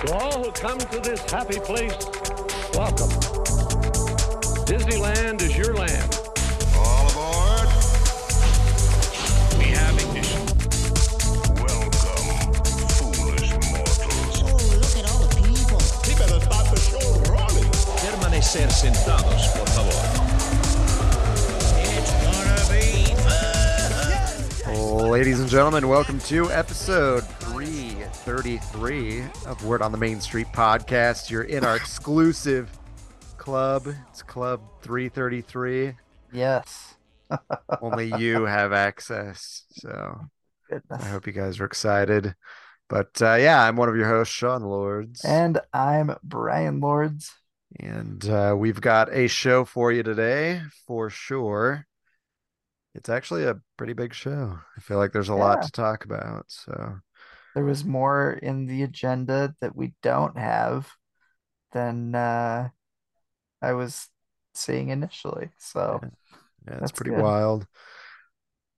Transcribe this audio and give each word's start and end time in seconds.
To 0.00 0.14
all 0.14 0.44
who 0.44 0.50
come 0.52 0.78
to 0.78 1.00
this 1.00 1.20
happy 1.30 1.60
place, 1.60 1.94
welcome. 2.72 3.10
Disneyland 4.64 5.42
is 5.42 5.54
your 5.54 5.74
land. 5.74 6.18
All 6.74 7.06
aboard. 7.10 7.68
We 9.58 9.64
have 9.76 9.94
ignition. 10.00 10.40
Welcome, 11.54 12.54
foolish 12.96 13.52
mortals. 13.68 14.40
Oh, 14.42 14.56
look 14.80 14.96
at 14.96 15.04
all 15.10 15.20
the 15.20 15.28
people. 15.36 15.80
He 16.06 16.14
better 16.16 16.40
start 16.40 16.66
the 16.70 16.80
show 16.80 17.06
running. 17.30 17.70
Permanecer 18.00 18.70
sentados, 18.70 19.48
por 19.54 19.66
favor. 19.68 20.00
It's 21.76 22.12
gonna 22.24 22.58
be 22.72 23.04
fun. 24.64 25.10
Ladies 25.10 25.40
and 25.40 25.48
gentlemen, 25.50 25.88
welcome 25.88 26.20
to 26.20 26.50
episode 26.52 27.24
333 28.24 29.22
of 29.46 29.64
Word 29.64 29.80
on 29.80 29.92
the 29.92 29.98
Main 29.98 30.20
Street 30.20 30.48
podcast. 30.52 31.30
You're 31.30 31.44
in 31.44 31.64
our 31.64 31.74
exclusive 31.74 32.70
club. 33.38 33.88
It's 34.10 34.22
Club 34.22 34.60
333. 34.82 35.94
Yes. 36.30 36.96
Only 37.80 38.12
you 38.18 38.44
have 38.44 38.74
access. 38.74 39.64
So 39.70 40.20
Goodness. 40.68 41.02
I 41.02 41.08
hope 41.08 41.26
you 41.26 41.32
guys 41.32 41.60
are 41.60 41.64
excited. 41.64 42.34
But 42.90 43.22
uh, 43.22 43.36
yeah, 43.36 43.64
I'm 43.64 43.76
one 43.76 43.88
of 43.88 43.96
your 43.96 44.08
hosts, 44.08 44.34
Sean 44.34 44.64
Lords. 44.64 45.24
And 45.24 45.58
I'm 45.72 46.14
Bryan 46.22 46.80
Lords. 46.80 47.32
And 47.78 48.28
uh, 48.28 48.54
we've 48.56 48.82
got 48.82 49.10
a 49.14 49.28
show 49.28 49.64
for 49.64 49.92
you 49.92 50.02
today 50.02 50.60
for 50.86 51.08
sure. 51.08 51.86
It's 52.94 53.08
actually 53.08 53.44
a 53.44 53.60
pretty 53.78 53.94
big 53.94 54.12
show. 54.12 54.58
I 54.76 54.80
feel 54.80 54.98
like 54.98 55.12
there's 55.12 55.30
a 55.30 55.34
lot 55.34 55.62
to 55.62 55.70
talk 55.70 56.04
about. 56.04 56.44
So 56.48 56.98
There 57.54 57.64
was 57.64 57.84
more 57.84 58.32
in 58.32 58.66
the 58.66 58.82
agenda 58.82 59.54
that 59.60 59.74
we 59.74 59.94
don't 60.02 60.38
have 60.38 60.90
than 61.72 62.14
uh, 62.14 62.68
I 63.60 63.72
was 63.72 64.08
seeing 64.54 64.90
initially. 64.90 65.50
So 65.58 66.00
yeah, 66.02 66.08
it's 66.68 66.80
That's 66.80 66.92
pretty 66.92 67.10
good. 67.10 67.22
wild. 67.22 67.66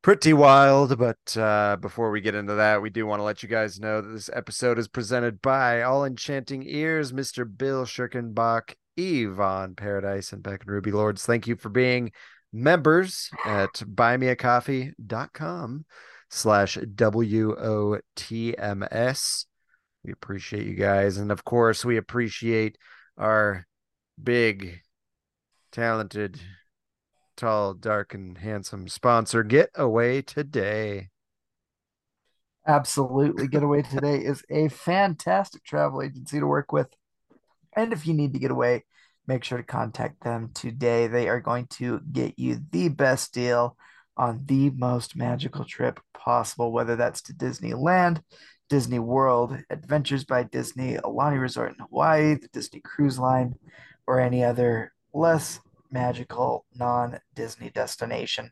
Pretty 0.03 0.33
wild. 0.33 0.98
But 0.98 1.37
uh, 1.37 1.77
before 1.77 2.11
we 2.11 2.20
get 2.20 2.34
into 2.34 2.55
that, 2.55 2.83
we 2.83 2.91
do 2.91 3.06
want 3.06 3.20
to 3.20 3.25
let 3.25 3.43
you 3.43 3.48
guys 3.48 3.78
know 3.78 4.00
that 4.00 4.09
this 4.09 4.31
episode 4.33 4.78
is 4.78 4.89
presented 4.89 5.41
by 5.41 5.83
All 5.83 6.05
Enchanting 6.05 6.65
Ears, 6.67 7.12
Mr. 7.12 7.45
Bill 7.45 7.84
Schirkenbach, 7.84 8.75
Yvonne 8.97 9.75
Paradise, 9.75 10.33
and 10.33 10.43
Beck 10.43 10.62
and 10.62 10.70
Ruby 10.70 10.91
Lords. 10.91 11.25
Thank 11.25 11.47
you 11.47 11.56
for 11.56 11.69
being 11.69 12.12
members 12.53 13.31
at 13.45 13.75
buymeacoffee.com 13.75 15.84
slash 16.33 16.78
W-O-T-M-S. 16.94 18.06
We 20.02 20.12
appreciate 20.12 20.66
you 20.66 20.75
guys. 20.75 21.19
And 21.19 21.30
of 21.30 21.44
course, 21.44 21.84
we 21.84 21.97
appreciate 21.98 22.78
our 23.19 23.66
big, 24.20 24.80
talented, 25.70 26.41
tall, 27.36 27.75
dark, 27.75 28.14
and 28.14 28.38
handsome 28.38 28.88
sponsor, 28.88 29.42
Get 29.44 29.70
Away 29.75 30.22
Today. 30.22 31.10
absolutely. 32.66 33.48
Getaway 33.48 33.83
Today 33.83 34.19
is 34.19 34.42
a 34.50 34.69
fantastic 34.69 35.64
travel 35.64 36.03
agency 36.03 36.41
to 36.41 36.47
work 36.47 36.72
with. 36.72 36.88
And 37.75 37.92
if 37.92 38.06
you 38.06 38.14
need 38.14 38.33
to 38.34 38.38
get 38.38 38.50
away, 38.50 38.84
make 39.27 39.44
sure 39.44 39.58
to 39.58 39.64
contact 39.64 40.22
them 40.22 40.50
today. 40.55 41.06
They 41.06 41.28
are 41.28 41.41
going 41.41 41.66
to 41.78 42.00
get 42.12 42.38
you 42.38 42.60
the 42.70 42.88
best 42.88 43.33
deal 43.33 43.77
on 44.23 44.41
the 44.47 44.70
most 44.70 45.17
magical 45.17 45.65
trip 45.65 45.98
possible, 46.15 46.70
whether 46.70 46.95
that's 46.95 47.23
to 47.23 47.34
Disneyland, 47.34 48.23
Disney 48.69 49.01
World, 49.01 49.59
Adventures 49.69 50.25
by 50.25 50.45
Disney, 50.45 50.95
Aulani 50.95 51.41
Resort 51.41 51.73
in 51.73 51.84
Hawaii, 51.84 52.34
the 52.37 52.47
Disney 52.53 52.81
Cruise 52.84 53.19
Line, 53.19 53.56
or 54.06 54.20
any 54.20 54.44
other 54.44 54.93
less 55.12 55.59
magical 55.91 56.65
non 56.77 57.19
Disney 57.34 57.71
destination. 57.71 58.49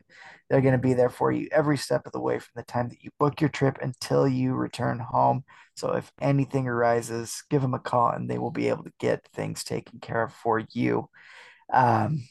They're 0.49 0.59
going 0.59 0.73
to 0.73 0.77
be 0.77 0.93
there 0.93 1.09
for 1.09 1.31
you 1.31 1.47
every 1.53 1.77
step 1.77 2.05
of 2.05 2.11
the 2.11 2.19
way 2.19 2.37
from 2.37 2.51
the 2.57 2.63
time 2.63 2.89
that 2.89 3.01
you 3.01 3.09
book 3.17 3.39
your 3.39 3.49
trip 3.49 3.77
until 3.81 4.27
you 4.27 4.53
return 4.53 4.99
home. 4.99 5.45
So 5.77 5.93
if 5.93 6.11
anything 6.19 6.67
arises, 6.67 7.43
give 7.49 7.61
them 7.61 7.73
a 7.73 7.79
call 7.79 8.09
and 8.09 8.29
they 8.29 8.37
will 8.37 8.51
be 8.51 8.67
able 8.67 8.83
to 8.83 8.93
get 8.99 9.25
things 9.33 9.63
taken 9.63 9.99
care 10.01 10.23
of 10.23 10.33
for 10.33 10.61
you. 10.73 11.07
Um, 11.71 12.25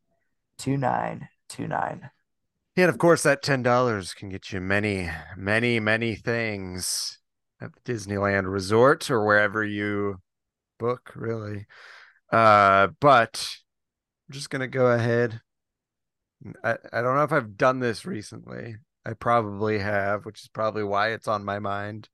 2929. 1.49 2.11
And 2.77 2.89
of 2.89 2.99
course, 2.99 3.23
that 3.23 3.43
$10 3.43 4.15
can 4.15 4.29
get 4.29 4.53
you 4.53 4.61
many, 4.61 5.11
many, 5.37 5.79
many 5.81 6.17
things 6.17 7.19
at 7.61 7.71
the 7.75 7.93
Disneyland 7.93 8.51
Resort 8.53 9.11
or 9.11 9.25
wherever 9.25 9.65
you 9.65 10.21
book, 10.79 11.13
really. 11.15 11.67
Uh, 12.33 12.89
but 13.01 13.57
I'm 14.29 14.35
just 14.35 14.51
going 14.51 14.61
to 14.61 14.69
go 14.69 14.89
ahead. 14.89 15.41
I, 16.63 16.77
I 16.93 17.01
don't 17.03 17.17
know 17.17 17.23
if 17.23 17.33
I've 17.33 17.57
done 17.57 17.81
this 17.81 18.05
recently. 18.05 18.77
I 19.07 19.13
probably 19.15 19.79
have, 19.79 20.25
which 20.25 20.43
is 20.43 20.49
probably 20.49 20.85
why 20.85 21.13
it's 21.13 21.29
on 21.29 21.45
my 21.45 21.59
mind. 21.59 22.09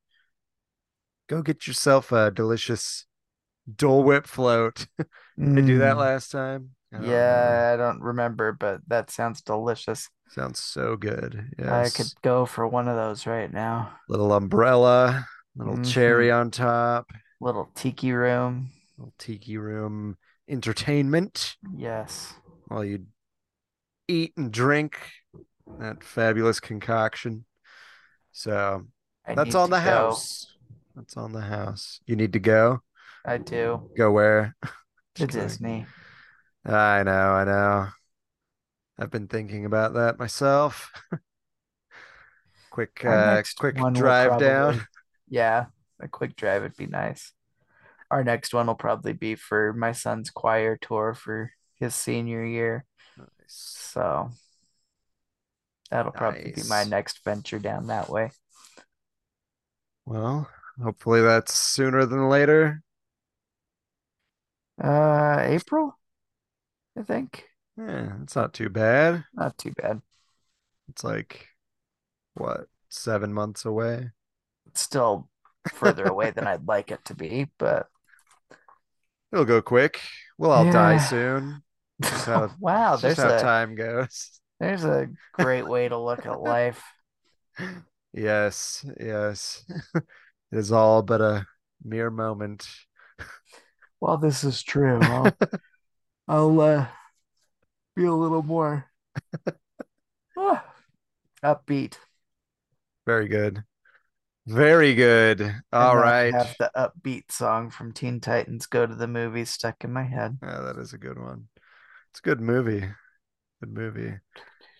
Go 1.28 1.42
get 1.42 1.66
yourself 1.66 2.12
a 2.12 2.30
delicious 2.30 3.06
Dole 3.74 4.04
Whip 4.04 4.26
float. 4.26 4.86
I 5.54 5.60
do 5.62 5.78
that 5.78 5.96
Mm, 5.96 5.98
last 5.98 6.30
time. 6.30 6.72
I 6.92 6.96
remember. 6.96 7.12
Yeah, 7.12 7.70
I 7.74 7.76
don't 7.76 8.02
remember, 8.02 8.52
but 8.52 8.80
that 8.88 9.10
sounds 9.10 9.42
delicious. 9.42 10.08
Sounds 10.28 10.58
so 10.60 10.96
good. 10.96 11.54
I 11.64 11.88
could 11.88 12.12
go 12.22 12.46
for 12.46 12.66
one 12.66 12.88
of 12.88 12.96
those 12.96 13.26
right 13.26 13.52
now. 13.52 13.92
Little 14.08 14.32
umbrella, 14.32 15.26
little 15.56 15.76
Mhm. 15.76 15.92
cherry 15.92 16.30
on 16.30 16.50
top, 16.50 17.10
Little 17.40 17.70
tiki 17.74 18.12
room. 18.12 18.70
little 18.98 19.14
tiki 19.18 19.56
room 19.56 20.16
entertainment 20.48 21.56
Yes. 21.76 22.34
while 22.66 22.84
you 22.84 23.06
eat 24.08 24.32
and 24.36 24.52
drink 24.52 24.98
that 25.78 26.02
fabulous 26.02 26.58
concoction. 26.60 27.44
So 28.32 28.86
I 29.26 29.34
that's 29.34 29.54
on 29.54 29.70
the 29.70 29.76
go. 29.76 29.82
house. 29.82 30.56
That's 30.96 31.16
on 31.16 31.32
the 31.32 31.40
house. 31.40 32.00
You 32.06 32.16
need 32.16 32.32
to 32.32 32.40
go. 32.40 32.82
I 33.24 33.38
do. 33.38 33.90
Go 33.96 34.10
where? 34.10 34.56
To. 35.16 35.26
Disney. 35.26 35.86
I 36.64 37.02
know, 37.02 37.32
I 37.32 37.44
know. 37.44 37.88
I've 38.98 39.10
been 39.10 39.28
thinking 39.28 39.64
about 39.64 39.94
that 39.94 40.18
myself. 40.18 40.92
quick, 42.70 43.04
uh, 43.04 43.42
quick 43.56 43.76
drive 43.94 44.38
down. 44.38 44.82
Yeah, 45.28 45.66
a 46.00 46.08
quick 46.08 46.36
drive 46.36 46.62
would 46.62 46.76
be 46.76 46.86
nice. 46.86 47.32
Our 48.10 48.24
next 48.24 48.52
one 48.52 48.66
will 48.66 48.74
probably 48.74 49.12
be 49.12 49.36
for 49.36 49.72
my 49.72 49.92
son's 49.92 50.30
choir 50.30 50.76
tour 50.76 51.14
for 51.14 51.52
his 51.76 51.94
senior 51.94 52.44
year. 52.44 52.84
Nice. 53.16 53.28
So 53.46 54.30
that'll 55.90 56.12
probably 56.12 56.52
be 56.54 56.62
my 56.68 56.84
next 56.84 57.24
venture 57.24 57.58
down 57.58 57.86
that 57.86 58.08
way. 58.10 58.32
Well, 60.04 60.48
hopefully 60.82 61.22
that's 61.22 61.54
sooner 61.54 62.04
than 62.04 62.28
later. 62.28 62.82
Uh, 64.82 65.38
April, 65.40 65.99
I 67.00 67.02
think. 67.02 67.44
Yeah, 67.78 68.12
it's 68.22 68.36
not 68.36 68.52
too 68.52 68.68
bad. 68.68 69.24
Not 69.32 69.56
too 69.56 69.72
bad. 69.72 70.02
It's 70.90 71.02
like 71.02 71.46
what, 72.34 72.66
seven 72.90 73.32
months 73.32 73.64
away? 73.64 74.10
It's 74.66 74.82
still 74.82 75.30
further 75.72 76.04
away 76.04 76.30
than 76.30 76.46
I'd 76.46 76.68
like 76.68 76.90
it 76.90 77.02
to 77.06 77.14
be, 77.14 77.46
but 77.58 77.86
It'll 79.32 79.46
go 79.46 79.62
quick. 79.62 80.00
We'll 80.36 80.50
all 80.50 80.70
die 80.70 80.98
soon. 80.98 81.62
How, 82.02 82.50
wow, 82.60 82.96
there's 82.96 83.16
how 83.16 83.36
a 83.36 83.40
time 83.40 83.76
goes. 83.76 84.40
there's 84.58 84.84
a 84.84 85.08
great 85.32 85.66
way 85.66 85.88
to 85.88 85.96
look 85.96 86.26
at 86.26 86.40
life. 86.40 86.82
Yes, 88.12 88.84
yes. 88.98 89.64
It 89.94 90.02
is 90.50 90.72
all 90.72 91.02
but 91.02 91.20
a 91.20 91.46
mere 91.84 92.10
moment. 92.10 92.66
Well, 94.00 94.16
this 94.16 94.42
is 94.42 94.64
true. 94.64 94.98
I'll, 95.00 95.32
I'll 96.30 96.60
uh, 96.60 96.86
be 97.96 98.04
a 98.04 98.14
little 98.14 98.44
more 98.44 98.86
ah, 100.38 100.64
upbeat. 101.44 101.96
Very 103.04 103.26
good. 103.26 103.64
Very 104.46 104.94
good. 104.94 105.54
All 105.72 105.96
right. 105.96 106.32
Have 106.32 106.54
the 106.56 106.70
upbeat 106.76 107.32
song 107.32 107.70
from 107.70 107.92
Teen 107.92 108.20
Titans 108.20 108.66
Go 108.66 108.86
to 108.86 108.94
the 108.94 109.08
Movies 109.08 109.50
stuck 109.50 109.82
in 109.82 109.92
my 109.92 110.04
head. 110.04 110.38
Yeah, 110.40 110.60
that 110.60 110.76
is 110.78 110.92
a 110.92 110.98
good 110.98 111.18
one. 111.18 111.48
It's 112.10 112.20
a 112.20 112.22
good 112.22 112.40
movie. 112.40 112.86
Good 113.58 113.74
movie. 113.74 114.14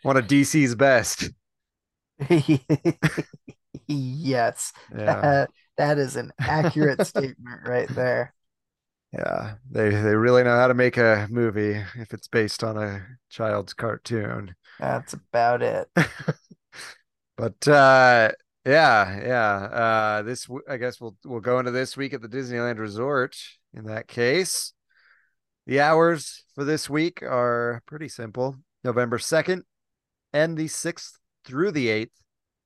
One 0.04 0.16
of 0.16 0.28
DC's 0.28 0.76
best. 0.76 1.30
Yes, 3.86 4.72
Yeah. 4.96 5.20
that, 5.20 5.50
that 5.76 5.98
is 5.98 6.14
an 6.14 6.32
accurate 6.38 7.04
statement 7.06 7.66
right 7.66 7.88
there. 7.88 8.32
Yeah. 9.12 9.54
They 9.70 9.90
they 9.90 10.14
really 10.14 10.44
know 10.44 10.56
how 10.56 10.68
to 10.68 10.74
make 10.74 10.96
a 10.96 11.26
movie 11.30 11.82
if 11.96 12.12
it's 12.12 12.28
based 12.28 12.62
on 12.62 12.76
a 12.76 13.04
child's 13.28 13.74
cartoon. 13.74 14.54
That's 14.78 15.14
about 15.14 15.62
it. 15.62 15.88
But 17.36 17.66
uh 17.68 18.32
yeah, 18.66 19.20
yeah. 19.24 19.54
Uh 19.54 20.22
this 20.22 20.46
I 20.68 20.76
guess 20.76 21.00
we'll 21.00 21.16
we'll 21.24 21.40
go 21.40 21.58
into 21.58 21.70
this 21.70 21.96
week 21.96 22.12
at 22.12 22.20
the 22.20 22.28
Disneyland 22.28 22.78
Resort 22.78 23.34
in 23.72 23.84
that 23.84 24.08
case. 24.08 24.74
The 25.66 25.80
hours 25.80 26.44
for 26.54 26.64
this 26.64 26.90
week 26.90 27.22
are 27.22 27.82
pretty 27.86 28.08
simple. 28.08 28.56
November 28.84 29.16
2nd 29.16 29.62
and 30.34 30.56
the 30.56 30.66
6th 30.66 31.12
through 31.46 31.70
the 31.70 31.88
8th. 31.88 32.10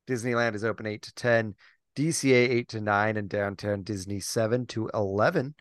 Disneyland 0.08 0.54
is 0.54 0.64
open 0.64 0.86
8 0.86 1.02
to 1.02 1.14
10, 1.14 1.54
DCA 1.96 2.50
8 2.50 2.68
to 2.70 2.80
9 2.80 3.16
and 3.16 3.28
downtown 3.28 3.82
Disney 3.82 4.20
7 4.20 4.66
to 4.66 4.90
11. 4.92 5.54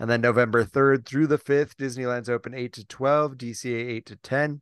And 0.00 0.10
then 0.10 0.20
November 0.20 0.64
3rd 0.64 1.06
through 1.06 1.28
the 1.28 1.38
5th, 1.38 1.76
Disneyland's 1.76 2.28
open 2.28 2.52
8 2.54 2.72
to 2.74 2.84
12, 2.86 3.34
DCA 3.36 3.88
8 3.90 4.06
to 4.06 4.16
10, 4.16 4.60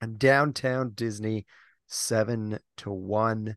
and 0.00 0.18
downtown 0.18 0.92
Disney 0.94 1.44
7 1.86 2.58
to 2.78 2.90
1. 2.90 3.56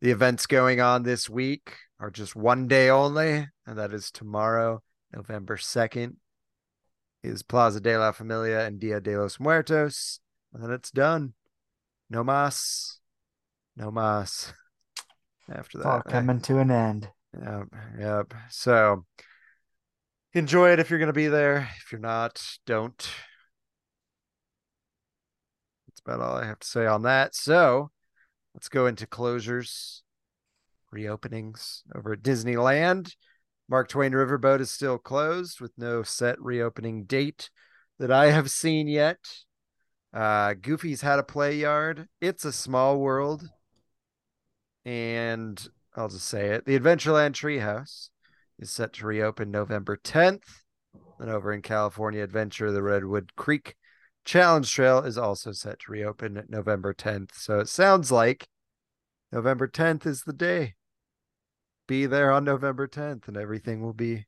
The 0.00 0.10
events 0.10 0.46
going 0.46 0.80
on 0.80 1.02
this 1.02 1.30
week 1.30 1.76
are 1.98 2.10
just 2.10 2.36
one 2.36 2.68
day 2.68 2.90
only, 2.90 3.48
and 3.66 3.78
that 3.78 3.92
is 3.94 4.10
tomorrow, 4.10 4.82
November 5.14 5.56
2nd, 5.56 6.16
is 7.22 7.42
Plaza 7.42 7.80
de 7.80 7.96
la 7.98 8.12
Familia 8.12 8.60
and 8.66 8.78
Dia 8.78 9.00
de 9.00 9.18
los 9.18 9.40
Muertos. 9.40 10.20
And 10.52 10.62
then 10.62 10.70
it's 10.70 10.90
done. 10.90 11.32
No 12.10 12.22
mas. 12.22 13.00
No 13.76 13.90
mas. 13.90 14.52
After 15.50 15.78
It's 15.78 15.86
all 15.86 16.02
that. 16.04 16.12
coming 16.12 16.40
to 16.42 16.58
an 16.58 16.70
end. 16.70 17.08
Yep, 17.42 17.66
yep. 17.98 18.34
So 18.50 19.04
enjoy 20.34 20.72
it 20.72 20.80
if 20.80 20.90
you're 20.90 20.98
going 20.98 21.06
to 21.06 21.12
be 21.12 21.28
there. 21.28 21.70
If 21.78 21.92
you're 21.92 22.00
not, 22.00 22.42
don't. 22.66 22.96
That's 25.86 26.00
about 26.04 26.20
all 26.20 26.36
I 26.36 26.46
have 26.46 26.58
to 26.58 26.66
say 26.66 26.86
on 26.86 27.02
that. 27.02 27.34
So 27.34 27.90
let's 28.54 28.68
go 28.68 28.86
into 28.86 29.06
closures, 29.06 30.02
reopenings 30.92 31.82
over 31.94 32.12
at 32.12 32.22
Disneyland. 32.22 33.14
Mark 33.68 33.88
Twain 33.88 34.12
Riverboat 34.12 34.60
is 34.60 34.70
still 34.70 34.98
closed 34.98 35.60
with 35.60 35.72
no 35.78 36.02
set 36.02 36.38
reopening 36.40 37.04
date 37.04 37.48
that 37.98 38.10
I 38.10 38.30
have 38.30 38.50
seen 38.50 38.88
yet. 38.88 39.18
Uh, 40.12 40.54
Goofy's 40.54 41.00
How-to-Play 41.00 41.56
Yard. 41.56 42.08
It's 42.20 42.44
a 42.44 42.52
small 42.52 43.00
world. 43.00 43.48
And 44.84 45.66
I'll 45.96 46.08
just 46.08 46.26
say 46.26 46.50
it. 46.50 46.66
The 46.66 46.78
Adventureland 46.78 47.32
Treehouse 47.32 48.10
is 48.64 48.70
set 48.72 48.92
to 48.94 49.06
reopen 49.06 49.50
November 49.50 49.96
10th. 49.96 50.62
And 51.20 51.30
over 51.30 51.52
in 51.52 51.62
California 51.62 52.22
Adventure, 52.22 52.72
the 52.72 52.82
Redwood 52.82 53.36
Creek 53.36 53.76
Challenge 54.24 54.70
Trail 54.72 55.00
is 55.00 55.16
also 55.18 55.52
set 55.52 55.80
to 55.80 55.92
reopen 55.92 56.44
November 56.48 56.92
10th. 56.94 57.36
So 57.36 57.60
it 57.60 57.68
sounds 57.68 58.10
like 58.10 58.48
November 59.30 59.68
10th 59.68 60.06
is 60.06 60.22
the 60.22 60.32
day. 60.32 60.74
Be 61.86 62.06
there 62.06 62.30
on 62.32 62.44
November 62.44 62.86
10th 62.88 63.28
and 63.28 63.36
everything 63.36 63.80
will 63.82 63.92
be 63.94 64.26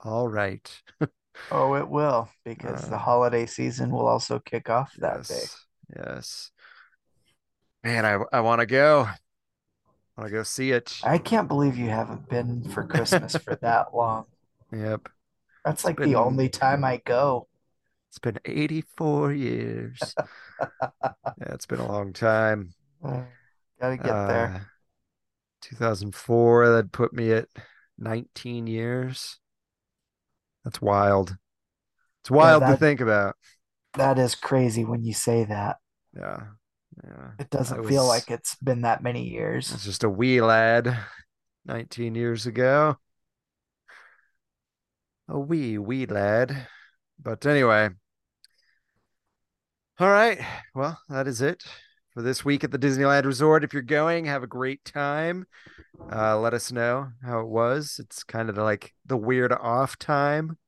all 0.00 0.28
right. 0.28 0.82
Oh, 1.50 1.74
it 1.76 1.88
will, 1.88 2.28
because 2.44 2.88
the 2.88 2.96
Uh, 2.96 2.98
holiday 2.98 3.46
season 3.46 3.90
will 3.90 4.06
also 4.08 4.38
kick 4.40 4.68
off 4.70 4.94
that 4.98 5.26
day. 5.28 5.44
yes. 5.44 5.66
Yes. 5.94 6.50
Man, 7.82 8.04
I 8.04 8.18
I 8.36 8.40
want 8.40 8.60
to 8.60 8.66
go. 8.66 9.08
I 10.18 10.24
to 10.24 10.30
go 10.30 10.42
see 10.42 10.72
it. 10.72 10.98
I 11.02 11.18
can't 11.18 11.48
believe 11.48 11.76
you 11.78 11.88
haven't 11.88 12.28
been 12.28 12.68
for 12.70 12.84
Christmas 12.84 13.36
for 13.36 13.56
that 13.62 13.94
long. 13.94 14.26
Yep. 14.72 15.08
That's 15.64 15.84
like 15.84 15.96
been- 15.96 16.10
the 16.10 16.18
only 16.18 16.48
time 16.48 16.84
I 16.84 16.98
go. 17.04 17.48
It's 18.10 18.18
been 18.18 18.38
84 18.44 19.32
years. 19.32 20.14
yeah, 20.60 21.12
it's 21.38 21.66
been 21.66 21.78
a 21.78 21.86
long 21.86 22.12
time. 22.12 22.74
Uh, 23.04 23.22
gotta 23.80 23.96
get 23.96 24.06
there. 24.06 24.52
Uh, 24.56 24.60
2004, 25.62 26.68
that 26.70 26.90
put 26.92 27.12
me 27.12 27.30
at 27.32 27.46
19 27.98 28.66
years. 28.66 29.38
That's 30.64 30.82
wild. 30.82 31.36
It's 32.22 32.30
wild 32.32 32.62
to 32.62 32.70
that- 32.70 32.80
think 32.80 33.00
about. 33.00 33.36
That 33.94 34.18
is 34.18 34.34
crazy 34.34 34.84
when 34.84 35.04
you 35.04 35.14
say 35.14 35.44
that. 35.44 35.76
Yeah. 36.16 36.42
Yeah. 37.04 37.30
It 37.38 37.50
doesn't 37.50 37.86
I 37.86 37.88
feel 37.88 38.06
like 38.06 38.30
it's 38.30 38.56
been 38.56 38.82
that 38.82 39.02
many 39.02 39.28
years. 39.28 39.72
It's 39.72 39.84
just 39.84 40.04
a 40.04 40.10
wee 40.10 40.40
lad 40.40 40.98
19 41.66 42.14
years 42.14 42.46
ago. 42.46 42.96
A 45.28 45.38
wee, 45.38 45.78
wee 45.78 46.06
lad. 46.06 46.66
But 47.18 47.46
anyway. 47.46 47.90
All 49.98 50.10
right. 50.10 50.40
Well, 50.74 50.98
that 51.08 51.26
is 51.26 51.40
it 51.40 51.62
for 52.14 52.22
this 52.22 52.44
week 52.44 52.64
at 52.64 52.70
the 52.70 52.78
Disneyland 52.78 53.24
Resort. 53.24 53.64
If 53.64 53.72
you're 53.72 53.82
going, 53.82 54.24
have 54.24 54.42
a 54.42 54.48
great 54.48 54.84
time. 54.84 55.46
Uh, 56.10 56.38
let 56.38 56.54
us 56.54 56.72
know 56.72 57.10
how 57.22 57.40
it 57.40 57.48
was. 57.48 58.00
It's 58.02 58.24
kind 58.24 58.48
of 58.48 58.56
like 58.56 58.94
the 59.06 59.16
weird 59.16 59.52
off 59.52 59.98
time 59.98 60.58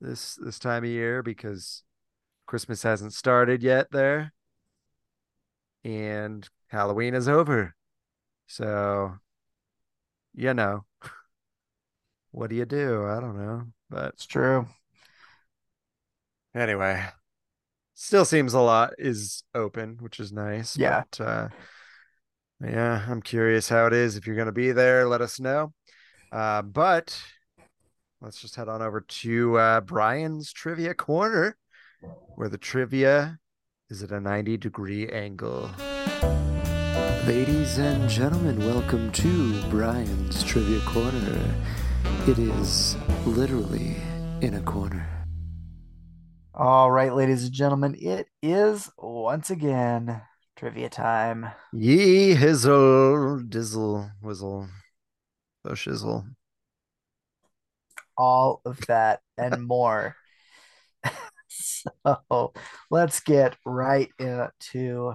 this 0.00 0.36
this 0.36 0.58
time 0.58 0.84
of 0.84 0.90
year 0.90 1.22
because 1.22 1.82
Christmas 2.46 2.82
hasn't 2.82 3.12
started 3.12 3.62
yet 3.62 3.88
there. 3.92 4.32
And 5.84 6.48
Halloween 6.68 7.14
is 7.14 7.28
over. 7.28 7.74
So, 8.46 9.14
you 10.34 10.54
know, 10.54 10.84
what 12.30 12.50
do 12.50 12.56
you 12.56 12.64
do? 12.64 13.04
I 13.06 13.20
don't 13.20 13.36
know. 13.36 13.64
But 13.90 14.14
It's 14.14 14.26
true. 14.26 14.66
anyway, 16.54 17.04
still 17.94 18.24
seems 18.24 18.54
a 18.54 18.60
lot 18.60 18.94
is 18.98 19.42
open, 19.54 19.98
which 20.00 20.20
is 20.20 20.32
nice. 20.32 20.76
Yeah. 20.76 21.02
But 21.10 21.24
uh, 21.24 21.48
yeah, 22.64 23.04
I'm 23.08 23.22
curious 23.22 23.68
how 23.68 23.86
it 23.86 23.92
is. 23.92 24.16
If 24.16 24.26
you're 24.26 24.36
going 24.36 24.46
to 24.46 24.52
be 24.52 24.72
there, 24.72 25.06
let 25.06 25.20
us 25.20 25.40
know. 25.40 25.72
Uh, 26.30 26.62
but 26.62 27.20
let's 28.20 28.40
just 28.40 28.56
head 28.56 28.68
on 28.68 28.80
over 28.80 29.00
to 29.02 29.58
uh, 29.58 29.80
Bryan's 29.82 30.52
Trivia 30.52 30.94
Corner, 30.94 31.56
where 32.36 32.48
the 32.48 32.58
trivia 32.58 33.38
is 33.92 34.02
at 34.02 34.10
a 34.10 34.18
90 34.18 34.56
degree 34.56 35.06
angle. 35.10 35.70
Ladies 37.26 37.76
and 37.76 38.08
gentlemen, 38.08 38.58
welcome 38.60 39.12
to 39.12 39.62
Bryan's 39.68 40.42
Trivia 40.42 40.80
Corner. 40.86 41.54
It 42.26 42.38
is 42.38 42.96
literally 43.26 43.96
in 44.40 44.54
a 44.54 44.62
corner. 44.62 45.06
All 46.54 46.90
right, 46.90 47.14
ladies 47.14 47.44
and 47.44 47.52
gentlemen, 47.52 47.94
it 48.00 48.28
is 48.42 48.90
once 48.96 49.50
again 49.50 50.22
trivia 50.56 50.88
time. 50.88 51.48
Ye 51.74 52.34
hizzle, 52.34 53.46
dizzle, 53.46 54.10
whizzle, 54.22 54.68
oh 55.66 55.72
shizzle. 55.72 56.24
All 58.16 58.62
of 58.64 58.86
that 58.86 59.20
and 59.36 59.66
more. 59.66 60.16
So 62.06 62.52
let's 62.90 63.20
get 63.20 63.56
right 63.64 64.08
into. 64.18 65.14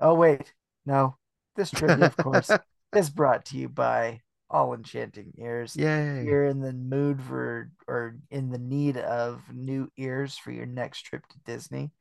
Oh, 0.00 0.14
wait. 0.14 0.52
No. 0.86 1.16
This 1.56 1.70
trivia, 1.70 2.06
of 2.06 2.16
course, 2.16 2.50
is 2.96 3.10
brought 3.10 3.46
to 3.46 3.56
you 3.56 3.68
by 3.68 4.20
All 4.50 4.74
Enchanting 4.74 5.32
Ears. 5.38 5.76
Yeah. 5.76 6.20
you're 6.20 6.46
in 6.46 6.60
the 6.60 6.72
mood 6.72 7.22
for 7.22 7.70
or 7.86 8.16
in 8.30 8.50
the 8.50 8.58
need 8.58 8.96
of 8.96 9.42
new 9.52 9.88
ears 9.96 10.36
for 10.36 10.50
your 10.50 10.66
next 10.66 11.02
trip 11.02 11.26
to 11.28 11.38
Disney. 11.44 11.92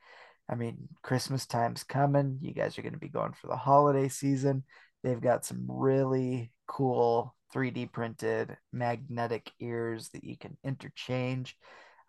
I 0.50 0.56
mean, 0.56 0.90
Christmas 1.02 1.46
time's 1.46 1.84
coming. 1.84 2.40
You 2.42 2.54
guys 2.54 2.78
are 2.78 2.82
going 2.82 2.94
to 2.94 3.00
be 3.00 3.10
going 3.10 3.34
for 3.34 3.48
the 3.48 3.56
holiday 3.56 4.10
season. 4.10 4.64
They've 5.04 5.22
got 5.22 5.46
some 5.46 5.66
really 5.68 6.52
cool 6.68 7.36
3D 7.54 7.92
printed 7.92 8.58
magnetic 8.72 9.52
ears 9.60 10.10
that 10.14 10.24
you 10.24 10.38
can 10.38 10.58
interchange. 10.64 11.56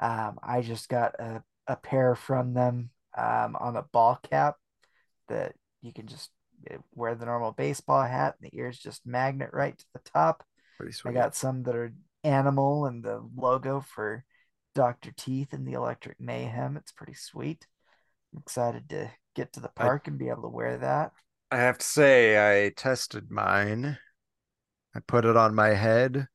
Um, 0.00 0.38
I 0.42 0.60
just 0.60 0.88
got 0.88 1.14
a, 1.18 1.42
a 1.66 1.76
pair 1.76 2.14
from 2.14 2.54
them 2.54 2.90
um, 3.16 3.56
on 3.58 3.76
a 3.76 3.82
ball 3.82 4.18
cap 4.30 4.56
that 5.28 5.54
you 5.82 5.92
can 5.92 6.06
just 6.06 6.30
uh, 6.70 6.76
wear 6.94 7.14
the 7.14 7.26
normal 7.26 7.52
baseball 7.52 8.02
hat 8.02 8.34
and 8.40 8.50
the 8.50 8.56
ears 8.58 8.78
just 8.78 9.06
magnet 9.06 9.50
right 9.52 9.76
to 9.78 9.84
the 9.94 10.00
top. 10.00 10.44
Pretty 10.78 10.92
sweet. 10.92 11.12
I 11.12 11.14
got 11.14 11.36
some 11.36 11.62
that 11.64 11.76
are 11.76 11.92
animal 12.22 12.86
and 12.86 13.02
the 13.02 13.22
logo 13.36 13.80
for 13.80 14.24
Dr. 14.74 15.12
Teeth 15.16 15.52
and 15.52 15.66
the 15.66 15.74
Electric 15.74 16.20
Mayhem. 16.20 16.76
It's 16.76 16.92
pretty 16.92 17.14
sweet. 17.14 17.66
I'm 18.32 18.40
excited 18.40 18.88
to 18.90 19.10
get 19.34 19.52
to 19.52 19.60
the 19.60 19.70
I- 19.76 19.82
park 19.82 20.08
and 20.08 20.18
be 20.18 20.28
able 20.28 20.42
to 20.42 20.48
wear 20.48 20.78
that. 20.78 21.12
I 21.50 21.58
have 21.58 21.78
to 21.78 21.86
say, 21.86 22.64
I 22.66 22.70
tested 22.70 23.30
mine 23.30 23.98
I 24.94 25.00
put 25.00 25.24
it 25.24 25.36
on 25.36 25.54
my 25.54 25.70
head. 25.70 26.28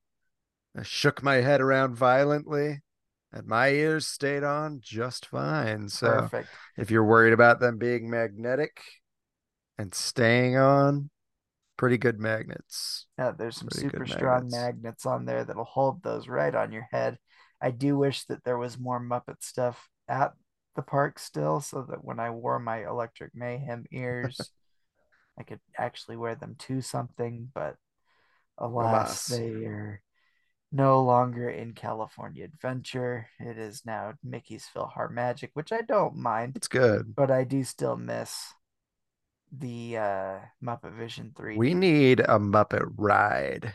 I 0.78 0.84
shook 0.84 1.24
my 1.24 1.36
head 1.36 1.62
around 1.62 1.96
violently, 1.96 2.82
and 3.32 3.48
my 3.48 3.70
ears 3.70 4.08
stayed 4.08 4.44
on 4.44 4.80
just 4.82 5.26
fine. 5.28 5.90
So 5.90 6.30
Perfect. 6.30 6.50
if 6.78 6.92
you're 6.92 7.06
worried 7.06 7.34
about 7.34 7.60
them 7.60 7.78
being 7.78 8.10
magnetic 8.10 8.82
and 9.78 9.94
staying 9.94 10.58
on, 10.58 11.10
pretty 11.78 11.98
good 11.98 12.20
magnets. 12.20 13.08
Yeah, 13.18 13.32
there's 13.32 13.58
some 13.58 13.70
Pretty 13.70 13.90
super 13.90 14.06
strong 14.06 14.42
magnets. 14.42 14.52
magnets 14.52 15.06
on 15.06 15.26
there 15.26 15.44
that'll 15.44 15.64
hold 15.66 16.04
those 16.04 16.28
right 16.28 16.54
on 16.54 16.72
your 16.72 16.88
head. 16.92 17.18
I 17.62 17.72
do 17.72 17.98
wish 17.98 18.26
that 18.26 18.44
there 18.44 18.58
was 18.58 18.80
more 18.80 19.00
Muppet 19.00 19.42
stuff 19.42 19.90
at 20.08 20.34
the 20.76 20.82
park 20.82 21.20
still, 21.20 21.60
so 21.62 21.84
that 21.90 22.04
when 22.04 22.20
I 22.20 22.30
wore 22.32 22.60
my 22.60 22.86
Electric 22.86 23.36
Mayhem 23.36 23.86
ears, 23.92 24.52
I 25.40 25.44
could 25.44 25.60
actually 25.78 26.18
wear 26.18 26.36
them 26.36 26.56
to 26.60 26.82
something. 26.82 27.50
But 27.54 27.76
alas, 28.58 29.24
Alas. 29.24 29.28
they 29.28 29.66
are 29.66 30.02
no 30.72 31.02
longer 31.04 31.50
in 31.50 31.74
California 31.74 32.44
Adventure. 32.46 33.28
It 33.40 33.58
is 33.58 33.86
now 33.86 34.14
Mickey's 34.24 34.68
PhilharMagic, 34.76 35.50
which 35.54 35.72
I 35.72 35.82
don't 35.82 36.16
mind, 36.16 36.56
It's 36.56 36.68
good. 36.68 37.16
but 37.16 37.32
I 37.32 37.44
do 37.44 37.64
still 37.64 37.96
miss 37.98 38.54
the 39.52 39.98
uh, 39.98 40.40
Muppet 40.64 40.94
Vision 40.94 41.34
3. 41.36 41.58
We 41.58 41.74
need 41.74 42.20
a 42.20 42.38
Muppet 42.40 42.94
ride, 42.98 43.74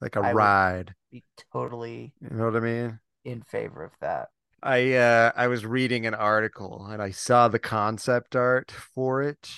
like 0.00 0.16
a 0.16 0.20
I 0.20 0.32
ride. 0.32 0.94
be 1.10 1.24
totally 1.52 2.12
You 2.20 2.30
know 2.30 2.44
what 2.46 2.56
I 2.56 2.60
mean? 2.60 3.00
in 3.24 3.42
favor 3.42 3.82
of 3.82 3.92
that. 4.00 4.28
I 4.62 4.94
uh 4.94 5.32
I 5.36 5.48
was 5.48 5.66
reading 5.66 6.06
an 6.06 6.14
article 6.14 6.86
and 6.86 7.02
I 7.02 7.10
saw 7.10 7.48
the 7.48 7.58
concept 7.58 8.34
art 8.34 8.70
for 8.70 9.22
it. 9.22 9.50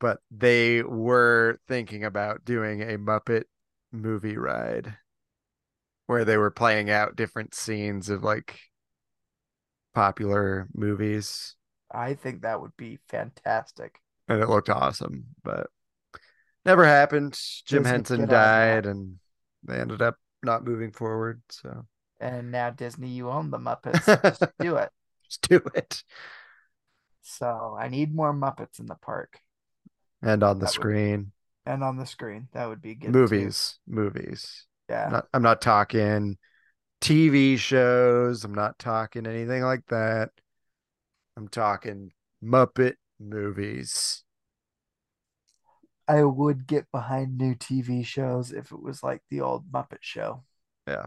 But 0.00 0.20
they 0.30 0.82
were 0.82 1.58
thinking 1.66 2.04
about 2.04 2.44
doing 2.44 2.82
a 2.82 2.98
Muppet 2.98 3.44
movie 3.92 4.36
ride 4.38 4.96
where 6.06 6.24
they 6.24 6.36
were 6.36 6.50
playing 6.50 6.90
out 6.90 7.16
different 7.16 7.54
scenes 7.54 8.08
of 8.08 8.24
like 8.24 8.60
popular 9.94 10.66
movies 10.74 11.56
I 11.92 12.14
think 12.14 12.40
that 12.40 12.62
would 12.62 12.78
be 12.78 12.96
fantastic. 13.08 14.00
and 14.28 14.42
it 14.42 14.48
looked 14.48 14.68
awesome, 14.68 15.26
but 15.42 15.68
never 16.64 16.84
happened. 16.84 17.38
Jim 17.66 17.84
Disney, 17.84 17.84
Henson 17.84 18.20
get 18.20 18.30
on 18.30 18.56
that. 18.56 18.82
died 18.82 18.86
and 18.86 19.18
they 19.64 19.78
ended 19.80 20.02
up 20.02 20.16
not 20.42 20.64
moving 20.64 20.92
forward, 20.92 21.42
so 21.48 21.86
And 22.20 22.50
now 22.52 22.70
Disney, 22.70 23.08
you 23.08 23.28
own 23.30 23.50
the 23.50 23.58
Muppets. 23.58 24.12
Just 24.22 24.46
do 24.60 24.76
it. 24.76 24.90
just 25.24 25.42
do 25.48 25.60
it. 25.74 26.02
So 27.22 27.76
I 27.78 27.86
need 27.86 28.12
more 28.12 28.32
Muppets 28.32 28.80
in 28.80 28.86
the 28.86 28.96
park 28.96 29.40
And 30.22 30.44
on 30.44 30.60
the 30.60 30.66
That 30.66 30.72
screen. 30.72 31.32
And 31.68 31.84
on 31.84 31.96
the 31.96 32.06
screen. 32.06 32.48
That 32.52 32.68
would 32.68 32.80
be 32.80 32.94
good. 32.94 33.12
too. 33.12 33.18
movies 33.18 33.78
movies 33.86 34.66
Yeah. 34.88 35.06
I'm 35.06 35.12
not, 35.12 35.28
I'm 35.34 35.42
not 35.42 35.60
talking 35.60 36.38
tv 37.00 37.56
shows 37.56 38.42
i'm 38.44 38.54
not 38.54 38.76
talking 38.76 39.24
anything 39.24 39.62
like 39.62 39.86
that 39.86 40.30
i'm 41.36 41.46
talking 41.46 42.10
muppet 42.42 42.94
movies 43.20 44.24
I 46.10 46.24
would 46.24 46.66
get 46.66 46.90
behind 46.90 47.36
new 47.36 47.54
TV 47.54 48.02
shows 48.02 48.50
if 48.50 48.72
it 48.72 48.82
was 48.82 49.02
like 49.02 49.20
the 49.28 49.42
old 49.42 49.70
Muppet 49.70 49.98
Show. 50.00 50.42
Yeah. 50.86 51.04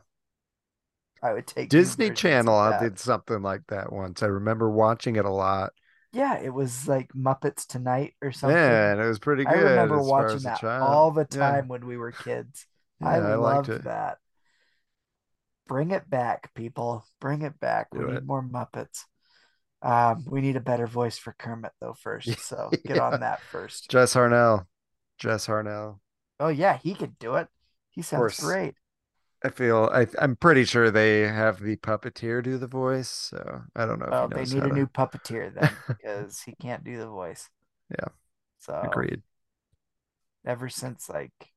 I 1.24 1.34
would 1.34 1.48
take 1.48 1.70
disney 1.70 2.12
channel 2.12 2.60
that. 2.60 2.82
did 2.82 3.00
something 3.00 3.42
like 3.42 3.62
that 3.68 3.94
once 3.94 4.24
i 4.24 4.26
remember 4.26 4.70
watching 4.72 5.18
it 5.18 5.26
a 5.26 5.30
lot 5.30 5.72
Yeah, 6.14 6.40
it 6.40 6.50
was 6.54 6.88
like 6.88 7.14
Muppets 7.14 7.66
Tonight 7.66 8.16
or 8.22 8.32
something. 8.32 8.62
yeah 8.62 8.92
and 8.92 9.02
it 9.02 9.08
was 9.08 9.20
pretty 9.20 9.46
good 9.46 9.54
I 9.54 9.54
remember 9.60 10.02
watching 10.02 10.44
that 10.44 10.62
all 10.80 11.12
the 11.12 11.26
Yeah. 11.30 11.62
time 11.62 11.68
when 11.68 11.86
we 11.86 11.98
were 11.98 12.12
kids. 12.12 12.66
I 13.02 13.18
Yeah, 13.18 13.26
I 13.28 13.36
liked 13.36 13.68
loved 13.68 13.70
it. 13.70 13.82
that. 13.84 14.20
Bring 15.68 15.92
it 15.92 16.10
back, 16.10 16.54
people. 16.54 17.06
Bring 17.20 17.42
it 17.42 17.60
back. 17.60 17.90
Do 17.92 18.00
we 18.00 18.06
need 18.06 18.26
more 18.26 18.44
Muppets. 18.44 19.06
Um, 19.82 20.26
we 20.28 20.42
need 20.42 20.56
a 20.58 20.62
better 20.62 20.88
voice 20.88 21.18
for 21.18 21.34
Kermit 21.34 21.74
though 21.82 21.94
first. 21.96 22.40
So 22.48 22.78
get 22.86 22.98
Yeah. 22.98 23.02
on 23.02 23.20
that 23.22 23.42
first. 23.52 23.90
jess 23.90 24.14
harnell 24.16 24.68
jess 25.20 25.48
harnell 25.48 26.00
Oh 26.42 26.50
yeah, 26.50 26.78
he 26.78 26.94
could 26.96 27.18
do 27.20 27.36
it. 27.36 27.48
He 27.90 28.02
sounds 28.02 28.34
great. 28.34 28.76
I 29.44 29.50
feel 29.50 29.90
I, 29.92 30.08
i'm 30.20 30.36
pretty 30.36 30.66
sure 30.66 30.92
they 30.92 31.22
have 31.22 31.60
the 31.62 31.76
puppeteer 31.78 32.44
do 32.44 32.58
the 32.58 32.68
voice 32.68 33.10
so 33.10 33.64
i 33.76 33.86
don't 33.86 34.00
know 34.00 34.12
Well, 34.12 34.28
he 34.30 34.34
they 34.36 34.46
need 34.46 34.66
a 34.66 34.70
to- 34.70 34.74
new 34.74 34.88
puppeteer 34.88 35.54
then 35.54 35.72
because 35.88 36.42
he 36.42 36.54
can't 36.56 36.84
do 36.84 36.98
the 36.98 37.08
voice. 37.08 37.50
Yeah. 37.90 38.08
So 38.60 38.74
agreed 38.84 39.24
ever 40.46 40.70
since 40.70 41.10
like 41.10 41.52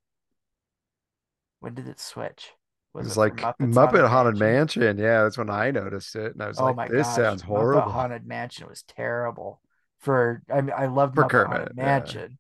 when 1.61 1.75
did 1.75 1.89
it 1.89 1.99
switch? 2.01 2.53
It 2.99 3.05
was 3.05 3.17
it 3.17 3.17
like 3.17 3.37
Muppets 3.41 3.59
Muppet 3.61 4.09
Haunted 4.09 4.37
Mansion. 4.37 4.99
Yeah, 4.99 5.23
that's 5.25 5.39
when 5.39 5.51
I 5.51 5.71
noticed 5.71 6.17
it, 6.17 6.33
and 6.35 6.43
I 6.43 6.49
was 6.49 6.59
Oh 6.59 6.63
like, 6.63 6.77
my 6.77 6.89
"This 6.89 7.07
gosh, 7.07 7.15
sounds 7.15 7.43
Muppet 7.47 7.47
horrible." 7.47 7.85
Haunted 7.85 8.27
Mansion 8.27 8.69
was 8.69 8.83
terrible. 8.83 9.61
For 9.99 10.43
I 10.51 10.61
mean, 10.61 10.75
I 10.77 10.87
loved 10.87 11.15
For 11.15 11.25
Muppet 11.25 11.31
Kermit, 11.31 11.73
Haunted. 11.77 11.77
Mansion. 11.77 12.39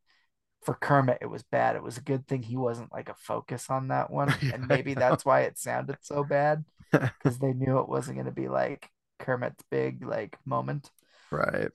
For 0.64 0.74
Kermit, 0.74 1.18
it 1.20 1.26
was 1.26 1.42
bad. 1.42 1.76
It 1.76 1.82
was 1.82 1.98
a 1.98 2.02
good 2.02 2.26
thing 2.26 2.42
he 2.42 2.56
wasn't 2.56 2.92
like 2.92 3.08
a 3.08 3.14
focus 3.14 3.68
on 3.70 3.88
that 3.88 4.10
one, 4.10 4.34
Yeah, 4.42 4.52
and 4.54 4.68
maybe 4.68 4.94
that's 4.94 5.24
why 5.24 5.42
it 5.42 5.58
sounded 5.58 5.98
so 6.02 6.24
bad 6.24 6.64
because 6.92 7.38
they 7.38 7.52
knew 7.52 7.78
it 7.78 7.88
wasn't 7.88 8.16
going 8.16 8.26
to 8.26 8.32
be 8.32 8.48
like 8.48 8.88
Kermit's 9.18 9.62
big 9.70 10.04
like 10.04 10.36
moment. 10.44 10.90
Right. 11.30 11.70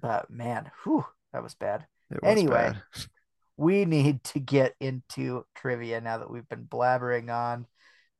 But 0.00 0.30
man, 0.30 0.70
whew, 0.82 1.04
that 1.32 1.42
was 1.42 1.54
bad. 1.54 1.86
Was 2.10 2.20
Anyway. 2.22 2.72
bad. 2.72 2.82
we 3.56 3.84
need 3.84 4.24
to 4.24 4.40
get 4.40 4.74
into 4.80 5.44
trivia 5.54 6.00
now 6.00 6.18
that 6.18 6.30
we've 6.30 6.48
been 6.48 6.64
blabbering 6.64 7.32
on 7.32 7.66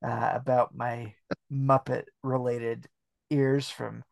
uh, 0.04 0.30
about 0.34 0.74
my 0.74 1.14
Muppet 1.52 2.04
related 2.22 2.86
ears 3.30 3.68
from 3.68 4.04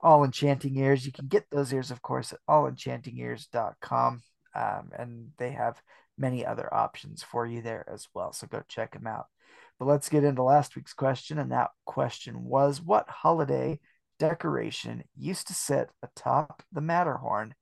All 0.00 0.24
Enchanting 0.24 0.76
Ears. 0.76 1.04
You 1.04 1.12
can 1.12 1.26
get 1.26 1.46
those 1.50 1.72
ears, 1.72 1.90
of 1.90 2.02
course, 2.02 2.32
at 2.32 2.38
allenchantingears.com. 2.48 4.22
Um, 4.58 4.90
and 4.98 5.28
they 5.38 5.52
have 5.52 5.80
many 6.16 6.44
other 6.44 6.72
options 6.72 7.22
for 7.22 7.46
you 7.46 7.62
there 7.62 7.88
as 7.92 8.08
well. 8.12 8.32
So 8.32 8.46
go 8.48 8.62
check 8.68 8.92
them 8.92 9.06
out. 9.06 9.26
But 9.78 9.86
let's 9.86 10.08
get 10.08 10.24
into 10.24 10.42
last 10.42 10.74
week's 10.74 10.94
question. 10.94 11.38
And 11.38 11.52
that 11.52 11.70
question 11.84 12.44
was 12.44 12.82
What 12.82 13.08
holiday 13.08 13.78
decoration 14.18 15.04
used 15.16 15.46
to 15.46 15.54
sit 15.54 15.90
atop 16.02 16.62
the 16.72 16.80
Matterhorn 16.80 17.54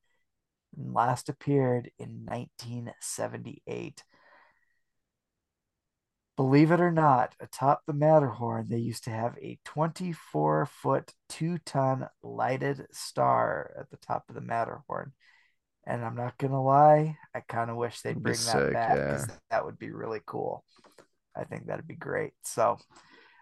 and 0.77 0.95
last 0.95 1.29
appeared 1.29 1.91
in 1.99 2.25
1978. 2.25 4.03
Believe 6.37 6.71
it 6.71 6.81
or 6.81 6.93
not, 6.93 7.35
atop 7.41 7.81
the 7.87 7.95
Matterhorn, 7.95 8.67
they 8.69 8.77
used 8.77 9.05
to 9.05 9.11
have 9.11 9.39
a 9.39 9.59
24 9.65 10.67
foot, 10.67 11.13
two 11.31 11.57
ton 11.65 12.09
lighted 12.23 12.87
star 12.93 13.73
at 13.79 13.91
the 13.91 13.97
top 13.97 14.25
of 14.29 14.35
the 14.35 14.43
Matterhorn. 14.43 15.13
And 15.87 16.05
I'm 16.05 16.17
not 16.17 16.37
going 16.37 16.53
to 16.53 16.59
lie, 16.59 17.17
I 17.33 17.41
kind 17.41 17.71
of 17.71 17.77
wish 17.77 18.01
they'd 18.01 18.21
bring 18.21 18.35
that 18.35 18.39
sick, 18.39 18.73
back 18.73 18.95
because 18.95 19.27
yeah. 19.29 19.35
that 19.51 19.65
would 19.65 19.79
be 19.79 19.91
really 19.91 20.21
cool. 20.27 20.65
I 21.37 21.45
think 21.45 21.67
that'd 21.67 21.87
be 21.87 21.95
great. 21.95 22.33
So, 22.43 22.79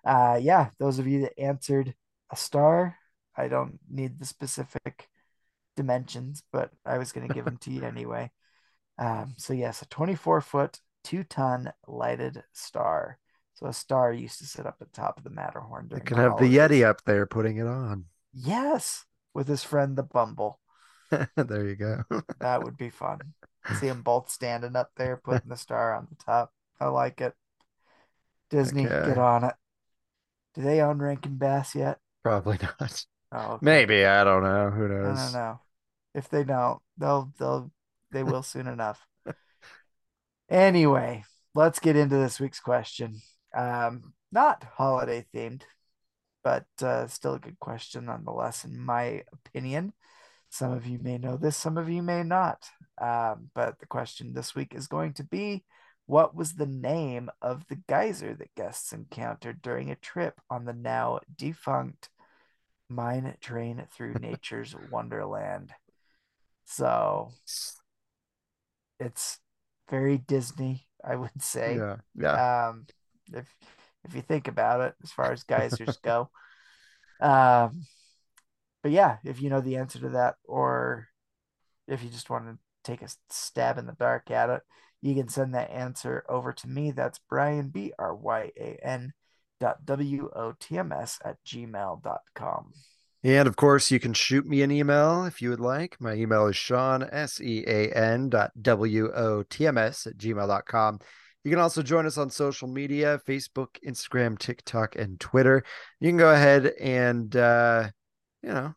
uh, 0.05 0.39
yeah, 0.43 0.69
those 0.79 0.99
of 0.99 1.07
you 1.07 1.23
that 1.23 1.41
answered 1.41 1.95
a 2.31 2.37
star, 2.37 2.97
I 3.37 3.49
don't 3.49 3.79
need 3.91 4.19
the 4.19 4.27
specific 4.27 5.09
dimensions, 5.77 6.43
but 6.53 6.71
I 6.85 6.99
was 6.99 7.13
going 7.13 7.29
to 7.29 7.35
give 7.35 7.45
them 7.47 7.57
to 7.59 7.71
you 7.71 7.83
anyway. 7.85 8.31
Um, 8.99 9.35
so 9.37 9.53
yes, 9.53 9.83
a 9.83 9.87
24 9.87 10.41
foot, 10.41 10.81
two 11.03 11.25
ton 11.25 11.73
lighted 11.87 12.43
star. 12.53 13.19
So 13.55 13.67
a 13.67 13.73
star 13.73 14.13
used 14.13 14.39
to 14.39 14.47
sit 14.47 14.67
up 14.67 14.77
at 14.81 14.93
the 14.93 15.01
top 15.01 15.17
of 15.17 15.25
the 15.25 15.31
Matterhorn. 15.31 15.87
They 15.89 15.97
during 15.97 16.07
could 16.07 16.19
have 16.19 16.39
the. 16.39 16.57
Yeti 16.57 16.85
up 16.85 17.05
there 17.05 17.27
putting 17.27 17.59
it 17.59 17.67
on. 17.67 18.07
Yes, 18.33 19.05
with 19.33 19.47
his 19.47 19.63
friend 19.63 19.97
the 19.97 20.03
Bumble. 20.03 20.59
there 21.37 21.67
you 21.67 21.77
go. 21.77 22.05
That 22.41 22.63
would 22.63 22.77
be 22.77 22.91
fun. 22.91 23.21
See 23.81 23.89
them 23.89 24.03
both 24.03 24.31
standing 24.31 24.77
up 24.77 24.91
there, 24.97 25.17
putting 25.17 25.49
the 25.49 25.57
star 25.57 25.95
on 25.95 26.09
the 26.11 26.23
top. 26.25 26.53
I 26.81 26.87
like 26.87 27.21
it. 27.21 27.35
Disney, 28.51 28.85
Okay. 28.85 29.09
get 29.09 29.19
on 29.19 29.45
it. 29.45 29.55
Do 30.55 30.63
they 30.63 30.81
own 30.81 30.99
Rankin 30.99 31.37
Bass 31.37 31.75
yet? 31.75 31.99
Probably 32.23 32.59
not. 32.81 33.07
Oh, 33.33 33.53
okay. 33.55 33.65
Maybe 33.65 34.05
I 34.05 34.23
don't 34.25 34.43
know. 34.43 34.71
Who 34.71 34.89
knows? 34.89 35.19
I 35.19 35.25
don't 35.25 35.33
know. 35.33 35.61
If 36.15 36.29
they 36.29 36.45
don't, 36.45 36.81
they'll 36.99 37.33
they'll 37.39 37.71
they 38.13 38.23
will 38.23 38.43
soon 38.43 38.67
enough. 38.67 39.05
Anyway, 40.49 41.25
let's 41.55 41.81
get 41.81 41.97
into 41.97 42.17
this 42.17 42.39
week's 42.39 42.61
question. 42.61 43.21
Um, 43.57 44.13
not 44.31 44.65
holiday 44.77 45.27
themed, 45.35 45.63
but 46.45 46.67
uh, 46.83 47.07
still 47.09 47.35
a 47.35 47.39
good 47.41 47.59
question 47.59 48.05
nonetheless, 48.07 48.65
in 48.65 48.79
my 48.79 49.25
opinion. 49.33 49.93
Some 50.55 50.71
of 50.71 50.87
you 50.87 51.01
may 51.03 51.19
know 51.19 51.37
this, 51.37 51.57
some 51.57 51.77
of 51.77 51.91
you 51.91 52.01
may 52.01 52.23
not. 52.23 52.71
Um, 53.01 53.51
but 53.57 53.81
the 53.81 53.87
question 53.87 54.33
this 54.33 54.55
week 54.55 54.73
is 54.73 54.87
going 54.87 55.13
to 55.15 55.25
be 55.25 55.65
what 56.07 56.37
was 56.37 56.53
the 56.53 56.67
name 56.67 57.29
of 57.43 57.67
the 57.67 57.75
geyser 57.89 58.37
that 58.37 58.55
guests 58.55 58.93
encountered 58.93 59.61
during 59.63 59.91
a 59.91 59.97
trip 59.97 60.41
on 60.49 60.65
the 60.65 60.73
now 60.73 61.19
defunct 61.37 62.09
mine 62.89 63.35
train 63.41 63.85
through 63.93 64.15
nature's 64.21 64.77
wonderland? 64.93 65.73
So 66.67 67.33
it's 69.01 69.41
very 69.91 70.19
Disney, 70.19 70.87
I 71.05 71.17
would 71.17 71.43
say. 71.43 71.79
Yeah. 71.79 71.97
Yeah. 72.15 72.69
Um, 72.69 72.87
if 73.33 73.53
if 74.05 74.15
you 74.15 74.23
think 74.23 74.47
about 74.47 74.83
it, 74.83 74.95
as 75.03 75.11
far 75.11 75.33
as 75.33 75.43
geysers 75.43 75.97
go. 76.05 76.31
Um, 77.21 77.87
but 78.85 78.93
yeah, 78.93 79.17
if 79.25 79.41
you 79.41 79.49
know 79.49 79.63
the 79.63 79.77
answer 79.77 79.99
to 80.01 80.11
that, 80.11 80.35
or 80.45 81.09
if 81.89 82.05
you 82.05 82.11
just 82.11 82.29
want 82.29 82.45
to 82.45 82.59
take 82.85 83.01
a 83.01 83.09
stab 83.31 83.79
in 83.79 83.87
the 83.87 83.95
dark 83.95 84.31
at 84.31 84.51
it, 84.51 84.61
you 85.01 85.15
can 85.15 85.27
send 85.27 85.55
that 85.55 85.71
answer 85.71 86.23
over 86.29 86.53
to 86.53 86.69
me. 86.69 86.91
That's 86.91 87.19
Bryan 87.19 87.71
B 87.71 87.95
R 87.99 88.15
Y 88.15 88.53
A 88.61 88.79
N 88.83 89.15
dot 89.59 89.87
W 89.87 90.29
O 90.37 90.53
T 90.61 90.77
M 90.77 90.93
S 90.93 91.19
at 91.25 91.43
gmail.com. 91.47 92.73
And 93.23 93.49
of 93.49 93.57
course, 93.57 93.91
you 93.91 93.99
can 93.99 94.13
shoot 94.13 94.47
me 94.47 94.61
an 94.61 94.71
email 94.71 95.25
if 95.25 95.41
you 95.41 95.49
would 95.49 95.61
like. 95.61 95.99
My 95.99 96.13
email 96.13 96.47
is 96.49 96.57
Sean, 96.57 97.09
S 97.11 97.41
E 97.41 97.65
A 97.67 97.91
N 97.91 98.29
dot 98.29 98.53
W 98.61 99.11
O 99.15 99.45
T 99.45 99.67
M 99.67 99.79
S 99.79 100.07
at 100.07 100.19
gmail.com. 100.19 100.99
You 101.43 101.51
can 101.51 101.61
also 101.61 101.83
join 101.83 102.05
us 102.05 102.19
on 102.19 102.29
social 102.29 102.69
media 102.69 103.19
Facebook, 103.27 103.79
Instagram, 103.87 104.39
TikTok, 104.39 104.97
and 104.97 105.19
Twitter. 105.19 105.65
You 106.01 106.11
can 106.11 106.19
go 106.19 106.33
ahead 106.35 106.67
and, 106.79 107.35
uh, 107.35 107.89
you 108.45 108.53
know, 108.53 108.75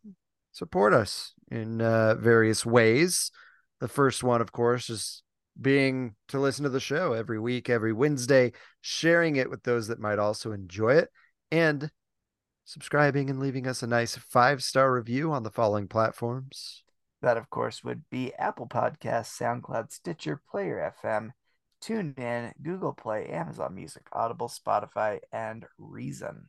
support 0.53 0.93
us 0.93 1.33
in 1.51 1.81
uh, 1.81 2.15
various 2.15 2.65
ways. 2.65 3.31
The 3.79 3.87
first 3.87 4.23
one, 4.23 4.41
of 4.41 4.51
course, 4.51 4.89
is 4.89 5.23
being 5.59 6.15
to 6.29 6.39
listen 6.39 6.63
to 6.63 6.69
the 6.69 6.79
show 6.79 7.13
every 7.13 7.39
week, 7.39 7.69
every 7.69 7.93
Wednesday, 7.93 8.53
sharing 8.81 9.35
it 9.35 9.49
with 9.49 9.63
those 9.63 9.87
that 9.87 9.99
might 9.99 10.19
also 10.19 10.51
enjoy 10.51 10.95
it, 10.95 11.09
and 11.51 11.91
subscribing 12.63 13.29
and 13.29 13.39
leaving 13.39 13.67
us 13.67 13.83
a 13.83 13.87
nice 13.87 14.15
five 14.15 14.63
star 14.63 14.93
review 14.93 15.31
on 15.31 15.43
the 15.43 15.51
following 15.51 15.87
platforms. 15.87 16.83
That, 17.21 17.37
of 17.37 17.49
course, 17.49 17.83
would 17.83 18.03
be 18.09 18.33
Apple 18.35 18.67
Podcasts, 18.67 19.37
SoundCloud, 19.37 19.91
Stitcher, 19.91 20.41
Player 20.49 20.93
FM, 21.03 21.31
TuneIn, 21.83 22.53
Google 22.61 22.93
Play, 22.93 23.27
Amazon 23.27 23.75
Music, 23.75 24.03
Audible, 24.13 24.49
Spotify, 24.49 25.19
and 25.31 25.65
Reason. 25.77 26.47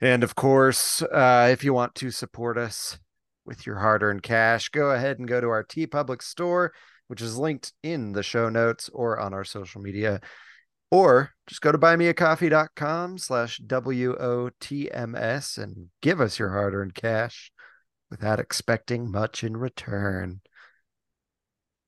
And 0.00 0.24
of 0.24 0.34
course, 0.34 1.02
uh, 1.02 1.48
if 1.52 1.62
you 1.62 1.74
want 1.74 1.94
to 1.96 2.10
support 2.10 2.56
us 2.56 2.98
with 3.44 3.66
your 3.66 3.76
hard 3.76 4.02
earned 4.02 4.22
cash, 4.22 4.68
go 4.70 4.90
ahead 4.90 5.18
and 5.18 5.28
go 5.28 5.40
to 5.40 5.48
our 5.48 5.62
T 5.62 5.86
Public 5.86 6.22
store, 6.22 6.72
which 7.08 7.20
is 7.20 7.36
linked 7.36 7.72
in 7.82 8.12
the 8.12 8.22
show 8.22 8.48
notes 8.48 8.88
or 8.92 9.18
on 9.18 9.34
our 9.34 9.44
social 9.44 9.80
media. 9.80 10.20
Or 10.90 11.32
just 11.46 11.60
go 11.60 11.70
to 11.70 11.78
buymeacoffee.com 11.78 13.18
slash 13.18 13.60
WOTMS 13.60 15.58
and 15.58 15.88
give 16.02 16.20
us 16.20 16.38
your 16.38 16.50
hard 16.50 16.74
earned 16.74 16.94
cash 16.94 17.52
without 18.10 18.40
expecting 18.40 19.10
much 19.10 19.44
in 19.44 19.56
return. 19.56 20.40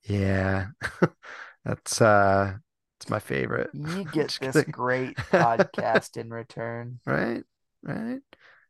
Yeah, 0.04 0.69
that's 1.64 2.00
uh, 2.00 2.54
it's 3.00 3.11
my 3.11 3.19
favorite. 3.19 3.71
You 3.73 4.04
get 4.12 4.38
this 4.40 4.62
great 4.64 5.16
podcast 5.16 6.16
in 6.16 6.31
return. 6.31 7.00
right? 7.04 7.42
Right? 7.82 8.20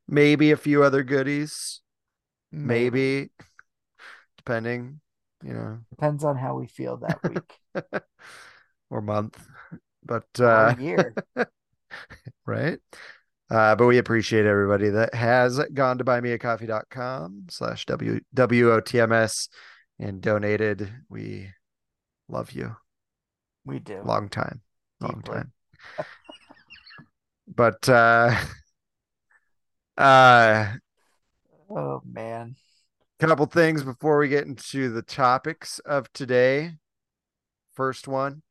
Maybe 0.08 0.50
a 0.50 0.56
few 0.56 0.82
other 0.82 1.02
goodies, 1.02 1.80
maybe, 2.50 3.30
depending, 4.36 5.00
you 5.44 5.52
know, 5.54 5.78
Depends 5.90 6.24
on 6.24 6.36
how 6.36 6.56
we 6.56 6.66
feel 6.66 6.98
that 6.98 7.18
week 7.22 7.58
or 8.90 9.00
month. 9.00 9.38
But 10.04 10.40
uh, 10.40 10.74
year. 10.78 11.14
right? 12.46 12.78
Uh, 13.50 13.76
but 13.76 13.86
we 13.86 13.98
appreciate 13.98 14.46
everybody 14.46 14.88
that 14.90 15.14
has 15.14 15.60
gone 15.74 15.98
to 15.98 16.04
buymeacoffee.com 16.04 17.44
slash 17.50 17.84
W 17.86 18.20
WOTMS 18.34 19.48
and 19.98 20.20
donated. 20.20 20.90
We 21.08 21.50
love 22.28 22.52
you. 22.52 22.74
We 23.64 23.78
do. 23.78 24.00
Long 24.04 24.28
time. 24.28 24.62
Long 25.00 25.22
Deeply. 25.22 25.34
time. 25.36 25.52
But 27.54 27.88
uh 27.88 28.34
uh 29.96 30.72
Oh 31.70 32.02
man. 32.04 32.56
couple 33.18 33.46
things 33.46 33.82
before 33.82 34.18
we 34.18 34.28
get 34.28 34.46
into 34.46 34.90
the 34.90 35.02
topics 35.02 35.78
of 35.80 36.12
today. 36.12 36.72
First 37.74 38.06
one, 38.08 38.42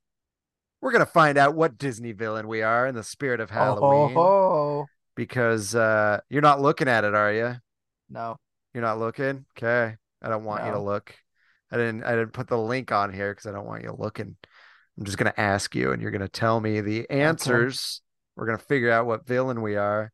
we're 0.81 0.91
gonna 0.91 1.05
find 1.05 1.37
out 1.37 1.55
what 1.55 1.77
Disney 1.77 2.13
villain 2.13 2.47
we 2.47 2.61
are 2.63 2.87
in 2.87 2.95
the 2.95 3.03
spirit 3.03 3.39
of 3.39 3.49
Halloween. 3.49 4.15
Oh. 4.17 4.85
Because 5.15 5.75
uh 5.75 6.19
you're 6.29 6.41
not 6.41 6.61
looking 6.61 6.87
at 6.87 7.03
it, 7.03 7.13
are 7.13 7.33
you? 7.33 7.55
no. 8.09 8.37
You're 8.73 8.83
not 8.83 8.99
looking? 8.99 9.45
Okay. 9.57 9.97
I 10.21 10.29
don't 10.29 10.45
want 10.45 10.65
you 10.65 10.71
to 10.71 10.79
look. 10.79 11.13
I 11.71 11.77
didn't 11.77 12.03
I 12.03 12.11
didn't 12.11 12.31
put 12.33 12.47
the 12.47 12.57
link 12.57 12.91
on 12.91 13.13
here 13.13 13.33
because 13.33 13.45
I 13.45 13.51
don't 13.51 13.65
want 13.65 13.83
you 13.83 13.93
looking. 13.97 14.37
I'm 14.97 15.05
just 15.05 15.17
gonna 15.17 15.33
ask 15.37 15.75
you 15.75 15.91
and 15.91 16.01
you're 16.01 16.11
gonna 16.11 16.27
tell 16.29 16.59
me 16.59 16.79
the 16.81 17.09
answers. 17.09 18.01
We're 18.35 18.45
gonna 18.45 18.57
figure 18.57 18.89
out 18.91 19.05
what 19.05 19.27
villain 19.27 19.61
we 19.61 19.75
are. 19.75 20.11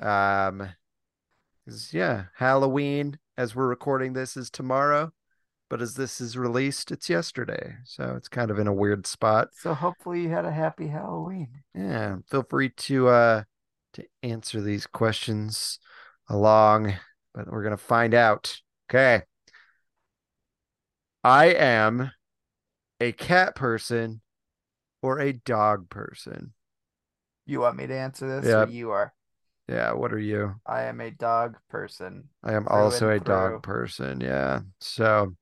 Um 0.00 0.68
yeah, 1.90 2.24
Halloween 2.36 3.18
as 3.36 3.54
we're 3.54 3.68
recording 3.68 4.12
this 4.12 4.36
is 4.36 4.50
tomorrow, 4.50 5.12
but 5.70 5.80
as 5.80 5.94
this 5.94 6.20
is 6.20 6.36
released, 6.36 6.90
it's 6.90 7.08
yesterday. 7.08 7.76
So 7.84 8.14
it's 8.16 8.28
kind 8.28 8.50
of 8.50 8.58
in 8.58 8.66
a 8.66 8.72
weird 8.74 9.06
spot. 9.06 9.48
So 9.52 9.74
hopefully 9.74 10.22
you 10.22 10.28
had 10.30 10.44
a 10.44 10.50
happy 10.50 10.88
Halloween. 10.88 11.48
Yeah, 11.74 12.16
feel 12.28 12.42
free 12.42 12.70
to 12.70 13.08
uh 13.08 13.42
to 13.94 14.04
answer 14.22 14.60
these 14.60 14.86
questions 14.86 15.78
along, 16.28 16.94
but 17.34 17.50
we're 17.50 17.62
gonna 17.62 17.76
find 17.76 18.14
out. 18.14 18.60
Okay. 18.90 19.22
I 21.24 21.46
am 21.46 22.10
a 23.00 23.12
cat 23.12 23.54
person 23.54 24.20
or 25.02 25.20
a 25.20 25.32
dog 25.32 25.88
person. 25.88 26.52
You 27.46 27.60
want 27.60 27.76
me 27.76 27.86
to 27.86 27.94
answer 27.94 28.40
this 28.40 28.50
Yep. 28.50 28.68
or 28.68 28.70
you 28.70 28.90
are? 28.90 29.14
Yeah, 29.68 29.92
what 29.92 30.12
are 30.12 30.18
you? 30.18 30.56
I 30.66 30.84
am 30.84 31.00
a 31.00 31.10
dog 31.10 31.56
person. 31.70 32.28
I 32.42 32.54
am 32.54 32.66
also 32.68 33.08
a 33.08 33.14
and 33.14 33.24
dog 33.24 33.62
person. 33.62 34.20
Yeah. 34.20 34.60
So 34.80 35.34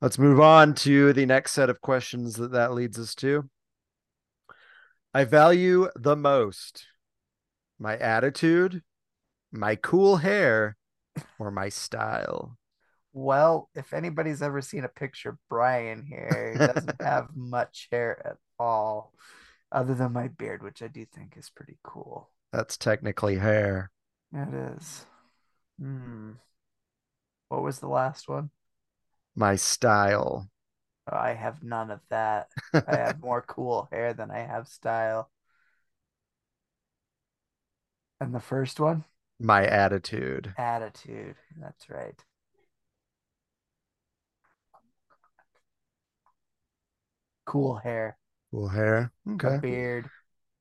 let's 0.00 0.18
move 0.18 0.40
on 0.40 0.74
to 0.76 1.12
the 1.12 1.26
next 1.26 1.52
set 1.52 1.70
of 1.70 1.80
questions 1.80 2.34
that 2.34 2.52
that 2.52 2.72
leads 2.72 2.98
us 2.98 3.14
to. 3.16 3.48
I 5.14 5.24
value 5.24 5.88
the 5.94 6.16
most 6.16 6.86
my 7.78 7.96
attitude, 7.98 8.82
my 9.50 9.74
cool 9.76 10.16
hair, 10.16 10.76
or 11.38 11.50
my 11.50 11.68
style. 11.68 12.56
Well, 13.12 13.68
if 13.74 13.92
anybody's 13.92 14.40
ever 14.40 14.62
seen 14.62 14.84
a 14.84 14.88
picture 14.88 15.30
of 15.30 15.38
Bryan 15.50 16.06
here, 16.06 16.52
he 16.52 16.58
doesn't 16.58 17.00
have 17.02 17.28
much 17.34 17.88
hair 17.90 18.22
at 18.24 18.36
all, 18.58 19.12
other 19.70 19.94
than 19.94 20.12
my 20.12 20.28
beard, 20.28 20.62
which 20.62 20.82
I 20.82 20.88
do 20.88 21.04
think 21.04 21.36
is 21.36 21.50
pretty 21.50 21.76
cool. 21.82 22.31
That's 22.52 22.76
technically 22.78 23.38
hair. 23.38 23.90
It 24.32 24.52
is. 24.52 25.06
Hmm. 25.78 26.32
What 27.48 27.62
was 27.62 27.78
the 27.78 27.86
last 27.88 28.28
one? 28.28 28.50
My 29.34 29.56
style. 29.56 30.48
Oh, 31.06 31.16
I 31.16 31.34
have 31.34 31.62
none 31.62 31.90
of 31.92 32.00
that. 32.08 32.50
I 32.86 32.96
have 32.96 33.20
more 33.20 33.42
cool 33.42 33.88
hair 33.92 34.14
than 34.14 34.30
I 34.32 34.40
have 34.40 34.66
style. 34.68 35.30
And 38.20 38.34
the 38.34 38.40
first 38.40 38.80
one? 38.80 39.04
my 39.38 39.66
attitude. 39.66 40.54
Attitude. 40.56 41.36
That's 41.56 41.90
right. 41.90 42.24
Cool 47.44 47.76
hair, 47.76 48.18
Cool 48.52 48.68
hair. 48.68 49.12
a 49.44 49.50
Okay. 49.50 49.60
beard. 49.60 50.10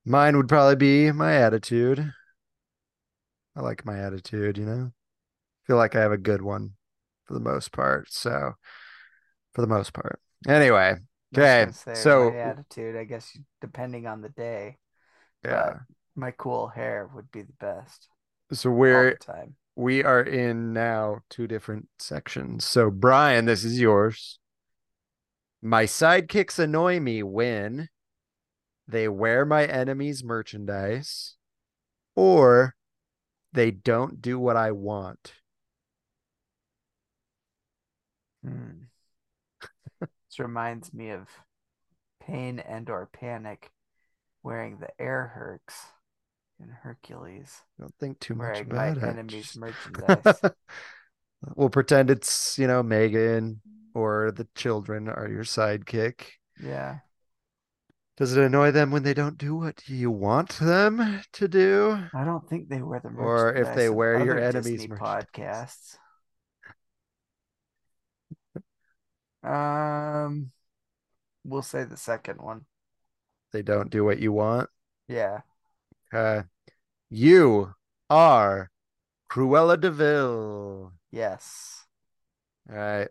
Mine 0.06 0.36
would 0.38 0.50
probably 0.50 0.76
be 0.76 1.12
my 1.12 1.34
attitude. 1.36 2.12
I 3.56 3.62
like 3.62 3.86
my 3.86 4.00
attitude, 4.00 4.58
you 4.58 4.66
know. 4.66 4.92
Feel 5.68 5.78
like 5.78 5.96
I 5.96 6.02
have 6.02 6.12
a 6.12 6.18
good 6.18 6.42
one 6.42 6.72
for 7.26 7.34
the 7.34 7.40
most 7.40 7.72
part. 7.72 8.12
So, 8.12 8.54
for 9.54 9.62
the 9.62 9.68
most 9.68 9.94
part. 9.94 10.20
Anyway, 10.48 10.96
okay. 11.36 11.72
say, 11.72 11.94
So, 11.94 12.32
my 12.32 12.38
attitude, 12.38 12.96
I 12.96 13.04
guess, 13.04 13.38
depending 13.60 14.08
on 14.08 14.22
the 14.22 14.30
day, 14.30 14.78
yeah. 15.46 15.80
my 16.16 16.32
cool 16.32 16.68
hair 16.68 17.10
would 17.14 17.32
be 17.32 17.44
the 17.44 17.54
best 17.60 18.08
So 18.52 18.72
we're 18.72 19.16
time. 19.18 19.56
we 19.76 20.04
are 20.04 20.22
in 20.22 20.74
now 20.74 21.20
two 21.30 21.48
different 21.48 21.88
sections. 22.00 22.66
So, 22.66 22.90
Bryan, 22.90 23.46
this 23.46 23.64
is 23.64 23.80
yours. 23.80 24.40
My 25.62 25.84
sidekicks 25.86 26.60
annoy 26.60 27.00
me 27.00 27.24
when 27.24 27.90
they 28.92 29.08
wear 29.08 29.46
my 29.46 29.66
enemy's 29.66 30.24
merchandise 30.24 31.36
or 32.16 32.76
they 33.54 33.72
don't 33.72 34.22
do 34.22 34.40
what 34.40 34.56
I 34.58 34.72
want. 34.72 35.34
Hmm. 38.44 38.88
This 40.00 40.40
reminds 40.40 40.94
me 40.94 41.10
of 41.10 41.28
Pain 42.22 42.60
and 42.60 42.90
or 42.90 43.08
Panic 43.12 43.70
wearing 44.44 44.78
the 44.80 44.90
air 45.00 45.32
Hercs 45.36 45.76
in 46.60 46.70
Hercules, 46.70 47.62
Don't 47.80 47.94
think 48.00 48.20
too 48.20 48.36
much 48.36 48.54
wearing 48.54 48.70
my 48.70 48.88
about 48.88 48.98
it. 48.98 49.04
enemy's 49.04 49.58
merchandise. 49.58 50.42
we'll 51.56 51.70
pretend 51.70 52.10
it's, 52.10 52.58
you 52.58 52.68
know, 52.68 52.84
Megan 52.84 53.62
or 53.94 54.32
the 54.32 54.48
children 54.56 55.10
are 55.10 55.28
your 55.28 55.44
sidekick. 55.44 56.24
Yeah. 56.64 57.00
Does 58.18 58.36
it 58.36 58.44
annoy 58.44 58.72
them 58.72 58.92
when 58.92 59.04
they 59.04 59.14
don't 59.14 59.38
do 59.38 59.56
what 59.56 59.88
you 59.88 60.12
want 60.12 60.60
them 60.60 61.22
to 61.34 61.48
do? 61.48 61.98
I 62.14 62.24
don't 62.24 62.48
think 62.48 62.70
they 62.70 62.82
wear 62.82 63.00
the 63.00 63.10
Or 63.10 63.54
if 63.54 63.74
they 63.76 63.90
wear 63.90 64.24
your 64.24 64.38
enemy's 64.38 64.88
podcasts. 64.88 65.98
Um, 69.44 70.52
we'll 71.44 71.64
say 71.64 71.84
the 71.84 71.98
second 71.98 72.42
one. 72.42 72.66
They 73.52 73.64
don't 73.64 73.90
do 73.90 74.06
what 74.06 74.20
you 74.20 74.32
want. 74.32 74.70
Yeah. 75.08 75.40
Uh, 76.14 76.44
you 77.10 77.74
are 78.10 78.70
Cruella 79.30 79.80
de 79.80 79.90
Vil. 79.90 80.94
Yes. 81.12 81.86
All 82.70 82.76
right. 82.76 83.10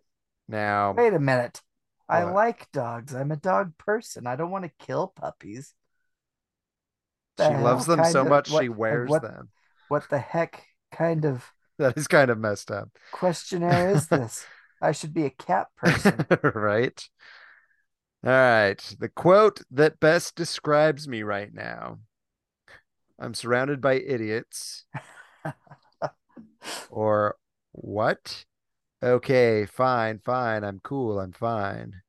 Now, 0.49 0.93
Wait 0.93 1.15
a 1.15 1.19
minute. 1.19 1.63
I 2.11 2.25
like 2.25 2.71
dogs. 2.73 3.15
I'm 3.15 3.31
a 3.31 3.37
dog 3.37 3.77
person. 3.79 4.27
I 4.27 4.37
don't 4.37 4.51
want 4.51 4.65
to 4.65 4.85
kill 4.87 5.09
puppies. 5.09 5.75
The 7.37 7.49
she 7.49 7.63
loves 7.63 7.87
them 7.87 8.05
so 8.05 8.23
of- 8.23 8.29
much 8.29 8.51
what- 8.51 8.63
she 8.63 8.69
wears 8.69 9.09
what, 9.09 9.23
them. 9.23 9.51
What 9.89 10.09
the 10.11 10.19
heck 10.19 10.65
kind 10.93 11.25
of 11.25 11.45
That 11.79 11.97
is 11.97 12.07
kind 12.09 12.31
of 12.31 12.39
messed 12.39 12.71
up. 12.71 12.91
questionnaire 13.13 13.91
is 13.91 14.07
this? 14.09 14.45
I 14.83 14.93
should 14.93 15.13
be 15.15 15.27
a 15.27 15.31
cat 15.31 15.69
person. 15.77 16.27
right? 16.55 17.09
All 18.25 18.31
right. 18.33 18.97
The 18.99 19.09
quote 19.09 19.63
that 19.71 20.01
best 20.01 20.35
describes 20.35 21.09
me 21.09 21.23
right 21.23 21.53
now 21.53 21.99
I'm 23.19 23.35
surrounded 23.35 23.81
by 23.83 23.95
idiots. 23.95 24.87
or 26.91 27.37
what? 27.73 28.47
Okay, 29.03 29.67
fine, 29.67 30.19
fine. 30.21 30.65
I'm 30.65 30.81
cool. 30.81 31.21
I'm 31.21 31.33
fine. 31.33 32.03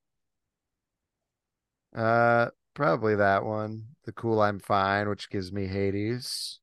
Uh, 1.95 2.49
probably 2.73 3.15
that 3.15 3.45
one. 3.45 3.95
The 4.05 4.11
cool, 4.11 4.41
I'm 4.41 4.59
fine, 4.59 5.07
which 5.09 5.29
gives 5.29 5.51
me 5.51 5.67
Hades. 5.67 6.59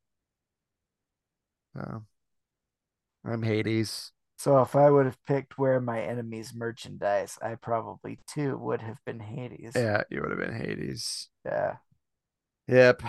Oh, 1.75 2.03
I'm 3.25 3.43
Hades. 3.43 4.12
So 4.38 4.61
if 4.61 4.77
I 4.77 4.91
would 4.91 5.07
have 5.07 5.23
picked 5.25 5.59
where 5.59 5.81
my 5.81 6.01
enemy's 6.01 6.55
merchandise, 6.55 7.38
I 7.43 7.57
probably 7.57 8.19
too 8.27 8.57
would 8.59 8.81
have 8.81 9.05
been 9.05 9.21
Hades. 9.21 9.75
Yeah, 9.75 10.03
you 10.11 10.21
would 10.21 10.31
have 10.31 10.38
been 10.38 10.55
Hades. 10.55 11.29
Yeah. 11.45 11.77
Yep. 12.69 13.03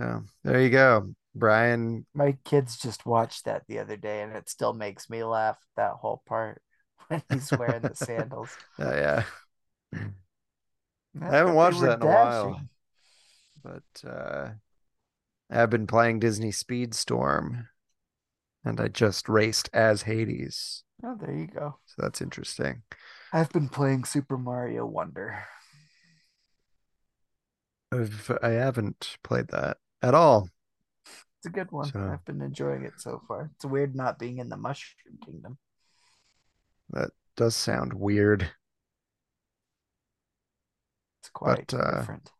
Oh, 0.00 0.22
there 0.44 0.60
you 0.62 0.70
go. 0.70 1.14
Bryan. 1.34 2.06
My 2.14 2.36
kids 2.44 2.76
just 2.76 3.06
watched 3.06 3.44
that 3.44 3.64
the 3.68 3.78
other 3.78 3.96
day 3.96 4.22
and 4.22 4.32
it 4.32 4.48
still 4.48 4.72
makes 4.72 5.08
me 5.08 5.24
laugh 5.24 5.58
that 5.76 5.92
whole 5.92 6.22
part 6.26 6.62
when 7.08 7.22
he's 7.30 7.50
wearing 7.52 7.82
the 7.82 7.94
sandals. 7.94 8.56
Oh, 8.78 8.94
yeah. 8.94 9.24
I 11.20 11.36
haven't 11.36 11.54
watched 11.54 11.80
that 11.80 11.98
in 11.98 12.02
a 12.02 12.06
while. 12.06 12.60
But 13.62 14.08
uh 14.08 14.50
I've 15.50 15.70
been 15.70 15.86
playing 15.86 16.18
Disney 16.20 16.50
Speedstorm 16.50 17.68
and 18.64 18.80
I 18.80 18.88
just 18.88 19.28
raced 19.28 19.68
as 19.72 20.02
Hades. 20.02 20.84
Oh, 21.04 21.16
there 21.16 21.34
you 21.34 21.46
go. 21.46 21.78
So 21.86 22.02
that's 22.02 22.20
interesting. 22.20 22.82
I've 23.32 23.50
been 23.50 23.68
playing 23.68 24.04
Super 24.04 24.38
Mario 24.38 24.86
Wonder. 24.86 25.44
I've, 27.92 28.30
I 28.42 28.50
haven't 28.50 29.18
played 29.22 29.48
that 29.48 29.78
at 30.02 30.14
all. 30.14 30.48
It's 31.42 31.48
a 31.48 31.50
good 31.50 31.72
one. 31.72 31.86
So- 31.86 31.98
I've 31.98 32.24
been 32.24 32.40
enjoying 32.40 32.84
it 32.84 33.00
so 33.00 33.20
far. 33.26 33.50
It's 33.56 33.64
weird 33.64 33.96
not 33.96 34.16
being 34.16 34.38
in 34.38 34.48
the 34.48 34.56
Mushroom 34.56 35.18
Kingdom. 35.24 35.58
That 36.90 37.10
does 37.36 37.56
sound 37.56 37.94
weird. 37.94 38.52
It's 41.20 41.30
quite 41.30 41.66
But, 41.66 41.80
uh, 41.80 41.98
different. 41.98 42.30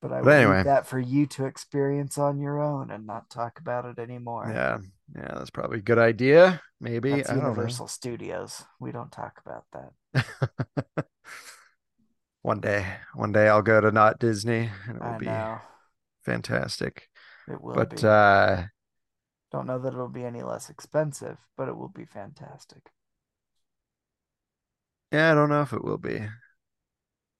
But 0.00 0.12
I 0.12 0.22
but 0.22 0.24
leave 0.24 0.48
anyway. 0.48 0.62
that 0.62 0.86
for 0.86 0.98
you 0.98 1.26
to 1.26 1.44
experience 1.44 2.16
on 2.16 2.40
your 2.40 2.58
own 2.62 2.90
and 2.90 3.06
not 3.06 3.28
talk 3.28 3.58
about 3.58 3.84
it 3.84 3.98
anymore. 3.98 4.46
Yeah. 4.48 4.78
Yeah, 5.14 5.34
that's 5.34 5.50
probably 5.50 5.80
a 5.80 5.82
good 5.82 5.98
idea. 5.98 6.62
Maybe. 6.80 7.10
That's. 7.10 7.28
Universal 7.30 7.88
Studios. 7.88 8.64
We 8.80 8.90
don't 8.90 9.12
talk 9.12 9.38
about 9.44 9.92
that. 10.14 11.04
one 12.40 12.60
day. 12.60 12.86
One 13.12 13.32
day 13.32 13.48
I'll 13.48 13.60
go 13.60 13.82
to 13.82 13.90
not 13.90 14.18
Disney 14.18 14.70
and 14.88 14.96
it 14.96 15.02
will 15.02 15.18
be 15.18 15.30
fantastic. 16.24 17.10
It 17.48 17.60
will 17.60 17.74
But 17.74 17.90
be. 17.90 17.96
uh 18.04 18.66
Don't 19.50 19.66
know 19.66 19.80
that 19.80 19.92
it'll 19.92 20.08
be 20.08 20.24
any 20.24 20.44
less 20.44 20.70
expensive, 20.70 21.38
but 21.56 21.66
it 21.68 21.76
will 21.76 21.88
be 21.88 22.04
fantastic. 22.04 22.92
yeah, 25.12 25.32
I 25.32 25.34
don't 25.34 25.48
know 25.48 25.62
if 25.62 25.72
it 25.72 25.84
will 25.84 25.98
be. 25.98 26.26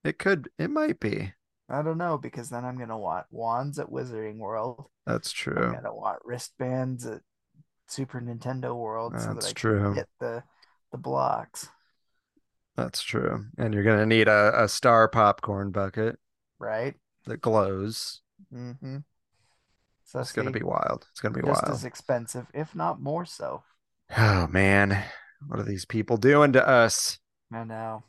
It 0.04 0.18
could 0.18 0.48
it 0.58 0.70
might 0.70 1.00
be. 1.00 1.34
I 1.68 1.82
don't 1.82 1.98
know 1.98 2.18
because 2.18 2.50
then 2.50 2.64
I'm 2.64 2.78
gonna 2.78 2.98
want 2.98 3.26
wands 3.30 3.78
at 3.78 3.88
Wizarding 3.90 4.38
World. 4.38 4.86
That's 5.06 5.32
true. 5.32 5.56
I'm 5.56 5.70
gonna 5.74 5.94
want 5.94 6.24
wristbands 6.24 7.06
at 7.06 7.22
Super 7.88 8.20
Nintendo 8.20 8.74
World 8.76 9.20
so 9.20 9.34
that 9.34 9.34
That's 9.34 9.46
I 9.46 9.52
true. 9.52 9.80
can 9.82 9.94
get 9.94 10.08
the 10.20 10.44
the 10.92 10.98
blocks. 10.98 11.68
That's 12.76 13.02
true. 13.02 13.46
And 13.58 13.72
you're 13.74 13.82
gonna 13.82 14.06
need 14.06 14.28
a, 14.28 14.64
a 14.64 14.68
star 14.68 15.08
popcorn 15.08 15.70
bucket 15.70 16.18
Right? 16.58 16.96
that 17.26 17.40
glows. 17.42 18.22
Mm-hmm. 18.52 18.98
So 20.06 20.20
It's 20.20 20.32
gonna 20.32 20.52
be 20.52 20.62
wild. 20.62 21.06
It's 21.10 21.20
gonna 21.20 21.34
be 21.34 21.42
wild. 21.42 21.56
just 21.56 21.64
wild. 21.64 21.74
as 21.74 21.84
expensive, 21.84 22.46
if 22.54 22.74
not 22.74 23.00
more 23.00 23.24
so. 23.24 23.64
Oh 24.16 24.46
man, 24.46 25.04
what 25.46 25.58
are 25.58 25.64
these 25.64 25.84
people 25.84 26.16
doing 26.16 26.52
to 26.52 26.66
us? 26.66 27.18
I 27.52 27.64
know. 27.64 28.04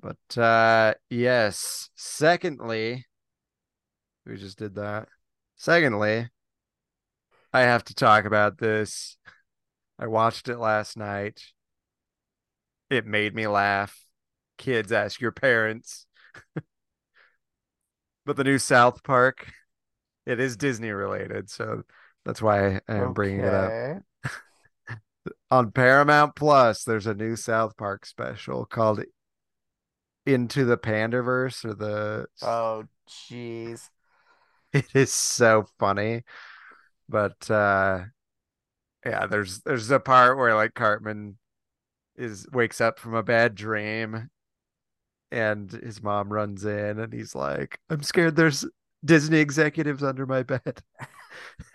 But 0.00 0.38
uh 0.38 0.94
yes, 1.10 1.90
secondly, 1.94 3.04
we 4.24 4.36
just 4.36 4.58
did 4.58 4.76
that. 4.76 5.08
Secondly, 5.56 6.30
I 7.52 7.60
have 7.60 7.84
to 7.84 7.94
talk 7.94 8.24
about 8.24 8.56
this. 8.56 9.18
I 9.98 10.06
watched 10.06 10.48
it 10.48 10.58
last 10.58 10.96
night. 10.96 11.42
It 12.88 13.04
made 13.06 13.34
me 13.34 13.46
laugh. 13.46 14.06
Kids 14.56 14.90
ask 14.90 15.20
your 15.20 15.32
parents. 15.32 16.06
but 18.24 18.36
the 18.36 18.44
new 18.44 18.58
South 18.58 19.02
Park, 19.02 19.52
it 20.26 20.40
is 20.40 20.56
Disney 20.56 20.90
related, 20.90 21.48
so 21.48 21.82
that's 22.24 22.42
why 22.42 22.80
I 22.88 22.94
am 22.94 23.12
bringing 23.12 23.40
it 23.40 23.54
up. 23.54 24.02
On 25.50 25.70
Paramount 25.70 26.34
Plus, 26.34 26.84
there's 26.84 27.06
a 27.06 27.14
new 27.14 27.36
South 27.36 27.76
Park 27.76 28.04
special 28.04 28.66
called 28.66 29.02
Into 30.24 30.64
the 30.64 30.76
Panderverse 30.76 31.64
or 31.64 31.74
the 31.74 32.26
Oh, 32.42 32.84
jeez. 33.08 33.88
it 34.72 34.86
is 34.94 35.12
so 35.12 35.66
funny. 35.78 36.24
But 37.08 37.48
uh 37.50 38.04
yeah, 39.04 39.26
there's 39.26 39.60
there's 39.60 39.90
a 39.90 40.00
part 40.00 40.36
where 40.36 40.54
like 40.54 40.74
Cartman 40.74 41.38
is 42.16 42.46
wakes 42.52 42.80
up 42.80 42.98
from 42.98 43.14
a 43.14 43.22
bad 43.22 43.54
dream 43.54 44.30
and 45.30 45.70
his 45.70 46.02
mom 46.02 46.32
runs 46.32 46.64
in 46.64 46.98
and 46.98 47.12
he's 47.12 47.34
like, 47.34 47.78
I'm 47.90 48.02
scared 48.02 48.36
there's 48.36 48.64
Disney 49.04 49.38
executives 49.38 50.02
under 50.02 50.26
my 50.26 50.42
bed. 50.42 50.82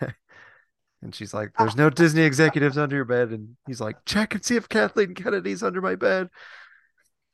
and 0.00 1.14
she's 1.14 1.34
like, 1.34 1.52
There's 1.58 1.76
no 1.76 1.90
Disney 1.90 2.22
executives 2.22 2.78
under 2.78 2.96
your 2.96 3.04
bed. 3.04 3.30
And 3.30 3.56
he's 3.66 3.80
like, 3.80 4.04
Check 4.06 4.34
and 4.34 4.44
see 4.44 4.56
if 4.56 4.68
Kathleen 4.68 5.14
Kennedy's 5.14 5.62
under 5.62 5.80
my 5.80 5.94
bed. 5.94 6.28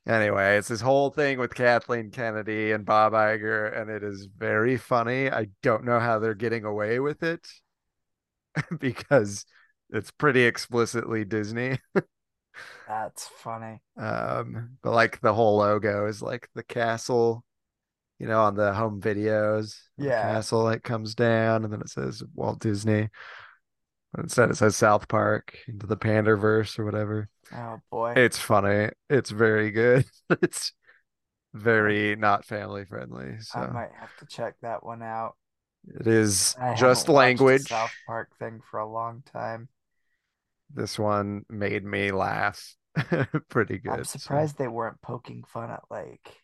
Anyway, 0.07 0.57
it's 0.57 0.69
this 0.69 0.81
whole 0.81 1.11
thing 1.11 1.37
with 1.37 1.53
Kathleen 1.53 2.09
Kennedy 2.09 2.71
and 2.71 2.85
Bob 2.85 3.13
Iger, 3.13 3.79
and 3.79 3.91
it 3.91 4.03
is 4.03 4.27
very 4.37 4.75
funny. 4.77 5.29
I 5.29 5.47
don't 5.61 5.83
know 5.83 5.99
how 5.99 6.17
they're 6.17 6.33
getting 6.33 6.65
away 6.65 6.99
with 6.99 7.21
it 7.21 7.47
because 8.79 9.45
it's 9.91 10.09
pretty 10.09 10.43
explicitly 10.43 11.25
Disney. 11.25 11.79
That's 12.87 13.27
funny. 13.27 13.81
Um, 13.97 14.77
but 14.81 14.93
like 14.93 15.21
the 15.21 15.33
whole 15.33 15.57
logo 15.57 16.07
is 16.07 16.21
like 16.21 16.49
the 16.55 16.63
castle, 16.63 17.43
you 18.19 18.27
know, 18.27 18.41
on 18.41 18.55
the 18.55 18.73
home 18.73 19.01
videos. 19.01 19.75
Yeah. 19.97 20.21
castle 20.21 20.63
like 20.63 20.83
comes 20.83 21.15
down, 21.15 21.63
and 21.63 21.73
then 21.73 21.81
it 21.81 21.89
says 21.89 22.23
Walt 22.35 22.59
Disney. 22.59 23.09
But 24.13 24.23
Instead, 24.23 24.49
it 24.49 24.57
says 24.57 24.75
South 24.75 25.07
Park 25.07 25.57
into 25.67 25.85
the 25.87 25.97
Panderverse 25.97 26.79
or 26.79 26.85
whatever. 26.85 27.29
Oh 27.53 27.77
boy. 27.91 28.13
It's 28.15 28.39
funny. 28.39 28.89
It's 29.09 29.29
very 29.31 29.71
good. 29.71 30.05
It's 30.41 30.73
very 31.53 32.15
not 32.15 32.45
family 32.45 32.85
friendly. 32.85 33.37
So 33.39 33.59
I 33.59 33.71
might 33.71 33.89
have 33.99 34.15
to 34.19 34.25
check 34.27 34.55
that 34.61 34.85
one 34.85 35.01
out. 35.01 35.35
it 35.99 36.05
is 36.07 36.55
I 36.61 36.75
just 36.75 37.09
language. 37.09 37.67
South 37.67 37.91
Park 38.05 38.29
thing 38.37 38.61
for 38.69 38.79
a 38.79 38.87
long 38.89 39.23
time. 39.33 39.67
This 40.73 40.99
one 40.99 41.45
made 41.49 41.83
me 41.83 42.11
laugh 42.11 42.75
pretty 43.49 43.79
good. 43.79 43.93
I'm 43.93 44.03
so- 44.03 44.19
surprised 44.19 44.57
they 44.57 44.67
weren't 44.67 45.01
poking 45.01 45.43
fun 45.51 45.71
at 45.71 45.81
like 45.89 46.35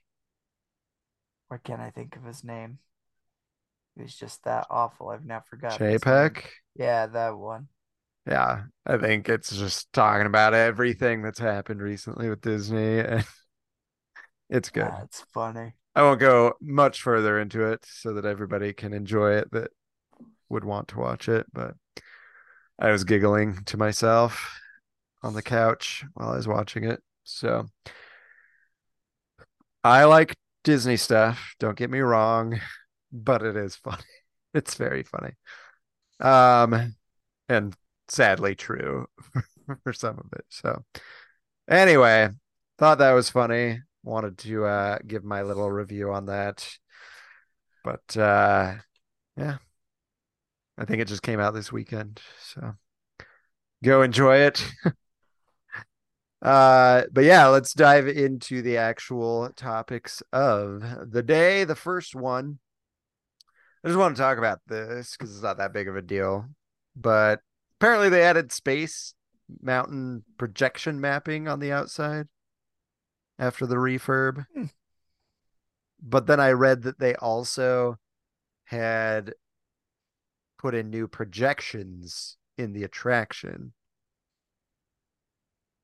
why 1.55 1.59
can't 1.63 1.81
I 1.81 1.89
think 1.89 2.17
of 2.17 2.25
his 2.25 2.43
name? 2.43 2.79
He 3.95 4.01
was 4.01 4.13
just 4.13 4.43
that 4.43 4.67
awful. 4.69 5.07
I've 5.07 5.25
now 5.25 5.41
forgotten. 5.49 5.89
his 5.89 6.05
name. 6.05 6.13
JPEG. 6.13 6.43
Yeah, 6.75 7.07
that 7.07 7.37
one. 7.37 7.69
Yeah, 8.27 8.63
I 8.85 8.97
think 8.97 9.29
it's 9.29 9.55
just 9.55 9.93
talking 9.93 10.25
about 10.25 10.53
everything 10.53 11.21
that's 11.21 11.39
happened 11.39 11.81
recently 11.81 12.27
with 12.27 12.41
Disney, 12.41 12.99
and 12.99 13.25
it's 14.49 14.69
good. 14.69 14.89
Ah, 14.91 15.03
it's 15.03 15.21
funny. 15.33 15.75
I 15.95 16.01
won't 16.01 16.19
go 16.19 16.55
much 16.59 17.01
further 17.01 17.39
into 17.39 17.63
it 17.71 17.85
so 17.87 18.13
that 18.15 18.25
everybody 18.25 18.73
can 18.73 18.91
enjoy 18.91 19.35
it 19.35 19.49
that 19.53 19.71
would 20.49 20.65
want 20.65 20.89
to 20.89 20.99
watch 20.99 21.29
it, 21.29 21.45
but 21.53 21.75
I 22.77 22.91
was 22.91 23.05
giggling 23.05 23.63
to 23.67 23.77
myself 23.77 24.59
on 25.23 25.35
the 25.35 25.43
couch 25.43 26.03
while 26.15 26.31
I 26.31 26.35
was 26.35 26.49
watching 26.49 26.83
it. 26.83 27.01
So 27.23 27.67
I 29.85 30.03
like 30.03 30.35
Disney 30.65 30.97
stuff, 30.97 31.55
don't 31.59 31.77
get 31.77 31.91
me 31.91 31.99
wrong, 31.99 32.59
but 33.11 33.43
it 33.43 33.55
is 33.55 33.77
funny. 33.77 34.03
It's 34.55 34.75
very 34.75 35.03
funny. 35.03 35.33
Um 36.21 36.95
and 37.49 37.75
sadly 38.07 38.55
true 38.55 39.07
for 39.83 39.93
some 39.93 40.17
of 40.17 40.27
it. 40.33 40.45
So 40.49 40.85
anyway, 41.69 42.29
thought 42.77 42.99
that 42.99 43.11
was 43.13 43.29
funny. 43.29 43.81
Wanted 44.03 44.37
to 44.39 44.65
uh 44.65 44.99
give 45.05 45.25
my 45.25 45.41
little 45.43 45.69
review 45.69 46.13
on 46.13 46.27
that. 46.27 46.67
But 47.83 48.17
uh 48.17 48.75
yeah. 49.37 49.57
I 50.77 50.85
think 50.85 51.01
it 51.01 51.09
just 51.09 51.21
came 51.21 51.39
out 51.41 51.53
this 51.53 51.71
weekend. 51.71 52.21
So 52.43 52.75
go 53.83 54.01
enjoy 54.01 54.37
it. 54.37 54.65
uh 56.45 57.03
but 57.11 57.23
yeah, 57.23 57.47
let's 57.47 57.73
dive 57.73 58.07
into 58.07 58.61
the 58.61 58.77
actual 58.77 59.49
topics 59.55 60.21
of 60.31 60.83
the 61.11 61.23
day. 61.23 61.63
The 61.63 61.75
first 61.75 62.15
one 62.15 62.59
I 63.85 63.87
just 63.87 63.99
want 63.99 64.15
to 64.15 64.21
talk 64.21 64.39
about 64.39 64.61
this 64.67 65.15
because 65.15 65.31
it's 65.31 65.43
not 65.43 65.57
that 65.59 65.71
big 65.71 65.87
of 65.87 65.95
a 65.95 66.01
deal. 66.01 66.47
But 66.95 67.41
apparently 67.79 68.09
they 68.09 68.23
added 68.23 68.51
space 68.51 69.13
mountain 69.61 70.23
projection 70.39 70.99
mapping 70.99 71.47
on 71.47 71.59
the 71.59 71.71
outside 71.71 72.27
after 73.37 73.67
the 73.67 73.75
refurb. 73.75 74.47
Hmm. 74.55 74.65
But 76.01 76.25
then 76.25 76.39
I 76.39 76.51
read 76.51 76.81
that 76.81 76.97
they 76.97 77.13
also 77.15 77.97
had 78.65 79.33
put 80.57 80.73
in 80.73 80.89
new 80.89 81.07
projections 81.07 82.37
in 82.57 82.73
the 82.73 82.83
attraction. 82.83 83.73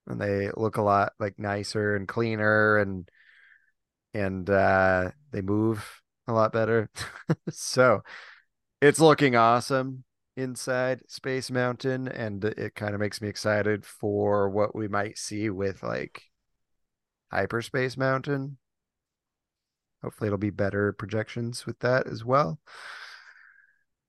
And 0.08 0.20
they 0.20 0.50
look 0.56 0.78
a 0.78 0.82
lot 0.82 1.14
like 1.20 1.40
nicer 1.40 1.96
and 1.96 2.08
cleaner 2.08 2.78
and 2.78 3.10
and 4.14 4.50
uh 4.50 5.12
they 5.32 5.42
move 5.42 6.02
a 6.28 6.34
lot 6.34 6.54
better. 6.54 6.90
so 7.50 8.02
it's 8.82 9.00
looking 9.00 9.36
awesome 9.36 10.04
inside 10.36 11.02
Space 11.08 11.52
Mountain, 11.52 12.08
and 12.08 12.44
it 12.44 12.76
kind 12.76 12.94
of 12.94 13.00
makes 13.00 13.22
me 13.22 13.28
excited 13.28 13.86
for 13.86 14.50
what 14.50 14.76
we 14.76 14.88
might 14.88 15.18
see 15.18 15.50
with 15.50 15.84
like 15.84 16.24
Hyperspace 17.32 17.98
Mountain. 17.98 18.58
Hopefully, 20.04 20.28
it'll 20.28 20.38
be 20.38 20.50
better 20.50 20.94
projections 20.94 21.66
with 21.66 21.80
that 21.80 22.08
as 22.08 22.26
well. 22.26 22.60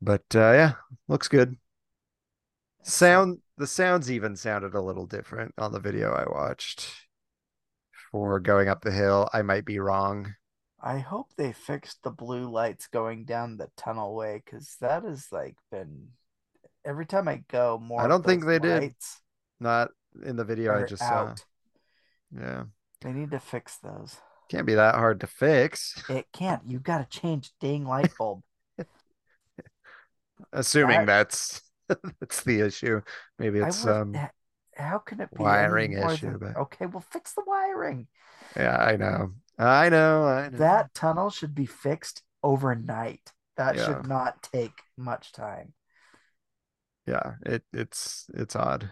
But 0.01 0.25
uh, 0.35 0.53
yeah, 0.53 0.73
looks 1.07 1.29
good. 1.29 1.57
Sound 2.83 3.39
the 3.63 3.67
sounds 3.69 4.11
even 4.11 4.35
sounded 4.35 4.75
a 4.75 4.81
little 4.81 5.07
different 5.07 5.55
on 5.57 5.71
the 5.71 5.79
video 5.79 6.13
I 6.13 6.29
watched 6.29 6.93
for 8.11 8.41
going 8.41 8.69
up 8.69 8.83
the 8.83 8.91
hill. 8.91 9.31
I 9.33 9.43
might 9.43 9.65
be 9.65 9.79
wrong. 9.79 10.35
I 10.83 10.99
hope 10.99 11.29
they 11.37 11.53
fixed 11.53 12.03
the 12.03 12.11
blue 12.11 12.51
lights 12.51 12.89
going 12.89 13.25
down 13.25 13.57
the 13.57 13.69
tunnel 13.77 14.17
way 14.17 14.43
because 14.45 14.75
that 14.81 15.05
has 15.05 15.29
like 15.31 15.55
been 15.71 16.09
every 16.85 17.07
time 17.07 17.29
I 17.29 17.45
go 17.47 17.79
more. 17.79 18.01
I 18.03 18.09
don't 18.09 18.27
think 18.27 18.45
they 18.45 18.59
did. 18.59 18.97
Not 19.61 19.91
in 20.27 20.35
the 20.35 20.45
video 20.45 20.77
I 20.77 20.85
just 20.85 21.05
saw. 21.05 21.33
Yeah. 22.37 22.65
They 23.01 23.13
need 23.13 23.31
to 23.31 23.39
fix 23.39 23.77
those. 23.77 24.17
Can't 24.49 24.67
be 24.67 24.75
that 24.75 24.97
hard 24.97 25.21
to 25.21 25.29
fix. 25.29 26.03
It 26.09 26.27
can't. 26.33 26.63
You've 26.67 26.83
got 26.83 27.09
to 27.09 27.21
change 27.21 27.53
dang 27.61 27.85
light 27.85 28.11
bulb. 28.19 28.43
Assuming 30.53 31.07
That- 31.07 31.29
that's 31.29 31.63
that's 32.21 32.43
the 32.43 32.61
issue. 32.61 33.01
Maybe 33.39 33.61
it's 33.61 33.85
would- 33.85 33.93
um 33.93 34.29
how 34.77 34.99
can 34.99 35.21
it 35.21 35.29
be 35.37 35.43
wiring 35.43 35.93
issue, 35.93 36.39
than- 36.39 36.39
but- 36.39 36.57
okay, 36.57 36.87
well 36.87 37.05
fix 37.11 37.35
the 37.35 37.43
wiring. 37.47 38.09
yeah, 38.57 38.77
I 38.77 38.97
know. 38.97 39.35
I 39.59 39.89
know, 39.91 40.25
I 40.25 40.49
know. 40.49 40.59
That 40.59 40.95
tunnel 40.95 41.31
should 41.31 41.55
be 41.55 41.67
fixed 41.67 42.23
overnight. 42.43 43.33
That 43.57 43.77
Yeah. 43.77 43.85
should 43.87 44.07
not 44.07 44.43
take 44.43 44.73
much 44.97 45.33
time. 45.33 45.75
yeah, 47.07 47.35
it 47.45 47.65
it's 47.73 48.27
it's 48.35 48.57
odd. 48.57 48.91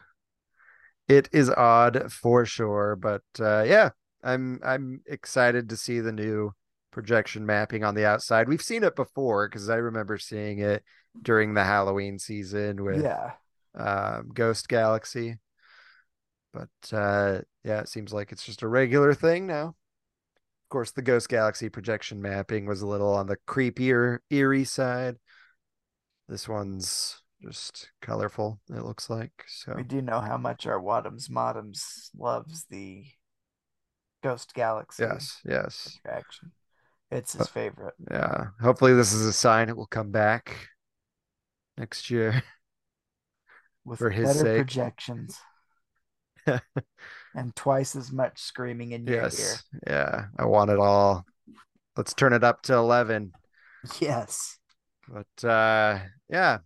It 1.09 1.29
is 1.33 1.51
odd 1.51 2.13
for 2.13 2.45
sure, 2.45 2.97
but 2.97 3.23
uh 3.41 3.65
yeah, 3.67 3.91
I'm 4.23 4.61
I'm 4.65 5.01
excited 5.07 5.69
to 5.71 5.77
see 5.77 6.01
the 6.01 6.13
new 6.13 6.53
projection 6.91 7.47
mapping 7.47 7.85
on 7.85 7.95
the 7.95 8.05
outside. 8.05 8.49
We've 8.49 8.63
seen 8.63 8.85
it 8.85 8.97
before 8.97 9.49
because 9.49 9.69
I 9.71 9.77
remember 9.77 10.19
seeing 10.19 10.59
it 10.59 10.85
during 11.21 11.55
the 11.55 11.65
Halloween 11.65 12.19
season 12.19 12.83
with 12.85 13.03
Yeah. 13.03 13.33
um, 13.75 14.31
Ghost 14.33 14.69
Galaxy. 14.69 15.39
But 16.53 16.69
uh, 16.93 17.41
yeah, 17.65 17.81
it 17.81 17.89
seems 17.89 18.13
like 18.13 18.33
it's 18.33 18.45
just 18.45 18.63
a 18.63 18.69
regular 18.69 19.15
thing 19.15 19.47
now. 19.47 19.69
Of 19.69 20.69
course, 20.71 20.91
the 20.93 21.03
Ghost 21.03 21.29
Galaxy 21.29 21.69
projection 21.69 22.23
mapping 22.23 22.67
was 22.67 22.83
a 22.83 22.87
little 22.87 23.13
on 23.13 23.27
the 23.27 23.37
creepier, 23.47 24.19
eerie 24.31 24.65
side. 24.65 25.17
This 26.29 26.49
one's 26.49 27.23
just 27.43 27.91
colorful, 28.03 28.61
it 28.69 28.83
looks 28.85 29.09
like. 29.11 29.33
So 29.49 29.75
We 29.77 29.83
do 29.83 30.03
know 30.03 30.21
how 30.21 30.37
much 30.37 30.67
our 30.67 30.81
Wadums 30.81 31.29
Modums 31.29 32.11
loves 32.17 32.67
the 32.71 33.05
Ghost 34.23 34.55
Galaxy 34.55 35.03
yes, 35.05 35.41
yes. 35.45 35.99
attraction. 36.05 36.53
It's 37.11 37.33
his 37.33 37.49
favorite. 37.49 37.95
Yeah. 38.11 38.49
Hopefully 38.61 38.95
this 38.95 39.13
is 39.13 39.27
a 39.27 39.33
sign 39.33 39.69
it 39.69 39.77
will 39.77 39.87
come 39.87 40.11
back 40.11 40.69
next 41.81 42.11
year. 42.11 42.43
with 43.85 43.99
for 43.99 44.11
his 44.11 44.27
better 44.27 44.39
sake. 44.39 44.57
projections 44.59 45.39
and 47.35 47.57
twice 47.57 47.97
as 47.97 48.13
much 48.13 48.39
screaming 48.39 48.93
in 48.93 49.07
your 49.07 49.17
ear. 49.17 49.23
yes. 49.23 49.65
Yeah. 49.87 50.27
I 50.39 50.45
want 50.45 50.71
it 50.71 50.79
all. 50.79 51.25
Let's 51.97 52.15
turn 52.15 52.33
it 52.33 52.45
up 52.45 52.63
to 52.63 52.75
11. 52.75 53.33
Yes. 53.99 54.59
But 55.09 55.49
uh 55.49 55.99
yeah. 56.29 56.59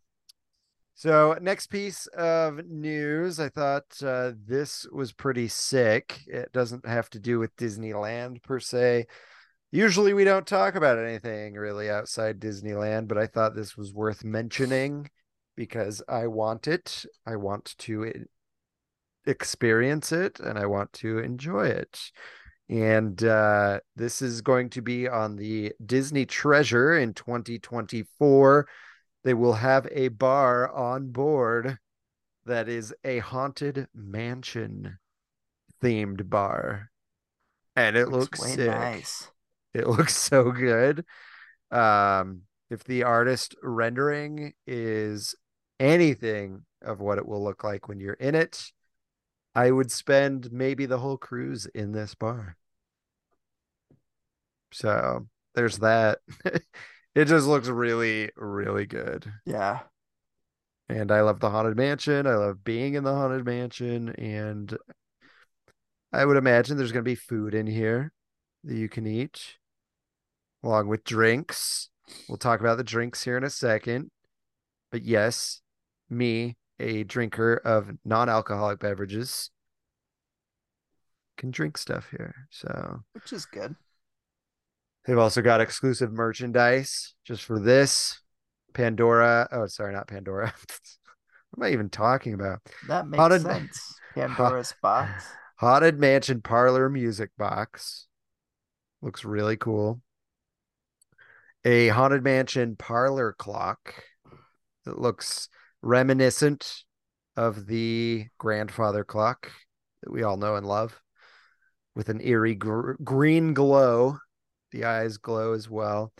So 0.96 1.36
next 1.40 1.68
piece 1.68 2.06
of 2.08 2.66
news, 2.66 3.40
I 3.40 3.48
thought 3.48 3.84
uh, 4.02 4.32
this 4.46 4.86
was 4.92 5.12
pretty 5.12 5.48
sick. 5.48 6.20
It 6.26 6.52
doesn't 6.52 6.86
have 6.86 7.10
to 7.10 7.18
do 7.18 7.38
with 7.38 7.56
Disneyland 7.56 8.42
per 8.42 8.60
se. 8.60 9.06
Usually 9.74 10.14
we 10.14 10.22
don't 10.22 10.46
talk 10.46 10.76
about 10.76 11.00
anything 11.00 11.54
really 11.54 11.90
outside 11.90 12.38
Disneyland, 12.38 13.08
but 13.08 13.18
I 13.18 13.26
thought 13.26 13.56
this 13.56 13.76
was 13.76 13.92
worth 13.92 14.22
mentioning 14.22 15.10
because 15.56 16.00
I 16.08 16.28
want 16.28 16.68
it. 16.68 17.04
I 17.26 17.34
want 17.34 17.74
to 17.78 18.26
experience 19.26 20.12
it 20.12 20.38
and 20.38 20.60
I 20.60 20.66
want 20.66 20.92
to 20.92 21.18
enjoy 21.18 21.66
it. 21.66 22.12
And 22.68 23.20
uh, 23.24 23.80
this 23.96 24.22
is 24.22 24.42
going 24.42 24.70
to 24.70 24.80
be 24.80 25.08
on 25.08 25.34
the 25.34 25.72
Disney 25.84 26.24
Treasure 26.24 26.96
in 26.96 27.12
2024. 27.12 28.68
They 29.24 29.34
will 29.34 29.54
have 29.54 29.88
a 29.90 30.06
bar 30.06 30.72
on 30.72 31.10
board 31.10 31.78
that 32.46 32.68
is 32.68 32.94
a 33.02 33.18
haunted 33.18 33.88
mansion 33.92 34.98
themed 35.82 36.30
bar. 36.30 36.92
And 37.74 37.96
it 37.96 38.08
looks, 38.08 38.40
sick. 38.40 38.70
nice. 38.70 39.32
It 39.74 39.86
looks 39.88 40.16
so 40.16 40.52
good. 40.52 41.04
Um, 41.70 42.42
if 42.70 42.84
the 42.84 43.02
artist 43.02 43.54
rendering 43.62 44.54
is 44.66 45.34
anything 45.80 46.64
of 46.82 47.00
what 47.00 47.18
it 47.18 47.26
will 47.26 47.42
look 47.42 47.64
like 47.64 47.88
when 47.88 48.00
you're 48.00 48.14
in 48.14 48.34
it, 48.34 48.72
I 49.54 49.70
would 49.70 49.90
spend 49.90 50.50
maybe 50.52 50.86
the 50.86 50.98
whole 50.98 51.16
cruise 51.16 51.66
in 51.66 51.92
this 51.92 52.14
bar. 52.14 52.56
So 54.72 55.28
there's 55.54 55.78
that. 55.78 56.18
it 57.14 57.26
just 57.26 57.46
looks 57.46 57.68
really, 57.68 58.30
really 58.36 58.86
good. 58.86 59.32
Yeah. 59.46 59.80
And 60.88 61.10
I 61.10 61.22
love 61.22 61.40
the 61.40 61.50
Haunted 61.50 61.76
Mansion. 61.76 62.26
I 62.26 62.34
love 62.34 62.64
being 62.64 62.94
in 62.94 63.04
the 63.04 63.14
Haunted 63.14 63.46
Mansion. 63.46 64.10
And 64.10 64.76
I 66.12 66.24
would 66.24 66.36
imagine 66.36 66.76
there's 66.76 66.92
going 66.92 67.04
to 67.04 67.10
be 67.10 67.14
food 67.14 67.54
in 67.54 67.66
here 67.66 68.12
that 68.64 68.76
you 68.76 68.88
can 68.88 69.06
eat 69.06 69.56
along 70.64 70.88
with 70.88 71.04
drinks. 71.04 71.88
We'll 72.28 72.38
talk 72.38 72.60
about 72.60 72.76
the 72.76 72.84
drinks 72.84 73.22
here 73.22 73.36
in 73.36 73.44
a 73.44 73.50
second. 73.50 74.10
But 74.90 75.02
yes, 75.02 75.60
me, 76.10 76.56
a 76.80 77.04
drinker 77.04 77.56
of 77.64 77.90
non 78.04 78.28
alcoholic 78.28 78.78
beverages, 78.80 79.50
can 81.36 81.50
drink 81.50 81.76
stuff 81.78 82.08
here. 82.10 82.34
So 82.50 83.00
Which 83.12 83.32
is 83.32 83.44
good. 83.46 83.74
they've 85.06 85.18
also 85.18 85.42
got 85.42 85.60
exclusive 85.60 86.12
merchandise 86.12 87.14
just 87.24 87.44
for 87.44 87.58
this. 87.60 88.20
Pandora. 88.72 89.48
Oh, 89.52 89.66
sorry, 89.66 89.92
not 89.92 90.08
Pandora. 90.08 90.46
what 91.50 91.58
am 91.66 91.70
I 91.70 91.72
even 91.72 91.88
talking 91.90 92.34
about? 92.34 92.58
That 92.88 93.06
makes 93.06 93.20
Haunted- 93.20 93.42
sense. 93.42 93.94
Pandora's 94.14 94.74
box. 94.82 95.24
Haunted 95.58 95.98
Mansion 95.98 96.40
Parlor 96.40 96.88
Music 96.88 97.30
Box. 97.36 98.06
Looks 99.02 99.24
really 99.24 99.56
cool. 99.56 100.00
A 101.64 101.88
haunted 101.88 102.22
mansion 102.22 102.76
parlor 102.76 103.32
clock 103.32 103.94
that 104.84 105.00
looks 105.00 105.48
reminiscent 105.82 106.84
of 107.36 107.66
the 107.66 108.26
grandfather 108.38 109.04
clock 109.04 109.50
that 110.02 110.12
we 110.12 110.22
all 110.22 110.36
know 110.36 110.56
and 110.56 110.66
love 110.66 111.00
with 111.94 112.08
an 112.08 112.20
eerie 112.22 112.54
gr- 112.54 112.92
green 113.02 113.54
glow. 113.54 114.18
The 114.72 114.84
eyes 114.84 115.18
glow 115.18 115.52
as 115.52 115.70
well. 115.70 116.12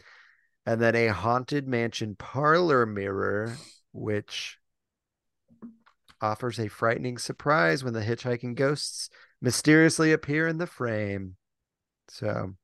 And 0.65 0.81
then 0.81 0.95
a 0.95 1.09
haunted 1.09 1.67
mansion 1.67 2.15
parlor 2.17 2.87
mirror, 2.87 3.57
which 3.93 4.59
offers 6.21 6.59
a 6.59 6.69
frightening 6.69 7.19
surprise 7.19 7.85
when 7.85 7.93
the 7.93 8.01
hitchhiking 8.01 8.55
ghosts 8.55 9.11
mysteriously 9.43 10.13
appear 10.13 10.49
in 10.49 10.59
the 10.59 10.67
frame. 10.67 11.37
So 12.09 12.55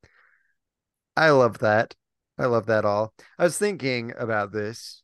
I 1.17 1.31
love 1.31 1.59
that. 1.59 1.95
I 2.41 2.47
love 2.47 2.67
that 2.67 2.85
all. 2.87 3.13
I 3.39 3.45
was 3.45 3.59
thinking 3.59 4.13
about 4.19 4.51
this. 4.51 5.03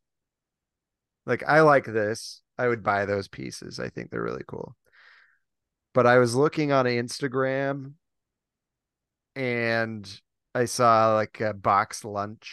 Like, 1.27 1.43
I 1.47 1.61
like 1.61 1.85
this. 1.85 2.41
I 2.57 2.67
would 2.67 2.83
buy 2.83 3.05
those 3.05 3.29
pieces. 3.29 3.79
I 3.79 3.91
think 3.91 4.11
they're 4.11 4.23
really 4.23 4.45
cool. 4.47 4.75
But 5.93 6.07
I 6.07 6.19
was 6.19 6.35
looking 6.35 6.73
on 6.73 6.87
Instagram 6.87 7.93
and 9.35 10.21
I 10.55 10.65
saw 10.65 11.15
like 11.15 11.41
a 11.41 11.53
BoxLunch 11.53 12.47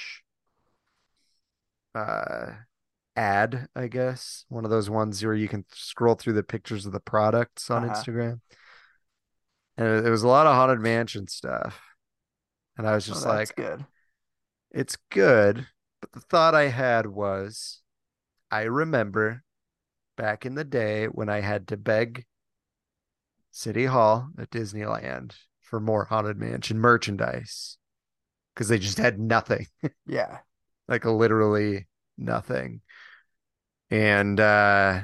uh 1.95 2.51
ad, 3.15 3.67
I 3.75 3.87
guess. 3.87 4.45
One 4.49 4.65
of 4.65 4.71
those 4.71 4.89
ones 4.89 5.23
where 5.23 5.35
you 5.35 5.47
can 5.47 5.65
scroll 5.71 6.15
through 6.15 6.33
the 6.33 6.43
pictures 6.43 6.85
of 6.85 6.91
the 6.91 6.99
products 6.99 7.69
on 7.69 7.83
Uh-huh. 7.83 7.93
Instagram. 7.93 8.41
And 9.77 10.05
it, 10.05 10.09
was 10.09 10.23
a 10.23 10.27
lot 10.27 10.45
of 10.47 10.55
haunted 10.55 10.79
mansion 10.79 11.27
stuff. 11.27 11.79
And 12.77 12.87
I 12.87 12.95
was 12.95 13.07
Oh, 13.07 13.13
just 13.13 13.23
that's 13.25 13.49
like, 13.49 13.55
good. 13.55 13.85
It's 14.73 14.97
good. 15.09 15.67
But 16.01 16.11
the 16.11 16.19
thought 16.19 16.55
I 16.55 16.67
had 16.67 17.07
was 17.07 17.81
I 18.51 18.63
remember 18.63 19.43
back 20.17 20.45
in 20.45 20.55
the 20.55 20.63
day 20.65 21.07
when 21.07 21.29
I 21.29 21.41
had 21.41 21.67
to 21.69 21.77
beg 21.77 22.25
City 23.51 23.85
Hall 23.85 24.29
at 24.37 24.49
Disneyland 24.49 25.33
for 25.61 25.79
more 25.79 26.05
Haunted 26.05 26.37
Mansion 26.37 26.77
merchandise 26.79 27.77
because 28.53 28.67
they 28.67 28.79
just 28.79 28.97
had 28.97 29.19
nothing, 29.19 29.67
Yeah. 30.05 30.39
like 30.87 31.05
literally 31.05 31.87
nothing. 32.17 32.81
And 33.89 34.39
uh, 34.39 35.01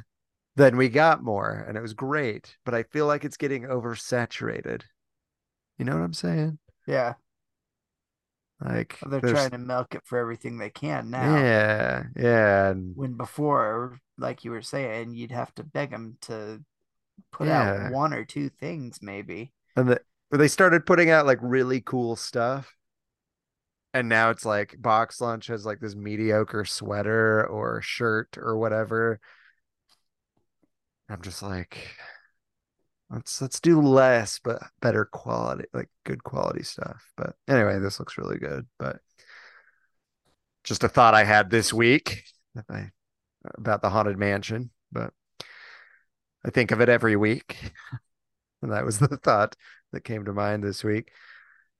then 0.55 0.77
we 0.77 0.89
got 0.89 1.23
more 1.23 1.65
and 1.67 1.77
it 1.77 1.81
was 1.81 1.93
great, 1.93 2.57
but 2.65 2.73
I 2.73 2.83
feel 2.83 3.05
like 3.05 3.23
it's 3.23 3.37
getting 3.37 3.63
oversaturated. 3.63 4.83
You 5.77 5.85
know 5.85 5.93
what 5.95 6.03
I'm 6.03 6.13
saying? 6.13 6.59
Yeah. 6.87 7.15
Like 8.63 8.97
They're 9.05 9.21
there's- 9.21 9.31
trying 9.37 9.51
to 9.51 9.57
milk 9.57 9.95
it 9.95 10.01
for 10.05 10.17
everything 10.17 10.57
they 10.57 10.69
can 10.69 11.09
now. 11.09 11.37
Yeah, 11.37 12.03
yeah, 12.15 12.69
and 12.69 12.95
When 12.95 13.13
before, 13.13 13.99
like 14.17 14.43
you 14.43 14.51
were 14.51 14.61
saying, 14.61 15.15
you'd 15.15 15.31
have 15.31 15.53
to 15.55 15.63
beg 15.63 15.91
them 15.91 16.17
to 16.21 16.61
put 17.31 17.47
Yeah. 17.47 17.85
out 17.87 17.91
one 17.93 18.13
or 18.13 18.25
two 18.25 18.49
things, 18.49 18.99
maybe. 19.01 19.53
and 19.75 19.87
the, 19.89 20.01
they 20.31 20.47
started 20.49 20.85
putting 20.85 21.09
out 21.09 21.25
like 21.25 21.39
really 21.41 21.79
cool 21.81 22.15
stuff 22.15 22.75
and 23.93 24.07
now 24.09 24.29
it's 24.29 24.45
like 24.45 24.75
BoxLunch 24.79 25.47
has 25.47 25.65
like 25.65 25.79
this 25.79 25.95
mediocre 25.95 26.65
sweater 26.65 27.45
or 27.47 27.81
shirt 27.81 28.37
or 28.37 28.55
whatever 28.57 29.19
i'm 31.09 31.21
just 31.23 31.41
like 31.41 31.95
let's 33.09 33.41
let's 33.41 33.59
do 33.59 33.81
less 33.81 34.39
but 34.43 34.61
better 34.81 35.05
quality 35.05 35.65
like 35.73 35.89
good 36.05 36.23
quality 36.23 36.63
stuff. 36.63 37.11
But 37.17 37.35
anyway 37.47 37.79
this 37.79 37.99
looks 37.99 38.17
really 38.17 38.37
good 38.37 38.67
but 38.77 38.99
just 40.63 40.83
a 40.83 40.89
thought 40.89 41.13
i 41.13 41.23
had 41.23 41.49
this 41.49 41.73
week 41.73 42.23
I, 42.69 42.89
about 43.57 43.81
the 43.81 43.89
haunted 43.89 44.17
mansion 44.17 44.69
but 44.91 45.13
i 46.45 46.49
think 46.49 46.71
of 46.71 46.81
it 46.81 46.89
every 46.89 47.15
week. 47.15 47.57
And 48.61 48.73
that 48.73 48.83
was 48.83 48.99
the 48.99 49.15
thought 49.15 49.55
that 49.93 50.03
came 50.03 50.25
to 50.25 50.33
mind 50.33 50.65
this 50.65 50.83
week. 50.83 51.13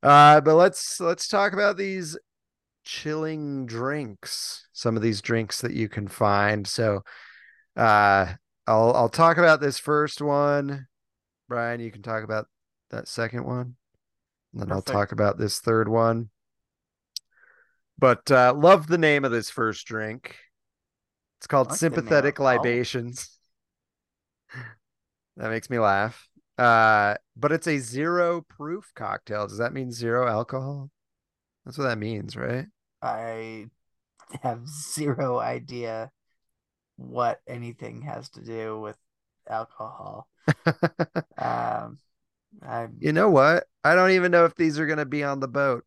Uh 0.02 0.40
but 0.40 0.56
let's 0.56 1.02
let's 1.02 1.28
talk 1.28 1.52
about 1.52 1.76
these 1.76 2.18
chilling 2.86 3.66
drinks 3.66 4.66
some 4.72 4.96
of 4.96 5.02
these 5.02 5.22
drinks 5.22 5.60
that 5.60 5.74
you 5.74 5.90
can 5.90 6.08
find. 6.08 6.66
So 6.66 7.04
uh 7.76 8.34
i'll 8.66 8.94
i'll 8.94 9.10
talk 9.10 9.38
about 9.38 9.60
this 9.60 9.78
first 9.78 10.22
one 10.22 10.88
brian 11.50 11.82
you 11.82 11.92
can 11.92 12.02
talk 12.02 12.24
about 12.24 12.48
that 12.92 13.10
second 13.10 13.44
one 13.44 13.76
and 14.54 14.62
then 14.62 14.72
i'll 14.72 14.82
talk 14.82 15.12
about 15.12 15.38
this 15.38 15.60
third 15.60 15.88
one. 15.88 16.30
But 17.98 18.32
uh 18.32 18.54
love 18.56 18.88
the 18.88 18.98
name 18.98 19.26
of 19.26 19.32
this 19.32 19.50
first 19.50 19.86
drink. 19.86 20.38
It's 21.40 21.48
called 21.48 21.72
like 21.72 21.82
the 21.82 21.90
name 21.90 22.08
of 22.08 22.08
sympathetic 22.08 22.40
all 22.40 22.48
of 22.48 22.54
them. 22.54 22.58
libations. 22.58 23.38
That 25.38 25.52
makes 25.52 25.70
me 25.70 25.80
laugh. 25.80 26.28
Uh 26.58 27.16
but 27.36 27.52
it's 27.52 27.68
a 27.68 27.80
zero 27.80 28.42
proof 28.42 28.92
cocktail. 28.96 29.48
Does 29.48 29.60
that 29.60 29.74
mean 29.74 29.92
zero 29.92 30.28
alcohol? 30.28 30.90
That's 31.66 31.78
what 31.78 31.86
that 31.86 31.98
means 31.98 32.36
right? 32.36 32.66
I 33.02 33.68
have 34.42 34.68
zero 34.94 35.40
idea 35.40 36.12
what 36.98 37.42
anything 37.48 38.02
has 38.04 38.30
to 38.32 38.42
do 38.42 38.80
with 38.82 38.98
alcohol. 39.50 40.28
Um, 41.38 42.00
I'm 42.62 42.98
You 43.00 43.14
know 43.14 43.30
what? 43.30 43.66
I 43.84 43.96
don't 43.96 44.12
even 44.12 44.32
know 44.32 44.46
if 44.46 44.56
these 44.56 44.78
are 44.80 44.86
going 44.86 44.98
to 45.00 45.06
be 45.06 45.24
on 45.24 45.40
the 45.40 45.48
boat. 45.48 45.86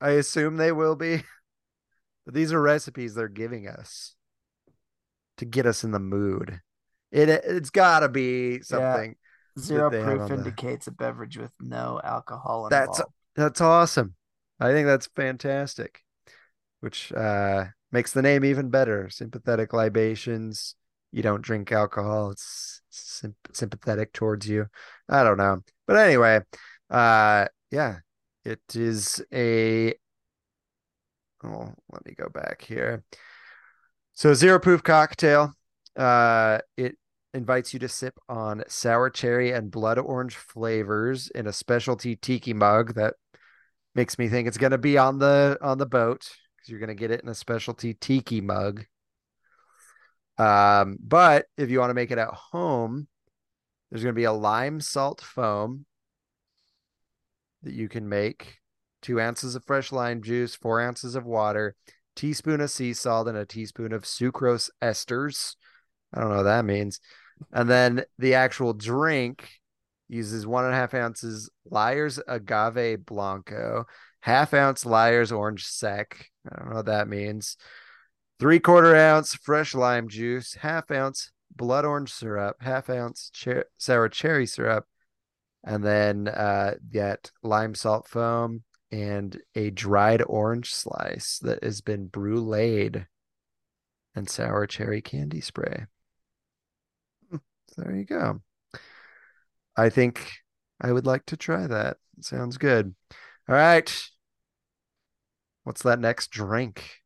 I 0.00 0.10
assume 0.10 0.56
they 0.56 0.72
will 0.72 0.96
be. 0.96 1.22
But 2.26 2.34
these 2.34 2.52
are 2.52 2.60
recipes 2.60 3.14
they're 3.14 3.28
giving 3.28 3.66
us 3.66 4.14
to 5.38 5.46
get 5.46 5.64
us 5.66 5.82
in 5.84 5.90
the 5.90 5.98
mood. 5.98 6.60
It 7.10 7.28
it's 7.28 7.70
got 7.70 8.00
to 8.00 8.08
be 8.08 8.60
something. 8.60 9.16
zero 9.58 9.90
proof 9.90 10.20
on 10.20 10.28
the- 10.28 10.34
indicates 10.34 10.86
a 10.86 10.92
beverage 10.92 11.38
with 11.38 11.52
no 11.60 12.00
alcohol 12.04 12.68
That's 12.70 13.00
that's 13.34 13.60
awesome. 13.60 14.14
I 14.60 14.70
think 14.70 14.86
that's 14.86 15.08
fantastic. 15.16 16.02
Which 16.80 17.10
uh 17.12 17.66
makes 17.90 18.12
the 18.12 18.22
name 18.22 18.44
even 18.44 18.68
better. 18.68 19.08
Sympathetic 19.08 19.72
libations. 19.72 20.76
You 21.12 21.22
don't 21.22 21.42
drink 21.42 21.72
alcohol. 21.72 22.30
It's 22.30 22.82
symp- 22.90 23.36
sympathetic 23.52 24.12
towards 24.12 24.48
you. 24.48 24.66
I 25.08 25.24
don't 25.24 25.38
know. 25.38 25.62
But 25.86 25.96
anyway, 25.96 26.40
uh 26.88 27.46
yeah, 27.70 27.98
it 28.44 28.60
is 28.74 29.24
a 29.32 29.94
Oh, 31.42 31.72
let 31.90 32.04
me 32.04 32.14
go 32.16 32.28
back 32.28 32.62
here. 32.62 33.02
So 34.12 34.34
zero 34.34 34.58
proof 34.58 34.82
cocktail. 34.82 35.54
Uh 35.96 36.58
it 36.76 36.96
invites 37.34 37.72
you 37.72 37.78
to 37.80 37.88
sip 37.88 38.18
on 38.28 38.62
sour 38.68 39.08
cherry 39.10 39.52
and 39.52 39.70
blood 39.70 39.98
orange 39.98 40.36
flavors 40.36 41.28
in 41.28 41.46
a 41.46 41.52
specialty 41.52 42.16
tiki 42.16 42.52
mug 42.52 42.94
that 42.94 43.14
makes 43.94 44.18
me 44.18 44.28
think 44.28 44.48
it's 44.48 44.58
going 44.58 44.72
to 44.72 44.78
be 44.78 44.98
on 44.98 45.18
the 45.18 45.58
on 45.60 45.78
the 45.78 45.86
boat 45.86 46.28
because 46.56 46.68
you're 46.68 46.78
going 46.78 46.88
to 46.88 46.94
get 46.94 47.10
it 47.10 47.22
in 47.22 47.28
a 47.28 47.34
specialty 47.34 47.94
tiki 47.94 48.40
mug. 48.40 48.84
Um, 50.40 50.96
but 50.98 51.44
if 51.58 51.68
you 51.68 51.80
want 51.80 51.90
to 51.90 51.94
make 51.94 52.10
it 52.10 52.16
at 52.16 52.32
home, 52.32 53.08
there's 53.90 54.02
going 54.02 54.14
to 54.14 54.18
be 54.18 54.24
a 54.24 54.32
lime 54.32 54.80
salt 54.80 55.20
foam 55.20 55.84
that 57.62 57.74
you 57.74 57.90
can 57.90 58.08
make. 58.08 58.56
Two 59.02 59.20
ounces 59.20 59.54
of 59.54 59.64
fresh 59.66 59.92
lime 59.92 60.22
juice, 60.22 60.54
four 60.54 60.80
ounces 60.80 61.14
of 61.14 61.26
water, 61.26 61.74
teaspoon 62.16 62.62
of 62.62 62.70
sea 62.70 62.94
salt, 62.94 63.28
and 63.28 63.36
a 63.36 63.44
teaspoon 63.44 63.92
of 63.92 64.04
sucrose 64.04 64.70
esters. 64.82 65.56
I 66.14 66.20
don't 66.20 66.30
know 66.30 66.36
what 66.36 66.42
that 66.44 66.64
means. 66.64 67.00
And 67.52 67.68
then 67.68 68.04
the 68.18 68.34
actual 68.34 68.72
drink 68.72 69.46
uses 70.08 70.46
one 70.46 70.64
and 70.64 70.72
a 70.72 70.76
half 70.76 70.94
ounces 70.94 71.50
Lyre's 71.66 72.18
Agave 72.26 73.04
Blanco, 73.04 73.84
half 74.20 74.54
ounce 74.54 74.86
Lyre's 74.86 75.32
Orange 75.32 75.66
Sec. 75.66 76.30
I 76.50 76.58
don't 76.58 76.70
know 76.70 76.76
what 76.76 76.86
that 76.86 77.08
means. 77.08 77.58
Three 78.40 78.58
quarter 78.58 78.96
ounce 78.96 79.34
fresh 79.34 79.74
lime 79.74 80.08
juice, 80.08 80.54
half 80.54 80.90
ounce 80.90 81.30
blood 81.54 81.84
orange 81.84 82.10
syrup, 82.10 82.56
half 82.62 82.88
ounce 82.88 83.30
cher- 83.34 83.66
sour 83.76 84.08
cherry 84.08 84.46
syrup, 84.46 84.86
and 85.62 85.84
then 85.84 86.26
uh, 86.26 86.76
that 86.92 87.30
lime 87.42 87.74
salt 87.74 88.08
foam 88.08 88.62
and 88.90 89.38
a 89.54 89.68
dried 89.68 90.22
orange 90.26 90.74
slice 90.74 91.38
that 91.42 91.62
has 91.62 91.82
been 91.82 92.08
bruleed 92.08 93.06
and 94.14 94.28
sour 94.28 94.66
cherry 94.66 95.02
candy 95.02 95.42
spray. 95.42 95.84
There 97.76 97.94
you 97.94 98.04
go. 98.04 98.40
I 99.76 99.90
think 99.90 100.32
I 100.80 100.90
would 100.92 101.06
like 101.06 101.26
to 101.26 101.36
try 101.36 101.66
that. 101.66 101.98
Sounds 102.20 102.56
good. 102.56 102.94
All 103.48 103.54
right. 103.54 103.94
What's 105.64 105.82
that 105.82 106.00
next 106.00 106.30
drink? 106.30 106.99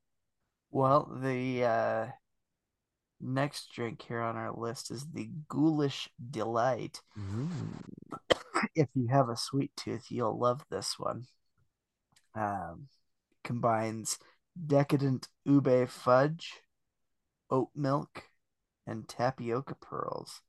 Well, 0.74 1.08
the 1.22 1.64
uh, 1.64 2.06
next 3.20 3.72
drink 3.72 4.02
here 4.02 4.20
on 4.20 4.34
our 4.34 4.52
list 4.52 4.90
is 4.90 5.06
the 5.06 5.30
Ghoulish 5.48 6.10
Delight. 6.30 7.00
If 8.74 8.88
you 8.94 9.06
have 9.08 9.28
a 9.28 9.36
sweet 9.36 9.70
tooth, 9.76 10.06
you'll 10.10 10.36
love 10.36 10.64
this 10.70 10.98
one. 10.98 11.26
Um, 12.34 12.88
combines 13.44 14.18
decadent 14.66 15.28
ube 15.44 15.88
fudge, 15.88 16.54
oat 17.50 17.68
milk, 17.76 18.24
and 18.84 19.06
tapioca 19.06 19.76
pearls 19.76 20.40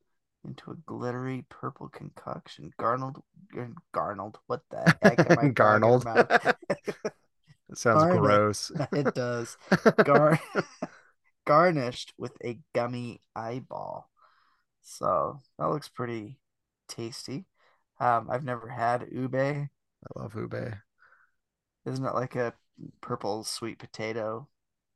into 0.44 0.72
a 0.72 0.76
glittery 0.76 1.46
purple 1.50 1.90
concoction 1.90 2.72
garnelled 2.80 3.22
garnelled 3.94 4.40
what 4.48 4.62
the 4.72 4.96
heck 5.04 5.20
am 5.30 5.38
I 5.38 5.50
about? 5.98 6.56
It 7.76 7.80
sounds 7.80 8.06
gross. 8.06 8.72
it 8.94 9.14
does 9.14 9.58
Gar- 10.04 10.40
garnished 11.46 12.14
with 12.18 12.32
a 12.44 12.58
gummy 12.74 13.20
eyeball 13.36 14.10
so 14.82 15.42
that 15.60 15.70
looks 15.70 15.90
pretty 15.90 16.40
tasty 16.88 17.46
um 18.00 18.28
i've 18.32 18.44
never 18.44 18.68
had 18.70 19.08
ube 19.12 19.36
I 19.36 19.68
love 20.16 20.36
ube. 20.36 20.78
isn't 21.86 22.06
it 22.06 22.14
like 22.14 22.36
a 22.36 22.54
purple 23.02 23.44
sweet 23.44 23.78
potato 23.78 24.48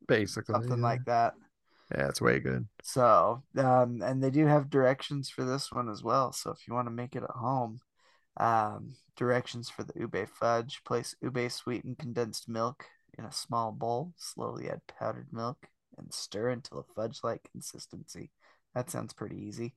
Basically. 0.08 0.54
something 0.54 0.80
yeah. 0.80 0.84
like 0.84 1.06
that 1.06 1.34
Yeah, 1.92 2.08
it's 2.08 2.22
way 2.22 2.40
good. 2.40 2.68
So, 2.82 3.44
um, 3.58 4.02
and 4.02 4.24
they 4.24 4.30
do 4.30 4.46
have 4.46 4.70
directions 4.70 5.30
for 5.30 5.44
this 5.44 5.72
one 5.72 5.90
as 5.90 6.04
well. 6.04 6.32
So 6.32 6.52
if 6.52 6.68
you 6.68 6.74
want 6.74 6.88
to 6.88 6.92
make 6.92 7.16
it 7.16 7.24
at 7.24 7.30
home, 7.32 7.80
um, 8.38 8.96
directions 9.16 9.70
for 9.70 9.84
the 9.84 9.94
ube 9.96 10.28
fudge: 10.30 10.82
place 10.86 11.16
ube 11.22 11.52
sweetened 11.52 11.98
condensed 11.98 12.48
milk 12.50 12.86
in 13.18 13.26
a 13.26 13.32
small 13.32 13.72
bowl. 13.72 14.14
Slowly 14.18 14.70
add 14.70 14.82
powdered 14.88 15.28
milk 15.32 15.68
and 15.98 16.14
stir 16.14 16.50
until 16.50 16.80
a 16.80 16.94
fudge-like 16.96 17.50
consistency. 17.52 18.32
That 18.74 18.90
sounds 18.90 19.14
pretty 19.14 19.38
easy. 19.38 19.76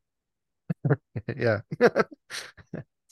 yeah. 1.36 1.60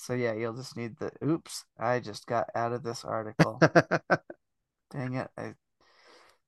So 0.01 0.15
yeah, 0.15 0.33
you'll 0.33 0.55
just 0.55 0.79
need 0.79 0.97
the. 0.99 1.13
Oops, 1.23 1.65
I 1.79 2.01
just 2.01 2.27
got 2.27 2.49
out 2.55 2.73
of 2.73 2.83
this 2.83 3.05
article. 3.05 3.61
Dang 4.91 5.15
it, 5.17 5.29
I 5.37 5.53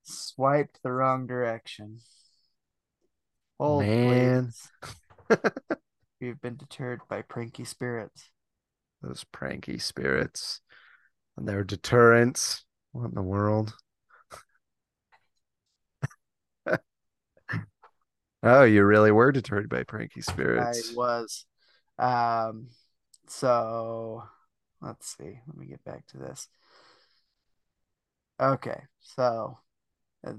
swiped 0.04 0.82
the 0.82 0.90
wrong 0.90 1.26
direction. 1.26 1.98
Hold, 3.60 3.84
Man. 3.84 4.52
We've 6.18 6.40
been 6.40 6.56
deterred 6.56 7.02
by 7.10 7.20
pranky 7.20 7.66
spirits. 7.66 8.30
Those 9.02 9.24
pranky 9.32 9.78
spirits 9.78 10.60
and 11.36 11.48
their 11.48 11.64
deterrents. 11.64 12.64
What 12.92 13.08
in 13.08 13.14
the 13.14 13.22
world? 13.22 13.74
oh, 18.42 18.62
you 18.64 18.84
really 18.84 19.10
were 19.10 19.32
deterred 19.32 19.68
by 19.68 19.82
pranky 19.82 20.22
spirits. 20.22 20.92
I 20.92 20.94
was. 20.94 21.46
Um, 21.98 22.68
so 23.28 24.22
let's 24.80 25.16
see. 25.16 25.40
Let 25.46 25.56
me 25.56 25.66
get 25.66 25.84
back 25.84 26.06
to 26.08 26.18
this. 26.18 26.48
Okay, 28.40 28.82
so 29.00 29.58
uh, 30.26 30.32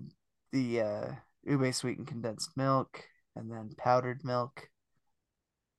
the 0.52 0.82
uh, 0.82 1.12
ube 1.44 1.74
sweetened 1.74 2.08
condensed 2.08 2.52
milk, 2.56 3.04
and 3.36 3.50
then 3.52 3.74
powdered 3.78 4.24
milk 4.24 4.70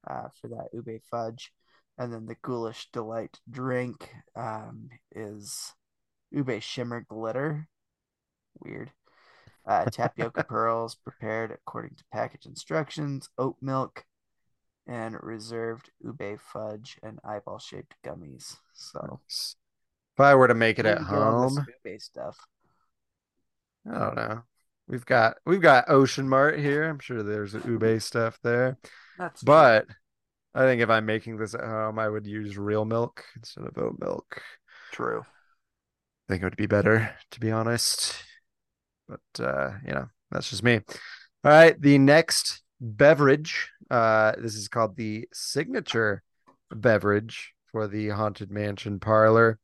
uh, 0.08 0.28
for 0.40 0.48
that 0.48 0.68
ube 0.72 1.02
fudge, 1.10 1.52
and 1.98 2.12
then 2.12 2.26
the 2.26 2.36
ghoulish 2.42 2.88
delight 2.92 3.38
drink 3.50 4.10
um, 4.36 4.88
is 5.14 5.72
ube 6.30 6.62
shimmer 6.62 7.04
glitter. 7.08 7.68
Weird. 8.60 8.90
Uh, 9.66 9.84
tapioca 9.90 10.44
pearls 10.44 10.94
prepared 10.94 11.50
according 11.50 11.96
to 11.96 12.04
package 12.12 12.46
instructions, 12.46 13.28
oat 13.38 13.56
milk, 13.60 14.04
and 14.86 15.16
reserved 15.22 15.90
ube 16.00 16.38
fudge 16.40 16.98
and 17.02 17.18
eyeball 17.24 17.58
shaped 17.58 17.94
gummies. 18.04 18.56
So 18.74 19.20
If 20.14 20.20
I 20.20 20.34
were 20.34 20.48
to 20.48 20.54
make 20.54 20.78
it 20.78 20.86
at 20.86 20.98
to 20.98 21.04
get 21.04 21.14
on 21.14 21.42
this 21.42 21.56
home, 21.56 21.66
ube 21.84 22.00
stuff. 22.00 22.36
I 23.90 23.98
don't 23.98 24.16
know. 24.16 24.42
We've 24.86 25.06
got 25.06 25.36
we've 25.46 25.62
got 25.62 25.88
Ocean 25.88 26.28
Mart 26.28 26.58
here. 26.58 26.84
I'm 26.84 26.98
sure 26.98 27.22
there's 27.22 27.54
ube 27.54 28.02
stuff 28.02 28.38
there. 28.42 28.78
That's 29.18 29.42
true. 29.42 29.94
I 30.54 30.60
think 30.60 30.80
if 30.80 30.90
I'm 30.90 31.04
making 31.04 31.36
this 31.36 31.54
at 31.54 31.64
home, 31.64 31.98
I 31.98 32.08
would 32.08 32.26
use 32.26 32.56
real 32.56 32.84
milk 32.84 33.24
instead 33.36 33.66
of 33.66 33.76
oat 33.76 33.96
milk. 33.98 34.40
true. 34.92 35.20
I 35.20 36.32
think 36.32 36.42
it 36.42 36.46
would 36.46 36.56
be 36.56 36.66
better, 36.66 37.14
to 37.32 37.40
be 37.40 37.50
honest. 37.50 38.14
But 39.08 39.44
uh, 39.44 39.72
you 39.84 39.92
know, 39.92 40.06
that's 40.30 40.50
just 40.50 40.62
me. 40.62 40.80
All 41.44 41.50
right, 41.50 41.78
the 41.78 41.98
next 41.98 42.62
beverage. 42.80 43.70
Uh, 43.90 44.32
this 44.38 44.54
is 44.54 44.68
called 44.68 44.96
the 44.96 45.28
signature 45.32 46.22
beverage 46.70 47.52
for 47.72 47.88
the 47.88 48.10
Haunted 48.10 48.50
Mansion 48.50 49.00
parlor. 49.00 49.58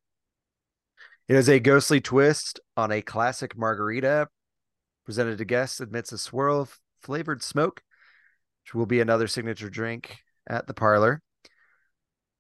It 1.29 1.37
is 1.37 1.49
a 1.49 1.61
ghostly 1.61 2.01
twist 2.01 2.61
on 2.77 2.91
a 2.91 3.01
classic 3.01 3.57
margarita 3.57 4.29
presented 5.07 5.39
to 5.39 5.45
guests 5.45 5.79
amidst 5.79 6.13
a 6.13 6.19
swirl 6.19 6.61
of 6.61 6.79
flavored 7.01 7.43
smoke, 7.43 7.83
which 8.65 8.75
will 8.75 8.87
be 8.87 9.01
another 9.01 9.29
signature 9.29 9.71
drink 9.71 10.19
at 10.51 10.67
the 10.67 10.75
parlor. 10.75 11.23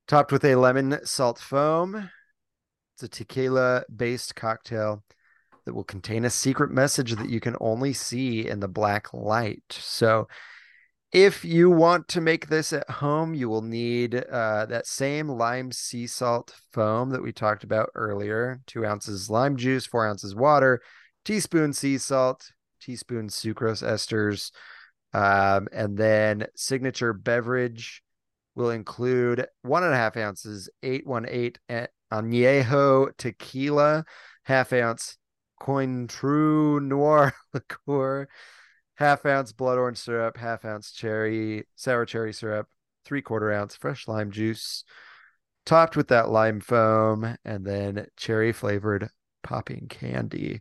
Topped 0.09 0.33
with 0.33 0.45
a 0.45 0.57
lemon 0.57 0.99
salt 1.05 1.39
foam. 1.39 2.11
It's 2.95 3.03
a 3.05 3.09
tequila 3.09 3.85
based 3.95 4.35
cocktail 4.35 5.05
that 5.65 5.75
will 5.75 5.85
contain 5.85 6.25
a 6.25 6.31
secret 6.31 6.71
message 6.71 7.15
that 7.15 7.31
you 7.31 7.41
can 7.41 7.57
only 7.61 7.93
see 7.93 8.47
in 8.47 8.61
the 8.61 8.69
black 8.69 9.15
light. 9.15 9.63
So, 9.71 10.27
if 11.13 11.45
you 11.45 11.71
want 11.71 12.07
to 12.09 12.21
make 12.21 12.49
this 12.49 12.73
at 12.73 12.89
home, 12.89 13.35
you 13.35 13.49
will 13.49 13.63
need 13.63 14.15
uh, 14.15 14.67
that 14.67 14.87
same 14.87 15.29
lime 15.29 15.73
sea 15.73 16.07
salt 16.07 16.55
foam 16.73 17.11
that 17.11 17.23
we 17.23 17.33
talked 17.33 17.65
about 17.65 17.91
earlier 17.97 18.61
two 18.67 18.87
ounces 18.87 19.29
lime 19.29 19.57
juice, 19.57 19.87
four 19.87 20.07
ounces 20.07 20.37
water, 20.37 20.81
teaspoon 21.25 21.73
sea 21.73 21.99
salt, 21.99 22.53
teaspoon 22.81 23.29
sucrose 23.29 23.83
esters. 23.83 24.53
Um, 25.13 25.69
and 25.73 25.97
then 25.97 26.47
signature 26.55 27.13
beverage 27.13 28.03
will 28.55 28.71
include 28.71 29.47
one 29.63 29.83
and 29.85 29.93
a 29.93 29.97
half 29.97 30.17
ounces, 30.17 30.69
818 30.83 31.89
añejo 32.13 33.17
tequila, 33.17 34.05
half 34.45 34.73
ounce 34.73 35.17
Cointreau 35.61 36.81
Noir 36.83 37.35
liqueur, 37.55 38.29
half 38.97 39.25
ounce 39.27 39.53
blood 39.53 39.79
orange 39.79 39.99
syrup, 39.99 40.37
half 40.37 40.65
ounce 40.65 40.93
cherry 40.93 41.65
sour 41.77 42.05
cherry 42.07 42.33
syrup, 42.33 42.69
three 43.05 43.23
quarter 43.23 43.53
ounce 43.53 43.77
fresh 43.77 44.09
lime 44.09 44.31
juice, 44.31 44.85
topped 45.67 45.97
with 45.97 46.09
that 46.09 46.29
lime 46.31 46.61
foam, 46.61 47.37
and 47.45 47.65
then 47.65 48.07
cherry 48.17 48.53
flavored 48.53 49.09
popping 49.43 49.87
candy. 49.89 50.61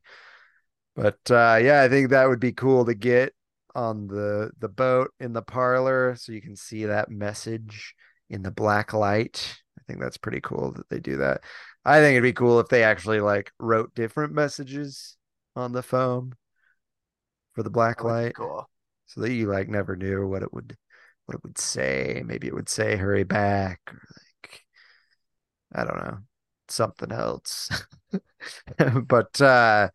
But 0.95 1.19
uh, 1.29 1.59
yeah, 1.61 1.81
I 1.81 1.89
think 1.89 2.09
that 2.09 2.27
would 2.27 2.39
be 2.39 2.51
cool 2.51 2.85
to 2.85 2.93
get 2.93 3.33
on 3.75 4.07
the 4.07 4.51
the 4.59 4.69
boat 4.69 5.11
in 5.19 5.33
the 5.33 5.41
parlor, 5.41 6.15
so 6.15 6.31
you 6.31 6.41
can 6.41 6.55
see 6.55 6.85
that 6.85 7.09
message 7.11 7.95
in 8.29 8.41
the 8.43 8.51
black 8.51 8.93
light. 8.93 9.61
I 9.79 9.81
think 9.87 9.99
that's 9.99 10.17
pretty 10.17 10.41
cool 10.41 10.71
that 10.73 10.89
they 10.89 10.99
do 10.99 11.17
that. 11.17 11.41
I 11.85 11.99
think 11.99 12.13
it'd 12.13 12.23
be 12.23 12.33
cool 12.33 12.59
if 12.59 12.67
they 12.69 12.83
actually 12.83 13.21
like 13.21 13.51
wrote 13.59 13.95
different 13.95 14.33
messages 14.33 15.17
on 15.55 15.71
the 15.71 15.83
foam 15.83 16.33
for 17.53 17.63
the 17.63 17.69
black 17.69 18.03
That 18.03 18.07
would 18.07 18.17
be 18.17 18.25
light 18.25 18.35
cool. 18.35 18.67
so 19.07 19.21
that 19.21 19.33
you 19.33 19.47
like 19.47 19.69
never 19.69 19.95
knew 19.95 20.27
what 20.27 20.43
it 20.43 20.53
would 20.53 20.77
what 21.25 21.35
it 21.35 21.43
would 21.43 21.57
say. 21.59 22.23
Maybe 22.25 22.47
it 22.47 22.55
would 22.55 22.69
say 22.69 22.95
hurry 22.97 23.23
back 23.23 23.81
or 23.87 24.01
like 24.43 24.63
I 25.73 25.83
don't 25.83 25.97
know, 25.97 26.17
something 26.67 27.11
else. 27.11 27.69
but 29.05 29.39
uh 29.41 29.89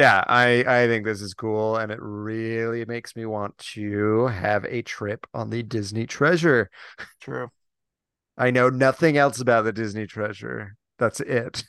yeah, 0.00 0.24
I 0.26 0.64
I 0.66 0.86
think 0.86 1.04
this 1.04 1.20
is 1.20 1.34
cool 1.34 1.76
and 1.76 1.92
it 1.92 1.98
really 2.00 2.86
makes 2.86 3.14
me 3.14 3.26
want 3.26 3.58
to 3.74 4.28
have 4.28 4.64
a 4.64 4.80
trip 4.80 5.26
on 5.34 5.50
the 5.50 5.62
Disney 5.62 6.06
Treasure. 6.06 6.70
True. 7.20 7.50
I 8.38 8.50
know 8.50 8.70
nothing 8.70 9.18
else 9.18 9.40
about 9.40 9.66
the 9.66 9.72
Disney 9.72 10.06
Treasure. 10.06 10.74
That's 10.98 11.20
it. 11.20 11.64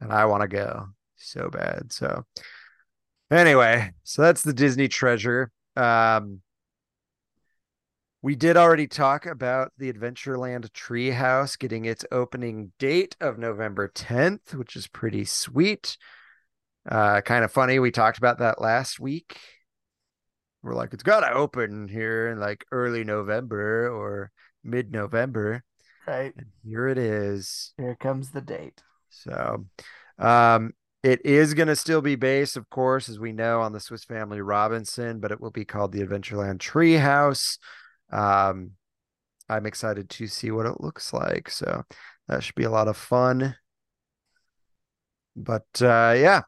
And 0.00 0.10
I 0.10 0.24
want 0.24 0.40
to 0.40 0.48
go 0.48 0.86
so 1.16 1.50
bad. 1.50 1.92
So 1.92 2.24
anyway, 3.30 3.92
so 4.02 4.22
that's 4.22 4.40
the 4.42 4.54
Disney 4.54 4.88
Treasure. 4.88 5.50
Um 5.76 6.40
we 8.22 8.34
did 8.34 8.56
already 8.56 8.86
talk 8.86 9.26
about 9.26 9.72
the 9.76 9.92
Adventureland 9.92 10.70
Treehouse 10.70 11.58
getting 11.58 11.84
its 11.84 12.06
opening 12.10 12.72
date 12.78 13.14
of 13.20 13.38
November 13.38 13.88
10th, 13.94 14.54
which 14.54 14.74
is 14.74 14.86
pretty 14.86 15.26
sweet. 15.26 15.98
Uh 16.90 17.20
kind 17.20 17.44
of 17.44 17.52
funny. 17.52 17.78
We 17.78 17.90
talked 17.90 18.18
about 18.18 18.40
that 18.40 18.60
last 18.60 19.00
week. 19.00 19.38
We're 20.62 20.74
like, 20.74 20.92
it's 20.92 21.02
gotta 21.02 21.32
open 21.32 21.88
here 21.88 22.28
in 22.28 22.38
like 22.38 22.66
early 22.70 23.04
November 23.04 23.88
or 23.88 24.30
mid-November. 24.62 25.64
Right. 26.06 26.34
And 26.36 26.46
here 26.64 26.88
it 26.88 26.98
is. 26.98 27.72
Here 27.78 27.96
comes 27.98 28.30
the 28.30 28.40
date. 28.40 28.82
So, 29.10 29.66
um, 30.18 30.72
it 31.02 31.24
is 31.24 31.54
going 31.54 31.68
to 31.68 31.76
still 31.76 32.02
be 32.02 32.16
based, 32.16 32.56
of 32.58 32.68
course, 32.68 33.08
as 33.08 33.18
we 33.18 33.32
know, 33.32 33.60
on 33.62 33.72
the 33.72 33.80
Swiss 33.80 34.04
Family 34.04 34.40
Robinson, 34.40 35.18
but 35.18 35.32
it 35.32 35.40
will 35.40 35.50
be 35.50 35.64
called 35.64 35.92
the 35.92 36.04
Adventureland 36.04 36.58
Treehouse. 36.58 37.58
Um, 38.12 38.72
I'm 39.48 39.66
excited 39.66 40.10
to 40.10 40.26
see 40.26 40.50
what 40.50 40.66
it 40.66 40.80
looks 40.80 41.12
like. 41.12 41.50
So 41.50 41.84
that 42.28 42.42
should 42.42 42.54
be 42.54 42.64
a 42.64 42.70
lot 42.70 42.88
of 42.88 42.96
fun. 42.96 43.56
But 45.34 45.66
uh 45.80 46.14
yeah. 46.16 46.42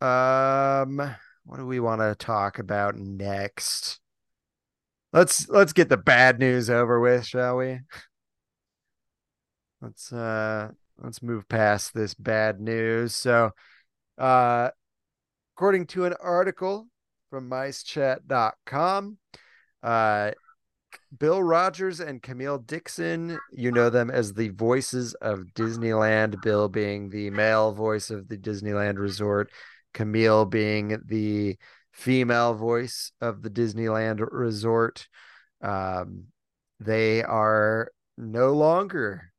Um 0.00 1.14
what 1.44 1.58
do 1.58 1.66
we 1.66 1.80
want 1.80 2.00
to 2.00 2.14
talk 2.14 2.58
about 2.58 2.96
next? 2.96 4.00
Let's 5.12 5.48
let's 5.48 5.72
get 5.72 5.88
the 5.88 5.96
bad 5.96 6.38
news 6.38 6.70
over 6.70 7.00
with, 7.00 7.26
shall 7.26 7.56
we? 7.56 7.80
Let's 9.80 10.12
uh 10.12 10.70
let's 10.98 11.22
move 11.22 11.48
past 11.48 11.94
this 11.94 12.14
bad 12.14 12.60
news. 12.60 13.14
So 13.14 13.50
uh 14.18 14.70
according 15.56 15.86
to 15.88 16.04
an 16.04 16.14
article 16.20 16.86
from 17.30 17.50
micechat.com, 17.50 19.18
uh 19.82 20.30
Bill 21.16 21.42
Rogers 21.42 22.00
and 22.00 22.22
Camille 22.22 22.58
Dixon, 22.58 23.38
you 23.52 23.72
know 23.72 23.90
them 23.90 24.10
as 24.10 24.34
the 24.34 24.50
voices 24.50 25.14
of 25.14 25.46
Disneyland, 25.54 26.40
Bill 26.42 26.68
being 26.68 27.10
the 27.10 27.30
male 27.30 27.72
voice 27.72 28.10
of 28.10 28.28
the 28.28 28.36
Disneyland 28.36 28.98
Resort, 28.98 29.50
Camille 29.92 30.44
being 30.44 31.00
the 31.06 31.56
female 31.92 32.54
voice 32.54 33.12
of 33.20 33.42
the 33.42 33.50
Disneyland 33.50 34.26
Resort. 34.30 35.08
Um, 35.62 36.26
they 36.78 37.22
are 37.22 37.90
no 38.16 38.52
longer 38.52 39.32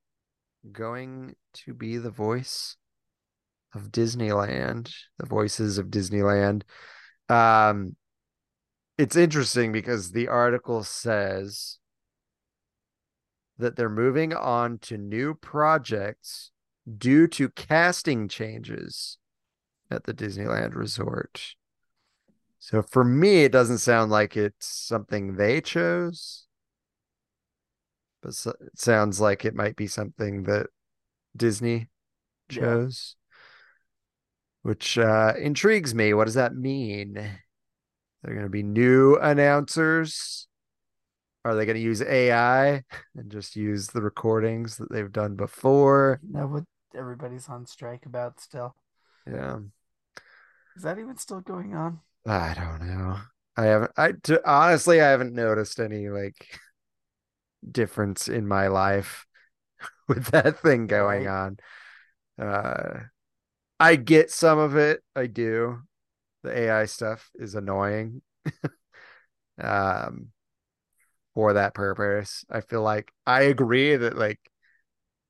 going 0.71 1.35
to 1.53 1.73
be 1.73 1.97
the 1.97 2.11
voice 2.11 2.75
of 3.73 3.91
Disneyland, 3.91 4.93
the 5.17 5.25
voices 5.25 5.77
of 5.77 5.87
Disneyland. 5.87 6.63
Um, 7.29 7.95
it's 8.97 9.15
interesting 9.15 9.71
because 9.71 10.11
the 10.11 10.27
article 10.27 10.83
says 10.83 11.79
that 13.57 13.75
they're 13.75 13.89
moving 13.89 14.33
on 14.33 14.77
to 14.79 14.97
new 14.97 15.33
projects 15.33 16.51
due 16.97 17.27
to 17.27 17.49
casting 17.49 18.27
changes 18.27 19.17
at 19.91 20.05
the 20.05 20.13
Disneyland 20.13 20.75
Resort. 20.75 21.55
So 22.59 22.81
for 22.81 23.03
me, 23.03 23.43
it 23.43 23.51
doesn't 23.51 23.79
sound 23.79 24.11
like 24.11 24.37
it's 24.37 24.67
something 24.67 25.35
they 25.35 25.61
chose, 25.61 26.45
but 28.21 28.29
it 28.45 28.79
sounds 28.79 29.19
like 29.19 29.45
it 29.45 29.55
might 29.55 29.75
be 29.75 29.87
something 29.87 30.43
that 30.43 30.67
Disney 31.35 31.87
chose, 32.49 33.15
yeah. 33.17 34.69
which 34.69 34.97
uh, 34.97 35.33
intrigues 35.39 35.95
me. 35.95 36.13
What 36.13 36.25
does 36.25 36.35
that 36.35 36.55
mean? 36.55 37.13
They're 37.13 38.33
going 38.33 38.45
to 38.45 38.49
be 38.49 38.63
new 38.63 39.17
announcers. 39.17 40.47
Are 41.43 41.55
they 41.55 41.65
going 41.65 41.77
to 41.77 41.81
use 41.81 42.03
AI 42.03 42.83
and 43.15 43.31
just 43.31 43.55
use 43.55 43.87
the 43.87 44.01
recordings 44.01 44.77
that 44.77 44.91
they've 44.91 45.11
done 45.11 45.35
before? 45.35 46.19
That 46.31 46.47
what 46.47 46.65
everybody's 46.95 47.49
on 47.49 47.65
strike 47.65 48.05
about 48.05 48.39
still. 48.39 48.75
Yeah. 49.25 49.57
Is 50.75 50.83
that 50.83 50.99
even 50.99 51.17
still 51.17 51.41
going 51.41 51.75
on? 51.75 51.99
I 52.25 52.53
don't 52.53 52.87
know. 52.87 53.17
I 53.57 53.65
haven't. 53.65 53.91
I 53.97 54.11
to, 54.23 54.49
honestly, 54.49 55.01
I 55.01 55.09
haven't 55.09 55.33
noticed 55.33 55.79
any 55.79 56.09
like 56.09 56.59
difference 57.69 58.27
in 58.27 58.47
my 58.47 58.67
life 58.67 59.25
with 60.07 60.27
that 60.27 60.59
thing 60.59 60.87
going 60.87 61.27
right. 61.27 61.57
on. 62.39 62.45
Uh, 62.47 62.99
I 63.79 63.95
get 63.95 64.31
some 64.31 64.59
of 64.59 64.75
it. 64.77 65.03
I 65.15 65.27
do 65.27 65.79
the 66.43 66.57
AI 66.57 66.85
stuff 66.85 67.29
is 67.35 67.55
annoying. 67.55 68.21
um 69.61 70.31
for 71.33 71.53
that 71.53 71.73
purpose. 71.73 72.45
I 72.49 72.61
feel 72.61 72.81
like 72.81 73.11
I 73.25 73.43
agree 73.43 73.95
that 73.95 74.17
like 74.17 74.39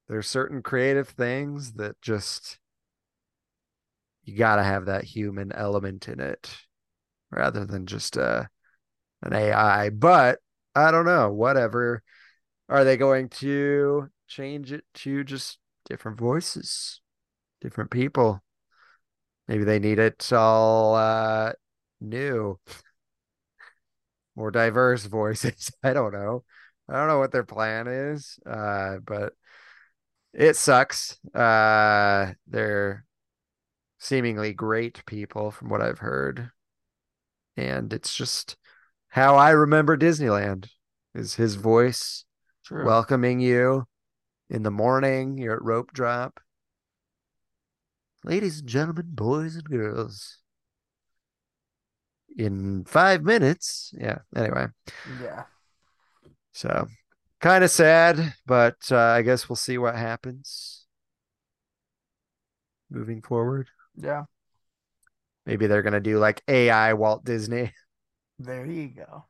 there's 0.07 0.27
certain 0.27 0.61
creative 0.61 1.09
things 1.09 1.73
that 1.73 2.01
just 2.01 2.59
you 4.23 4.37
got 4.37 4.57
to 4.57 4.63
have 4.63 4.85
that 4.85 5.03
human 5.03 5.51
element 5.51 6.07
in 6.07 6.19
it 6.19 6.55
rather 7.31 7.65
than 7.65 7.85
just 7.87 8.17
uh 8.17 8.45
an 9.23 9.33
AI. 9.33 9.89
But 9.91 10.39
I 10.75 10.91
don't 10.91 11.05
know, 11.05 11.31
whatever. 11.31 12.03
Are 12.69 12.83
they 12.85 12.97
going 12.97 13.29
to 13.29 14.09
change 14.27 14.71
it 14.73 14.85
to 14.95 15.23
just 15.23 15.59
different 15.85 16.19
voices, 16.19 17.01
different 17.61 17.91
people? 17.91 18.43
Maybe 19.47 19.63
they 19.63 19.79
need 19.79 19.99
it 19.99 20.31
all 20.31 20.95
uh, 20.95 21.53
new, 21.99 22.59
more 24.35 24.51
diverse 24.51 25.05
voices. 25.05 25.71
I 25.83 25.93
don't 25.93 26.13
know. 26.13 26.43
I 26.89 26.93
don't 26.93 27.07
know 27.07 27.19
what 27.19 27.31
their 27.31 27.43
plan 27.43 27.87
is, 27.87 28.37
uh, 28.45 28.97
but 29.05 29.33
it 30.33 30.55
sucks. 30.55 31.17
Uh, 31.33 32.33
they're 32.47 33.05
seemingly 34.01 34.51
great 34.51 35.05
people 35.05 35.51
from 35.51 35.69
what 35.69 35.79
I've 35.79 35.99
heard. 35.99 36.49
And 37.55 37.93
it's 37.93 38.15
just 38.15 38.57
how 39.09 39.35
I 39.35 39.51
remember 39.51 39.95
Disneyland 39.95 40.69
is 41.13 41.35
his 41.35 41.53
voice 41.53 42.25
True. 42.65 42.83
welcoming 42.83 43.39
you 43.39 43.85
in 44.49 44.63
the 44.63 44.71
morning. 44.71 45.37
You're 45.37 45.57
at 45.57 45.63
rope 45.63 45.93
drop 45.93 46.39
ladies 48.23 48.59
and 48.59 48.67
gentlemen, 48.67 49.09
boys 49.09 49.55
and 49.55 49.65
girls. 49.65 50.39
In 52.37 52.85
five 52.85 53.23
minutes. 53.23 53.93
Yeah. 53.95 54.19
Anyway. 54.35 54.67
Yeah. 55.21 55.43
So 56.53 56.87
kind 57.39 57.63
of 57.63 57.69
sad, 57.69 58.33
but 58.47 58.77
uh, 58.89 58.97
I 58.97 59.21
guess 59.21 59.47
we'll 59.47 59.57
see 59.57 59.77
what 59.77 59.95
happens 59.95 60.85
moving 62.89 63.21
forward. 63.21 63.69
Yeah. 64.01 64.25
Maybe 65.45 65.67
they're 65.67 65.81
going 65.81 65.93
to 65.93 65.99
do 65.99 66.19
like 66.19 66.43
AI 66.47 66.93
Walt 66.93 67.23
Disney. 67.25 67.73
There 68.39 68.65
you 68.65 68.89
go. 68.89 69.27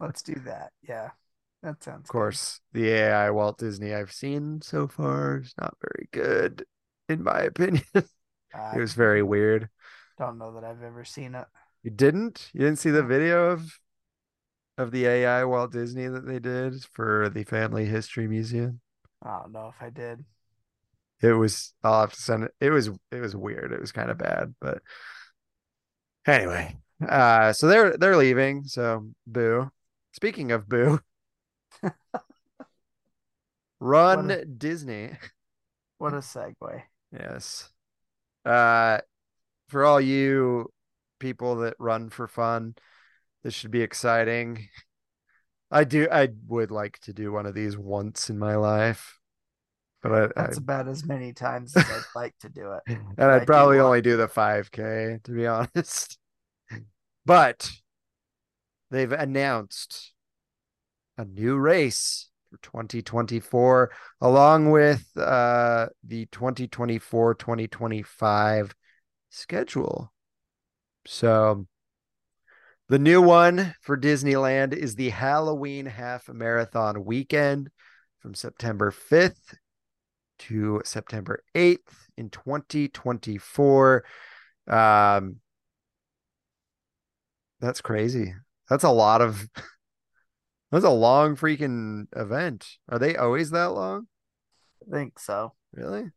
Let's 0.00 0.22
do 0.22 0.34
that. 0.44 0.72
Yeah. 0.82 1.10
That 1.62 1.82
sounds 1.82 2.10
Of 2.10 2.12
course, 2.12 2.60
good. 2.60 2.60
the 2.72 2.88
AI 2.88 3.30
Walt 3.30 3.58
Disney 3.58 3.94
I've 3.94 4.12
seen 4.12 4.62
so 4.62 4.88
far 4.88 5.38
is 5.38 5.54
not 5.60 5.76
very 5.80 6.08
good 6.10 6.64
in 7.08 7.22
my 7.22 7.40
opinion. 7.40 7.84
it 7.94 8.78
was 8.78 8.94
very 8.94 9.22
weird. 9.22 9.68
Don't 10.18 10.36
know 10.38 10.52
that 10.52 10.64
I've 10.64 10.82
ever 10.82 11.02
seen 11.04 11.34
it. 11.34 11.46
You 11.82 11.90
didn't? 11.90 12.50
You 12.52 12.60
didn't 12.60 12.78
see 12.78 12.90
the 12.90 13.02
video 13.02 13.50
of 13.50 13.80
of 14.78 14.92
the 14.92 15.06
AI 15.06 15.44
Walt 15.44 15.72
Disney 15.72 16.06
that 16.08 16.26
they 16.26 16.38
did 16.38 16.82
for 16.84 17.28
the 17.28 17.44
Family 17.44 17.84
History 17.84 18.26
Museum? 18.28 18.80
I 19.22 19.38
don't 19.38 19.52
know 19.52 19.68
if 19.68 19.80
I 19.80 19.90
did. 19.90 20.24
It 21.20 21.32
was 21.32 21.72
I'll 21.82 22.00
have 22.00 22.12
to 22.12 22.20
send 22.20 22.44
it. 22.44 22.52
It 22.60 22.70
was 22.70 22.88
it 23.10 23.20
was 23.20 23.34
weird. 23.34 23.72
It 23.72 23.80
was 23.80 23.92
kind 23.92 24.10
of 24.10 24.18
bad, 24.18 24.54
but 24.60 24.82
anyway. 26.26 26.76
Uh 27.06 27.52
so 27.52 27.66
they're 27.66 27.96
they're 27.96 28.16
leaving. 28.16 28.64
So 28.64 29.08
boo. 29.26 29.70
Speaking 30.12 30.52
of 30.52 30.68
boo. 30.68 31.00
Run 33.80 34.30
a, 34.30 34.44
Disney. 34.44 35.12
What 35.98 36.14
a 36.14 36.18
segue. 36.18 36.82
Yes. 37.12 37.70
Uh, 38.44 38.98
for 39.68 39.84
all 39.84 40.00
you 40.00 40.72
people 41.18 41.56
that 41.56 41.74
run 41.78 42.10
for 42.10 42.26
fun, 42.26 42.74
this 43.42 43.54
should 43.54 43.70
be 43.70 43.82
exciting. 43.82 44.68
I 45.70 45.84
do. 45.84 46.08
I 46.10 46.28
would 46.46 46.70
like 46.70 46.98
to 47.00 47.12
do 47.12 47.30
one 47.30 47.46
of 47.46 47.54
these 47.54 47.76
once 47.76 48.30
in 48.30 48.38
my 48.38 48.56
life, 48.56 49.17
but 50.02 50.12
I, 50.12 50.26
that's 50.36 50.58
I, 50.58 50.62
about 50.62 50.88
as 50.88 51.04
many 51.04 51.32
times 51.32 51.76
as 51.76 51.84
I'd 51.84 52.02
like 52.14 52.34
to 52.40 52.48
do 52.48 52.72
it. 52.72 52.82
And 53.18 53.30
I'd 53.30 53.46
probably 53.46 53.78
do 53.78 53.82
only 53.82 54.00
do 54.00 54.16
the 54.16 54.28
5K 54.28 55.22
to 55.24 55.30
be 55.30 55.46
honest. 55.46 56.18
But 57.26 57.70
they've 58.90 59.12
announced 59.12 60.12
a 61.16 61.24
new 61.24 61.56
race 61.56 62.30
for 62.50 62.58
2024, 62.62 63.90
along 64.20 64.70
with 64.70 65.04
uh, 65.16 65.88
the 66.04 66.26
2024 66.26 67.34
2025 67.34 68.74
schedule. 69.30 70.12
So, 71.06 71.66
the 72.88 72.98
new 72.98 73.20
one 73.20 73.74
for 73.82 73.98
Disneyland 73.98 74.72
is 74.72 74.94
the 74.94 75.10
Halloween 75.10 75.86
Half 75.86 76.28
Marathon 76.28 77.04
weekend 77.04 77.68
from 78.20 78.34
September 78.34 78.90
5th 78.90 79.54
to 80.38 80.82
September 80.84 81.42
8th 81.54 82.08
in 82.16 82.30
2024. 82.30 84.04
Um, 84.68 85.36
that's 87.60 87.80
crazy. 87.80 88.34
That's 88.68 88.84
a 88.84 88.90
lot 88.90 89.20
of 89.20 89.48
That's 90.70 90.84
a 90.84 90.90
long 90.90 91.34
freaking 91.36 92.08
event. 92.14 92.68
Are 92.90 92.98
they 92.98 93.16
always 93.16 93.50
that 93.50 93.72
long? 93.72 94.06
I 94.86 94.90
think 94.94 95.18
so. 95.18 95.54
Really? 95.72 96.10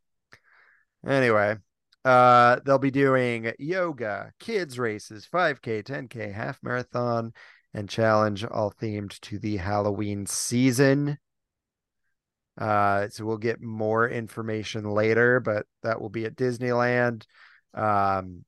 Anyway, 1.06 1.56
uh 2.04 2.60
they'll 2.64 2.78
be 2.78 2.90
doing 2.90 3.52
yoga, 3.58 4.32
kids 4.38 4.78
races, 4.78 5.26
5k, 5.32 5.82
10k, 5.82 6.32
half 6.32 6.58
marathon 6.62 7.32
and 7.74 7.88
challenge 7.88 8.44
all 8.44 8.72
themed 8.72 9.18
to 9.20 9.38
the 9.38 9.56
Halloween 9.56 10.26
season. 10.26 11.18
Uh, 12.58 13.08
so 13.08 13.24
we'll 13.24 13.38
get 13.38 13.62
more 13.62 14.08
information 14.08 14.84
later, 14.90 15.40
but 15.40 15.66
that 15.82 16.00
will 16.00 16.10
be 16.10 16.24
at 16.26 16.36
Disneyland. 16.36 17.24
Um, 17.74 18.44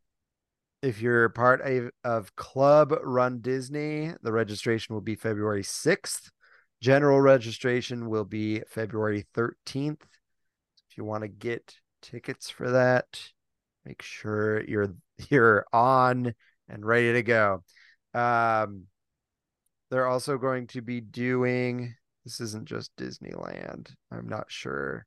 if 0.83 1.01
you're 1.01 1.31
part 1.31 1.63
of, 1.63 1.91
of 2.05 2.37
Club 2.37 2.95
Run 3.03 3.41
Disney, 3.41 4.13
the 4.23 4.33
registration 4.33 4.95
will 4.95 5.03
be 5.03 5.15
February 5.15 5.63
6th. 5.63 6.31
General 6.83 7.21
registration 7.21 8.11
will 8.11 8.27
be 8.27 8.61
February 8.69 9.25
13th. 9.35 10.03
If 10.03 10.99
you 10.99 11.05
want 11.05 11.23
to 11.23 11.29
get 11.29 11.77
tickets 12.03 12.51
for 12.51 12.73
that, 12.73 13.07
make 13.87 14.03
sure 14.03 14.63
you're 14.65 14.95
you're 15.31 15.65
on 15.73 16.35
and 16.69 16.85
ready 16.85 17.15
to 17.15 17.23
go. 17.23 17.65
Um, 18.13 18.85
they're 19.91 20.07
also 20.07 20.39
going 20.39 20.67
to 20.69 20.83
be 20.83 21.01
doing 21.01 21.95
this 22.25 22.41
isn't 22.41 22.67
just 22.67 22.95
Disneyland. 22.97 23.95
I'm 24.11 24.29
not 24.29 24.47
sure. 24.49 25.07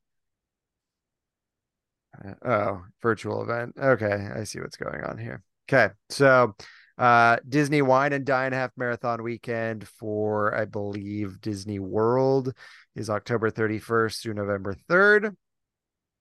Uh, 2.24 2.34
oh, 2.44 2.82
virtual 3.02 3.42
event. 3.42 3.74
Okay, 3.78 4.28
I 4.34 4.44
see 4.44 4.60
what's 4.60 4.76
going 4.76 5.02
on 5.04 5.18
here. 5.18 5.42
Okay, 5.70 5.92
so 6.08 6.54
uh, 6.96 7.36
Disney 7.48 7.82
Wine 7.82 8.12
and 8.12 8.24
Dine 8.24 8.52
Half 8.52 8.72
Marathon 8.76 9.22
Weekend 9.22 9.86
for, 9.86 10.54
I 10.54 10.64
believe, 10.64 11.40
Disney 11.40 11.78
World 11.78 12.52
is 12.96 13.10
October 13.10 13.50
31st 13.50 14.22
through 14.22 14.34
November 14.34 14.74
3rd 14.88 15.36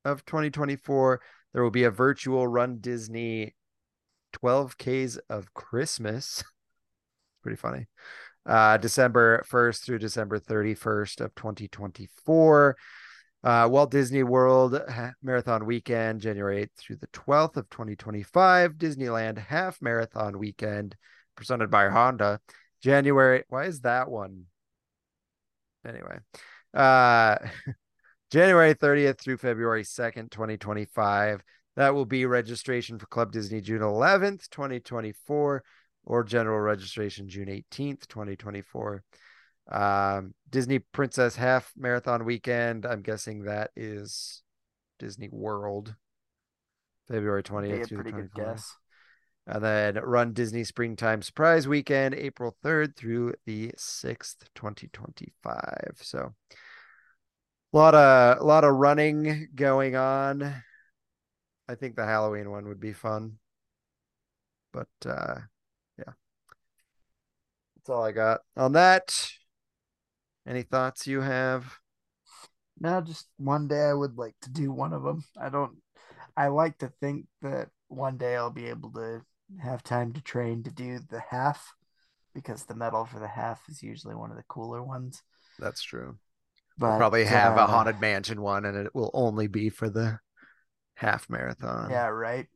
of 0.06 0.26
2024. 0.26 1.22
There 1.54 1.64
will 1.64 1.72
be 1.72 1.86
a 1.86 1.92
virtual 1.92 2.48
Run 2.48 2.78
Disney 2.80 3.56
12Ks 4.34 5.18
of 5.30 5.54
Christmas. 5.54 6.44
Pretty 7.42 7.58
funny. 7.58 7.88
Uh, 8.48 8.78
December 8.78 9.44
1st 9.52 9.84
through 9.84 10.00
December 10.00 10.40
31st 10.40 11.20
of 11.20 11.36
2024. 11.36 12.78
Uh, 13.44 13.68
Walt 13.70 13.92
Disney 13.92 14.24
World 14.24 14.82
Marathon 15.22 15.66
Weekend, 15.66 16.22
January 16.22 16.66
8th 16.66 16.78
through 16.78 16.96
the 16.96 17.08
12th 17.08 17.58
of 17.58 17.70
2025. 17.70 18.74
Disneyland 18.74 19.38
Half 19.38 19.82
Marathon 19.82 20.40
Weekend, 20.40 20.96
presented 21.36 21.70
by 21.70 21.90
Honda, 21.90 22.40
January. 22.82 23.44
Why 23.50 23.66
is 23.66 23.82
that 23.82 24.10
one? 24.10 24.46
Anyway, 25.86 26.18
uh, 26.74 27.38
January 28.32 28.76
30th 28.76 29.20
through 29.20 29.38
February 29.38 29.84
2nd, 29.84 30.32
2025. 30.32 31.42
That 31.76 31.94
will 31.94 32.06
be 32.06 32.26
registration 32.26 32.98
for 32.98 33.06
Club 33.06 33.32
Disney 33.32 33.62
June 33.62 33.82
11th, 33.82 34.50
2024, 34.50 35.64
or 36.08 36.24
general 36.24 36.60
registration 36.60 37.28
June 37.28 37.50
18th, 37.50 38.08
2024. 38.08 39.04
Um, 39.70 40.34
Disney 40.50 40.80
Princess 40.80 41.36
Half 41.36 41.74
Marathon 41.76 42.24
Weekend. 42.24 42.86
I'm 42.86 43.02
guessing 43.02 43.44
that 43.44 43.72
is 43.76 44.42
Disney 45.00 45.28
World, 45.30 45.94
February 47.10 47.44
20th 47.44 47.76
Be 47.76 47.82
a 47.82 47.86
through 47.86 48.04
pretty 48.04 48.22
the 48.22 48.42
24th. 48.42 48.72
And 49.48 49.64
then 49.64 49.96
Run 49.96 50.32
Disney 50.32 50.64
Springtime 50.64 51.22
Surprise 51.22 51.68
Weekend, 51.68 52.16
April 52.16 52.56
3rd 52.64 52.96
through 52.96 53.34
the 53.46 53.74
6th, 53.78 54.46
2025. 54.56 55.98
So 56.02 56.34
a 57.74 57.78
lot 57.78 57.96
of 57.96 58.40
a 58.40 58.44
lot 58.44 58.64
of 58.64 58.76
running 58.76 59.50
going 59.54 59.98
on. 59.98 60.64
I 61.68 61.76
think 61.76 61.98
the 61.98 62.06
Halloween 62.06 62.50
one 62.50 62.70
would 62.70 62.80
be 62.80 62.94
fun. 62.94 63.40
But 64.72 64.88
uh. 65.06 65.36
That's 67.88 67.96
all 67.96 68.04
I 68.04 68.12
got 68.12 68.42
on 68.58 68.74
that. 68.74 69.32
Any 70.46 70.64
thoughts 70.64 71.08
you 71.08 71.22
have? 71.22 71.78
No, 72.82 73.00
just 73.00 73.28
one 73.38 73.70
day 73.70 73.82
I 73.84 73.94
would 73.94 74.18
like 74.18 74.36
to 74.42 74.50
do 74.50 74.74
one 74.74 74.92
of 74.92 75.04
them. 75.04 75.24
I 75.40 75.48
don't. 75.48 75.78
I 76.36 76.48
like 76.48 76.78
to 76.80 76.92
think 77.00 77.28
that 77.42 77.70
one 77.88 78.18
day 78.18 78.36
I'll 78.36 78.52
be 78.52 78.66
able 78.66 78.92
to 78.92 79.22
have 79.62 79.84
time 79.84 80.12
to 80.14 80.22
train 80.22 80.64
to 80.64 80.70
do 80.70 81.00
the 81.00 81.22
half, 81.30 81.76
because 82.36 82.66
the 82.66 82.76
medal 82.76 83.06
for 83.06 83.20
the 83.20 83.28
half 83.28 83.62
is 83.70 83.82
usually 83.82 84.16
one 84.16 84.32
of 84.32 84.38
the 84.38 84.44
cooler 84.50 84.84
ones. 84.84 85.24
That's 85.58 85.82
true. 85.82 86.18
But 86.78 86.98
Probably 86.98 87.24
have 87.24 87.56
a 87.56 87.62
uh, 87.62 87.68
haunted 87.68 88.02
mansion 88.02 88.42
one 88.42 88.66
and 88.66 88.76
it 88.76 88.94
will 88.94 89.12
only 89.14 89.48
be 89.48 89.70
for 89.70 89.90
the 89.90 90.20
half 90.96 91.30
marathon. 91.30 91.90
Yeah, 91.90 92.08
right. 92.08 92.48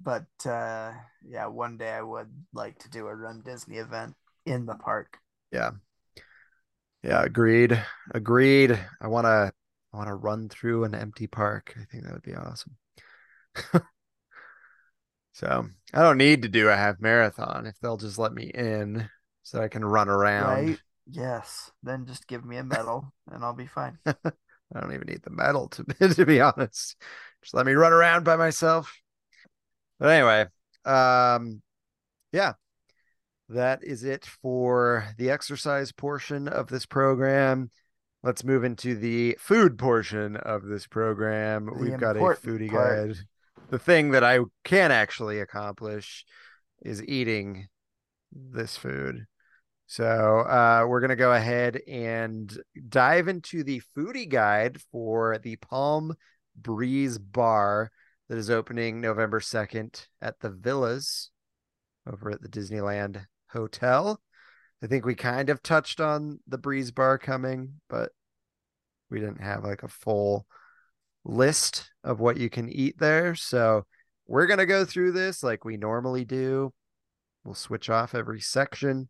But 0.00 0.26
uh 0.44 0.92
yeah, 1.26 1.46
one 1.46 1.78
day 1.78 1.90
I 1.90 2.02
would 2.02 2.30
like 2.52 2.78
to 2.80 2.90
do 2.90 3.06
a 3.06 3.14
Run 3.14 3.42
Disney 3.44 3.76
event 3.78 4.14
in 4.44 4.66
the 4.66 4.74
park. 4.74 5.18
Yeah. 5.52 5.72
Yeah, 7.02 7.22
agreed. 7.22 7.80
Agreed. 8.12 8.78
I 9.00 9.08
want 9.08 9.26
to 9.26 9.52
I 9.92 9.96
want 9.96 10.08
to 10.08 10.14
run 10.14 10.48
through 10.48 10.84
an 10.84 10.94
empty 10.94 11.26
park. 11.26 11.74
I 11.80 11.84
think 11.84 12.04
that 12.04 12.12
would 12.12 12.22
be 12.22 12.34
awesome. 12.34 12.76
so, 15.32 15.66
I 15.94 16.02
don't 16.02 16.18
need 16.18 16.42
to 16.42 16.48
do 16.48 16.68
a 16.68 16.76
half 16.76 17.00
marathon 17.00 17.64
if 17.66 17.78
they'll 17.80 17.96
just 17.96 18.18
let 18.18 18.34
me 18.34 18.50
in 18.52 19.08
so 19.42 19.62
I 19.62 19.68
can 19.68 19.84
run 19.84 20.08
around. 20.08 20.66
Right? 20.66 20.78
Yes. 21.10 21.70
Then 21.82 22.04
just 22.04 22.26
give 22.26 22.44
me 22.44 22.58
a 22.58 22.64
medal 22.64 23.12
and 23.30 23.42
I'll 23.42 23.54
be 23.54 23.66
fine. 23.66 23.98
I 24.06 24.80
don't 24.80 24.92
even 24.92 25.06
need 25.06 25.22
the 25.22 25.30
medal 25.30 25.68
to 25.68 25.84
to 26.14 26.26
be 26.26 26.40
honest. 26.40 26.96
Just 27.42 27.54
let 27.54 27.64
me 27.64 27.72
run 27.72 27.92
around 27.92 28.24
by 28.24 28.36
myself. 28.36 28.92
But 29.98 30.10
anyway, 30.10 30.46
um 30.84 31.62
yeah. 32.32 32.54
That 33.48 33.84
is 33.84 34.02
it 34.02 34.26
for 34.42 35.06
the 35.18 35.30
exercise 35.30 35.92
portion 35.92 36.48
of 36.48 36.66
this 36.66 36.84
program. 36.84 37.70
Let's 38.22 38.42
move 38.42 38.64
into 38.64 38.96
the 38.96 39.36
food 39.38 39.78
portion 39.78 40.36
of 40.36 40.64
this 40.64 40.86
program. 40.88 41.66
The 41.66 41.72
We've 41.72 41.98
got 41.98 42.16
a 42.16 42.20
foodie 42.20 42.70
part. 42.70 43.08
guide. 43.08 43.16
The 43.70 43.78
thing 43.78 44.10
that 44.10 44.24
I 44.24 44.40
can 44.64 44.90
actually 44.90 45.38
accomplish 45.40 46.24
is 46.82 47.04
eating 47.04 47.68
this 48.32 48.76
food. 48.76 49.26
So 49.86 50.40
uh, 50.40 50.84
we're 50.88 51.00
going 51.00 51.10
to 51.10 51.16
go 51.16 51.32
ahead 51.32 51.80
and 51.86 52.52
dive 52.88 53.28
into 53.28 53.62
the 53.62 53.80
foodie 53.96 54.28
guide 54.28 54.80
for 54.90 55.38
the 55.38 55.56
Palm 55.56 56.14
Breeze 56.56 57.18
Bar 57.18 57.92
that 58.28 58.38
is 58.38 58.50
opening 58.50 59.00
November 59.00 59.40
2nd 59.40 60.06
at 60.20 60.40
the 60.40 60.50
Villas 60.50 61.30
over 62.06 62.30
at 62.30 62.42
the 62.42 62.48
Disneyland 62.48 63.26
Hotel. 63.50 64.20
I 64.82 64.86
think 64.86 65.04
we 65.04 65.14
kind 65.14 65.48
of 65.48 65.62
touched 65.62 66.00
on 66.00 66.40
the 66.46 66.58
Breeze 66.58 66.90
Bar 66.90 67.18
coming, 67.18 67.80
but 67.88 68.12
we 69.10 69.20
didn't 69.20 69.42
have 69.42 69.64
like 69.64 69.82
a 69.82 69.88
full 69.88 70.46
list 71.24 71.90
of 72.04 72.20
what 72.20 72.36
you 72.36 72.50
can 72.50 72.68
eat 72.68 72.98
there. 72.98 73.34
So 73.34 73.86
we're 74.26 74.46
going 74.46 74.58
to 74.58 74.66
go 74.66 74.84
through 74.84 75.12
this 75.12 75.42
like 75.42 75.64
we 75.64 75.76
normally 75.76 76.24
do. 76.24 76.72
We'll 77.44 77.54
switch 77.54 77.88
off 77.88 78.14
every 78.14 78.40
section. 78.40 79.08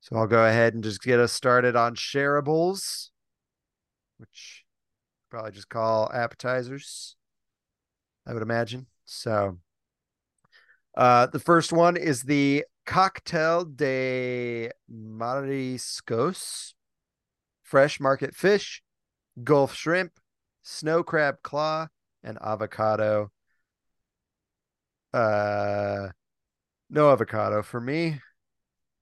So 0.00 0.16
I'll 0.16 0.26
go 0.26 0.46
ahead 0.46 0.74
and 0.74 0.82
just 0.82 1.02
get 1.02 1.20
us 1.20 1.32
started 1.32 1.76
on 1.76 1.94
shareables, 1.94 3.10
which 4.18 4.64
probably 5.30 5.52
just 5.52 5.68
call 5.68 6.10
appetizers, 6.12 7.16
I 8.26 8.32
would 8.32 8.42
imagine. 8.42 8.86
So 9.04 9.58
uh 10.96 11.26
the 11.26 11.40
first 11.40 11.72
one 11.72 11.96
is 11.96 12.22
the 12.22 12.64
cocktail 12.84 13.64
de 13.64 14.70
mariscos, 14.90 16.74
fresh 17.62 18.00
market 18.00 18.34
fish, 18.34 18.82
gulf 19.42 19.74
shrimp, 19.74 20.12
snow 20.62 21.02
crab 21.02 21.36
claw, 21.42 21.88
and 22.22 22.38
avocado. 22.42 23.30
Uh 25.12 26.08
no 26.90 27.10
avocado 27.10 27.62
for 27.62 27.80
me. 27.80 28.20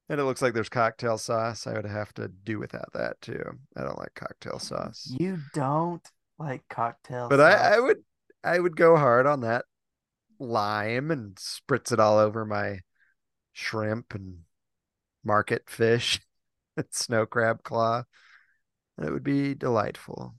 And 0.08 0.20
it 0.20 0.24
looks 0.24 0.42
like 0.42 0.54
there's 0.54 0.68
cocktail 0.68 1.18
sauce. 1.18 1.68
I 1.68 1.72
would 1.74 1.84
have 1.84 2.12
to 2.14 2.26
do 2.28 2.58
without 2.58 2.92
that 2.94 3.20
too. 3.20 3.42
I 3.76 3.82
don't 3.82 3.98
like 3.98 4.14
cocktail 4.14 4.58
sauce. 4.58 5.12
You 5.18 5.38
don't 5.54 6.02
like 6.38 6.64
cocktail 6.68 7.28
But 7.28 7.40
I, 7.40 7.76
I 7.76 7.78
would 7.78 7.98
I 8.42 8.58
would 8.58 8.76
go 8.76 8.96
hard 8.96 9.26
on 9.26 9.40
that 9.40 9.64
lime 10.38 11.10
and 11.10 11.34
spritz 11.36 11.92
it 11.92 12.00
all 12.00 12.18
over 12.18 12.44
my 12.44 12.80
shrimp 13.52 14.14
and 14.14 14.40
market 15.24 15.68
fish 15.68 16.20
and 16.76 16.86
snow 16.90 17.26
crab 17.26 17.62
claw. 17.62 18.04
It 19.02 19.10
would 19.10 19.24
be 19.24 19.54
delightful. 19.54 20.34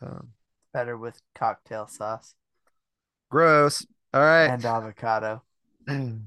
So 0.00 0.26
better 0.72 0.96
with 0.96 1.20
cocktail 1.34 1.86
sauce 1.86 2.34
gross. 3.30 3.84
All 4.12 4.20
right. 4.20 4.46
and 4.46 4.64
avocado. 4.64 5.42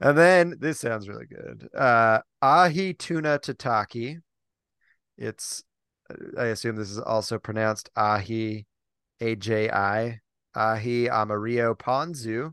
And 0.00 0.16
then 0.16 0.54
this 0.60 0.78
sounds 0.78 1.08
really 1.08 1.26
good. 1.26 1.68
Uh 1.76 2.20
ahi 2.40 2.94
tuna 2.94 3.40
tataki. 3.40 4.20
It's 5.16 5.64
I 6.38 6.44
assume 6.46 6.76
this 6.76 6.90
is 6.92 7.00
also 7.00 7.40
pronounced 7.40 7.90
ahi 7.96 8.66
A 9.20 9.34
J 9.34 9.68
I 9.70 10.20
ahi 10.54 11.08
amarillo 11.08 11.74
ponzu, 11.74 12.52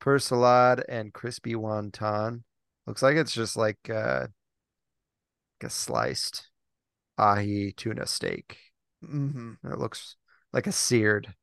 persillade 0.00 0.84
and 0.88 1.12
crispy 1.14 1.54
wonton. 1.54 2.42
Looks 2.86 3.02
like 3.02 3.16
it's 3.16 3.32
just 3.32 3.56
like 3.56 3.78
uh 3.90 4.28
like 5.60 5.68
a 5.68 5.70
sliced 5.70 6.48
ahi 7.18 7.72
tuna 7.76 8.06
steak 8.06 8.58
hmm 9.02 9.52
It 9.64 9.78
looks 9.78 10.16
like 10.52 10.66
a 10.66 10.72
seared 10.72 11.34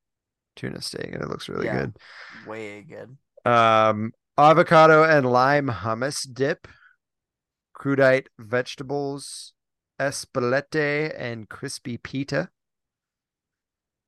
tuna 0.56 0.82
steak, 0.82 1.14
and 1.14 1.22
it 1.24 1.30
looks 1.30 1.50
really 1.50 1.68
Yeah. 1.68 1.70
good. 1.70 1.98
Way 2.44 2.82
good. 2.84 3.18
Um, 3.46 4.14
avocado 4.38 5.04
and 5.04 5.26
lime 5.32 5.68
hummus 5.68 6.28
dip, 6.32 6.68
crudite 7.76 8.28
vegetables, 8.40 9.54
espelette, 10.00 11.14
and 11.18 11.48
crispy 11.48 11.98
pita. 11.98 12.50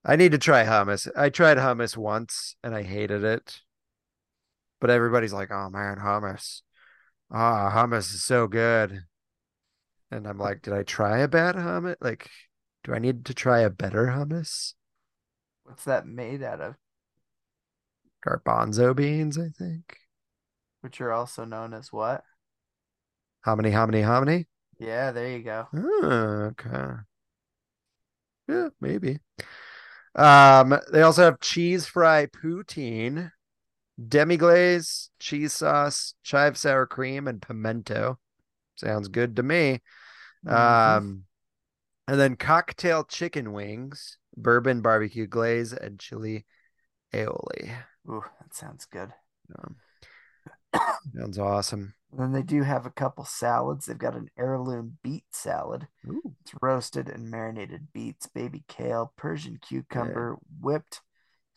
I 0.07 0.15
need 0.15 0.31
to 0.31 0.37
try 0.37 0.63
hummus. 0.63 1.09
I 1.17 1.29
tried 1.29 1.57
hummus 1.57 1.97
once 1.97 2.55
and 2.63 2.73
I 2.73 2.83
hated 2.83 3.25
it. 3.25 3.59
But 4.79 4.89
everybody's 4.89 5.33
like, 5.33 5.51
"Oh 5.51 5.69
man, 5.69 5.97
hummus. 5.97 6.61
Ah, 7.29 7.71
hummus 7.75 8.13
is 8.13 8.23
so 8.23 8.47
good." 8.47 9.03
And 10.09 10.25
I'm 10.25 10.37
like, 10.37 10.61
"Did 10.61 10.73
I 10.73 10.83
try 10.83 11.19
a 11.19 11.27
bad 11.27 11.55
hummus? 11.55 11.97
Like, 11.99 12.29
do 12.85 12.93
I 12.93 12.99
need 12.99 13.25
to 13.25 13.33
try 13.33 13.59
a 13.59 13.69
better 13.69 14.07
hummus?" 14.07 14.75
What's 15.63 15.83
that 15.83 16.07
made 16.07 16.41
out 16.41 16.61
of? 16.61 16.75
Garbanzo 18.25 18.95
beans, 18.95 19.37
I 19.37 19.49
think. 19.49 19.97
Which 20.79 21.01
are 21.01 21.11
also 21.11 21.43
known 21.43 21.73
as 21.73 21.91
what? 21.91 22.23
Hominy, 23.43 23.71
hominy, 23.71 24.03
hominy. 24.03 24.47
Yeah, 24.79 25.11
there 25.11 25.31
you 25.31 25.43
go. 25.43 25.67
Oh, 25.73 26.51
okay. 26.51 27.01
Yeah, 28.47 28.69
maybe. 28.79 29.19
Um, 30.17 30.79
they 30.91 31.03
also 31.03 31.23
have 31.23 31.39
cheese 31.39 31.85
fry 31.85 32.25
poutine, 32.25 33.31
demi-glaze, 34.07 35.11
cheese 35.19 35.53
sauce, 35.53 36.15
chive 36.23 36.57
sour 36.57 36.85
cream, 36.87 37.27
and 37.27 37.41
pimento. 37.41 38.19
Sounds 38.75 39.07
good 39.07 39.35
to 39.35 39.43
me. 39.43 39.81
Mhm. 40.45 40.53
Um, 40.53 41.23
and 42.07 42.19
then 42.19 42.35
cocktail 42.35 43.03
chicken 43.03 43.53
wings, 43.53 44.17
bourbon 44.35 44.81
barbecue 44.81 45.27
glaze, 45.27 45.73
and 45.73 45.99
chili 45.99 46.45
aioli. 47.13 47.75
Ooh, 48.09 48.23
that 48.39 48.53
sounds 48.53 48.85
good. 48.85 49.13
Um, 49.57 49.75
sounds 51.15 51.37
awesome. 51.37 51.93
And 52.17 52.25
then 52.25 52.33
they 52.33 52.43
do 52.43 52.63
have 52.63 52.85
a 52.85 52.89
couple 52.91 53.23
salads. 53.25 53.85
They've 53.85 53.97
got 53.97 54.15
an 54.17 54.29
heirloom 54.37 54.97
beet 55.03 55.23
salad. 55.31 55.87
Ooh, 56.07 56.35
It's 56.41 56.53
roasted 56.61 57.07
and 57.09 57.31
marinated 57.31 57.93
beets, 57.93 58.27
baby 58.27 58.63
kale, 58.67 59.13
Persian 59.15 59.57
cucumber, 59.61 60.37
whipped 60.59 61.01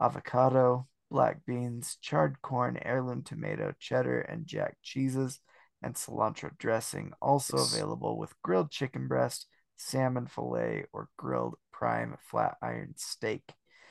avocado, 0.00 0.86
black 1.10 1.44
beans, 1.46 1.96
charred 2.00 2.40
corn, 2.42 2.78
heirloom 2.82 3.22
tomato, 3.22 3.74
cheddar, 3.78 4.20
and 4.20 4.46
jack 4.46 4.76
cheeses, 4.82 5.40
and 5.82 5.94
cilantro 5.94 6.56
dressing. 6.58 7.12
Also 7.20 7.56
available 7.58 8.18
with 8.18 8.40
grilled 8.42 8.70
chicken 8.70 9.08
breast, 9.08 9.46
salmon 9.76 10.26
fillet, 10.26 10.84
or 10.92 11.08
grilled 11.16 11.56
prime 11.78 12.16
flat 12.30 12.56
iron 12.60 12.94
steak. 12.96 13.42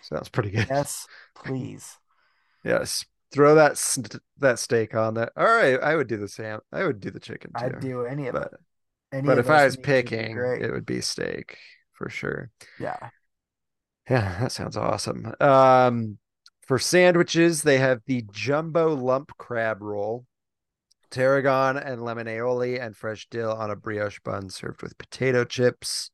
Sounds 0.01 0.29
pretty 0.29 0.51
good. 0.51 0.67
Yes, 0.69 1.07
please. 1.35 1.97
Yes. 2.63 3.05
Throw 3.31 3.55
that 3.55 3.77
st- 3.77 4.21
that 4.37 4.57
steak 4.59 4.95
on 4.95 5.15
that. 5.15 5.33
All 5.35 5.45
right, 5.45 5.79
I 5.81 5.95
would 5.95 6.07
do 6.07 6.17
the 6.17 6.27
sam. 6.27 6.59
I 6.71 6.85
would 6.85 6.99
do 7.01 7.11
the 7.11 7.19
chicken 7.19 7.51
too. 7.57 7.65
I'd 7.65 7.79
do 7.79 8.05
any 8.05 8.27
of 8.27 8.33
but 8.33 8.53
it. 8.53 8.59
Any 9.11 9.27
but 9.27 9.37
if 9.37 9.49
I 9.49 9.65
was 9.65 9.77
meats 9.77 9.77
would 9.77 9.83
be 9.83 9.91
picking, 9.93 10.37
it 10.37 10.71
would 10.71 10.85
be 10.85 11.01
steak 11.01 11.57
for 11.93 12.09
sure. 12.09 12.51
yeah. 12.79 13.09
Yeah, 14.09 14.39
that 14.39 14.51
sounds 14.53 14.77
awesome. 14.77 15.33
Um, 15.41 16.17
for 16.65 16.79
sandwiches, 16.79 17.63
they 17.63 17.77
have 17.79 18.01
the 18.05 18.23
jumbo 18.31 18.93
lump 18.95 19.31
crab 19.37 19.81
roll, 19.81 20.25
tarragon 21.11 21.77
and 21.77 22.03
lemon 22.03 22.27
aioli, 22.27 22.81
and 22.81 22.95
fresh 22.95 23.27
dill 23.29 23.51
on 23.51 23.71
a 23.71 23.75
brioche 23.75 24.19
bun 24.23 24.49
served 24.49 24.81
with 24.81 24.97
potato 24.97 25.43
chips. 25.43 26.11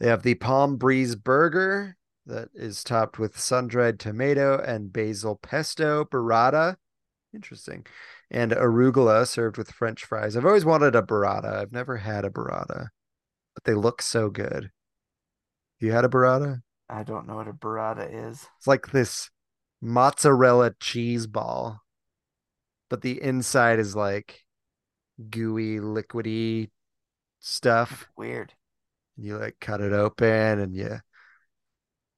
They 0.00 0.08
have 0.08 0.22
the 0.22 0.34
palm 0.34 0.76
breeze 0.76 1.16
burger 1.16 1.96
that 2.26 2.48
is 2.54 2.84
topped 2.84 3.18
with 3.18 3.38
sun-dried 3.38 3.98
tomato 3.98 4.58
and 4.60 4.92
basil 4.92 5.36
pesto 5.36 6.04
burrata. 6.04 6.76
Interesting. 7.34 7.86
And 8.30 8.52
arugula 8.52 9.26
served 9.26 9.56
with 9.56 9.70
French 9.70 10.04
fries. 10.04 10.36
I've 10.36 10.46
always 10.46 10.64
wanted 10.64 10.94
a 10.94 11.02
burrata. 11.02 11.54
I've 11.54 11.72
never 11.72 11.96
had 11.96 12.24
a 12.24 12.30
burrata, 12.30 12.88
but 13.54 13.64
they 13.64 13.74
look 13.74 14.02
so 14.02 14.30
good. 14.30 14.70
You 15.80 15.92
had 15.92 16.04
a 16.04 16.08
burrata? 16.08 16.62
I 16.88 17.02
don't 17.02 17.26
know 17.26 17.36
what 17.36 17.48
a 17.48 17.52
burrata 17.52 18.08
is. 18.10 18.46
It's 18.58 18.66
like 18.66 18.90
this 18.92 19.30
mozzarella 19.80 20.74
cheese 20.80 21.26
ball, 21.26 21.80
but 22.90 23.02
the 23.02 23.22
inside 23.22 23.78
is 23.78 23.94
like 23.96 24.44
gooey, 25.30 25.78
liquidy 25.78 26.70
stuff. 27.40 28.08
Weird. 28.16 28.54
You 29.18 29.36
like 29.38 29.56
cut 29.60 29.80
it 29.80 29.92
open 29.92 30.60
and 30.60 30.74
you 30.74 30.98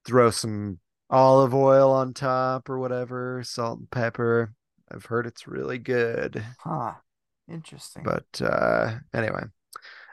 throw 0.05 0.29
some 0.29 0.79
olive 1.09 1.53
oil 1.53 1.91
on 1.91 2.13
top 2.13 2.69
or 2.69 2.79
whatever, 2.79 3.41
salt 3.43 3.79
and 3.79 3.89
pepper. 3.89 4.53
I've 4.91 5.05
heard 5.05 5.25
it's 5.25 5.47
really 5.47 5.77
good. 5.77 6.43
Huh. 6.59 6.93
Interesting. 7.49 8.03
But 8.03 8.41
uh 8.41 8.99
anyway. 9.13 9.43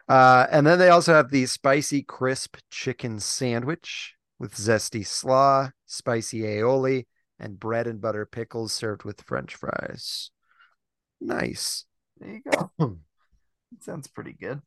Uh 0.08 0.46
and 0.50 0.66
then 0.66 0.78
they 0.78 0.88
also 0.88 1.12
have 1.12 1.30
the 1.30 1.46
spicy 1.46 2.02
crisp 2.02 2.56
chicken 2.70 3.20
sandwich 3.20 4.14
with 4.38 4.54
zesty 4.54 5.06
slaw, 5.06 5.70
spicy 5.86 6.40
aioli, 6.40 7.06
and 7.38 7.58
bread 7.58 7.86
and 7.86 8.00
butter 8.00 8.24
pickles 8.24 8.72
served 8.72 9.04
with 9.04 9.22
french 9.22 9.54
fries. 9.54 10.30
Nice. 11.20 11.84
There 12.18 12.30
you 12.30 12.42
go. 12.50 12.70
Sounds 13.80 14.08
pretty 14.08 14.32
good. 14.32 14.62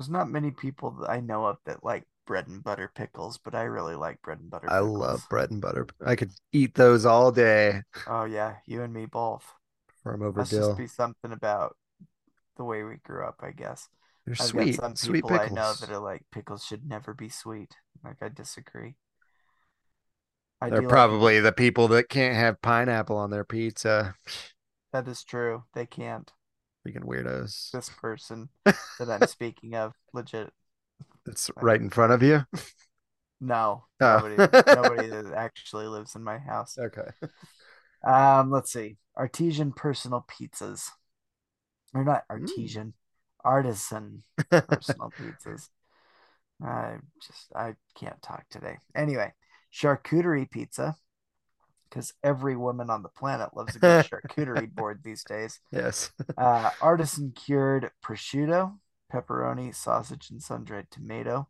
There's 0.00 0.08
not 0.08 0.30
many 0.30 0.50
people 0.50 0.92
that 0.92 1.10
I 1.10 1.20
know 1.20 1.44
of 1.44 1.58
that 1.66 1.84
like 1.84 2.04
bread 2.26 2.48
and 2.48 2.64
butter 2.64 2.90
pickles, 2.94 3.36
but 3.36 3.54
I 3.54 3.64
really 3.64 3.94
like 3.96 4.22
bread 4.22 4.40
and 4.40 4.48
butter 4.48 4.66
I 4.70 4.78
love 4.78 5.26
bread 5.28 5.50
and 5.50 5.60
butter. 5.60 5.86
I 6.02 6.16
could 6.16 6.30
eat 6.54 6.74
those 6.74 7.04
all 7.04 7.30
day 7.30 7.82
Oh 8.06 8.24
yeah, 8.24 8.54
you 8.64 8.82
and 8.82 8.94
me 8.94 9.04
both. 9.04 9.44
from 10.02 10.22
over 10.22 10.38
Must 10.40 10.50
just 10.50 10.78
be 10.78 10.86
something 10.86 11.32
about 11.32 11.76
the 12.56 12.64
way 12.64 12.82
we 12.82 12.96
grew 13.04 13.26
up, 13.26 13.40
I 13.42 13.50
guess. 13.50 13.90
They're 14.24 14.36
I've 14.40 14.46
sweet, 14.46 14.76
got 14.78 14.82
some 14.82 14.96
sweet 14.96 15.24
people 15.24 15.32
I 15.38 15.48
know 15.48 15.74
that 15.74 15.90
are 15.90 15.98
like 15.98 16.22
pickles 16.32 16.64
should 16.64 16.88
never 16.88 17.12
be 17.12 17.28
sweet. 17.28 17.76
Like 18.02 18.22
I 18.22 18.30
disagree. 18.30 18.94
I 20.62 20.70
They're 20.70 20.80
do 20.80 20.86
like- 20.86 20.92
probably 20.92 21.40
the 21.40 21.52
people 21.52 21.88
that 21.88 22.08
can't 22.08 22.36
have 22.36 22.62
pineapple 22.62 23.18
on 23.18 23.28
their 23.28 23.44
pizza. 23.44 24.14
that 24.94 25.06
is 25.06 25.22
true. 25.24 25.64
They 25.74 25.84
can't. 25.84 26.32
Freaking 26.86 27.04
weirdos. 27.04 27.70
This 27.72 27.90
person 27.90 28.48
that 28.64 29.10
I'm 29.10 29.26
speaking 29.26 29.74
of, 29.74 29.92
legit. 30.12 30.50
That's 31.26 31.50
right 31.60 31.80
in 31.80 31.90
front 31.90 32.12
of 32.12 32.22
you. 32.22 32.44
No, 33.42 33.84
Oh. 34.02 34.16
nobody, 34.18 34.36
nobody 34.66 35.08
that 35.08 35.32
actually 35.34 35.86
lives 35.86 36.14
in 36.14 36.22
my 36.22 36.36
house. 36.36 36.76
Okay. 36.78 37.08
Um, 38.04 38.50
let's 38.50 38.70
see. 38.70 38.98
Artesian 39.16 39.72
personal 39.72 40.26
pizzas. 40.28 40.88
They're 41.94 42.04
not 42.04 42.24
Mm. 42.30 42.42
artesian, 42.42 42.92
artisan 43.42 44.22
personal 44.50 45.12
pizzas. 45.18 45.68
I 46.62 46.96
just 47.22 47.46
I 47.54 47.76
can't 47.94 48.20
talk 48.20 48.44
today. 48.50 48.76
Anyway, 48.94 49.32
charcuterie 49.72 50.50
pizza. 50.50 50.96
Because 51.90 52.12
every 52.22 52.56
woman 52.56 52.88
on 52.88 53.02
the 53.02 53.08
planet 53.08 53.56
loves 53.56 53.74
a 53.76 53.80
good 53.80 54.06
charcuterie 54.10 54.72
board 54.72 55.00
these 55.02 55.24
days. 55.24 55.58
Yes. 55.72 56.12
Uh, 56.38 56.70
artisan 56.80 57.32
cured 57.32 57.90
prosciutto, 58.02 58.78
pepperoni, 59.12 59.74
sausage, 59.74 60.30
and 60.30 60.40
sun-dried 60.42 60.90
tomato. 60.90 61.48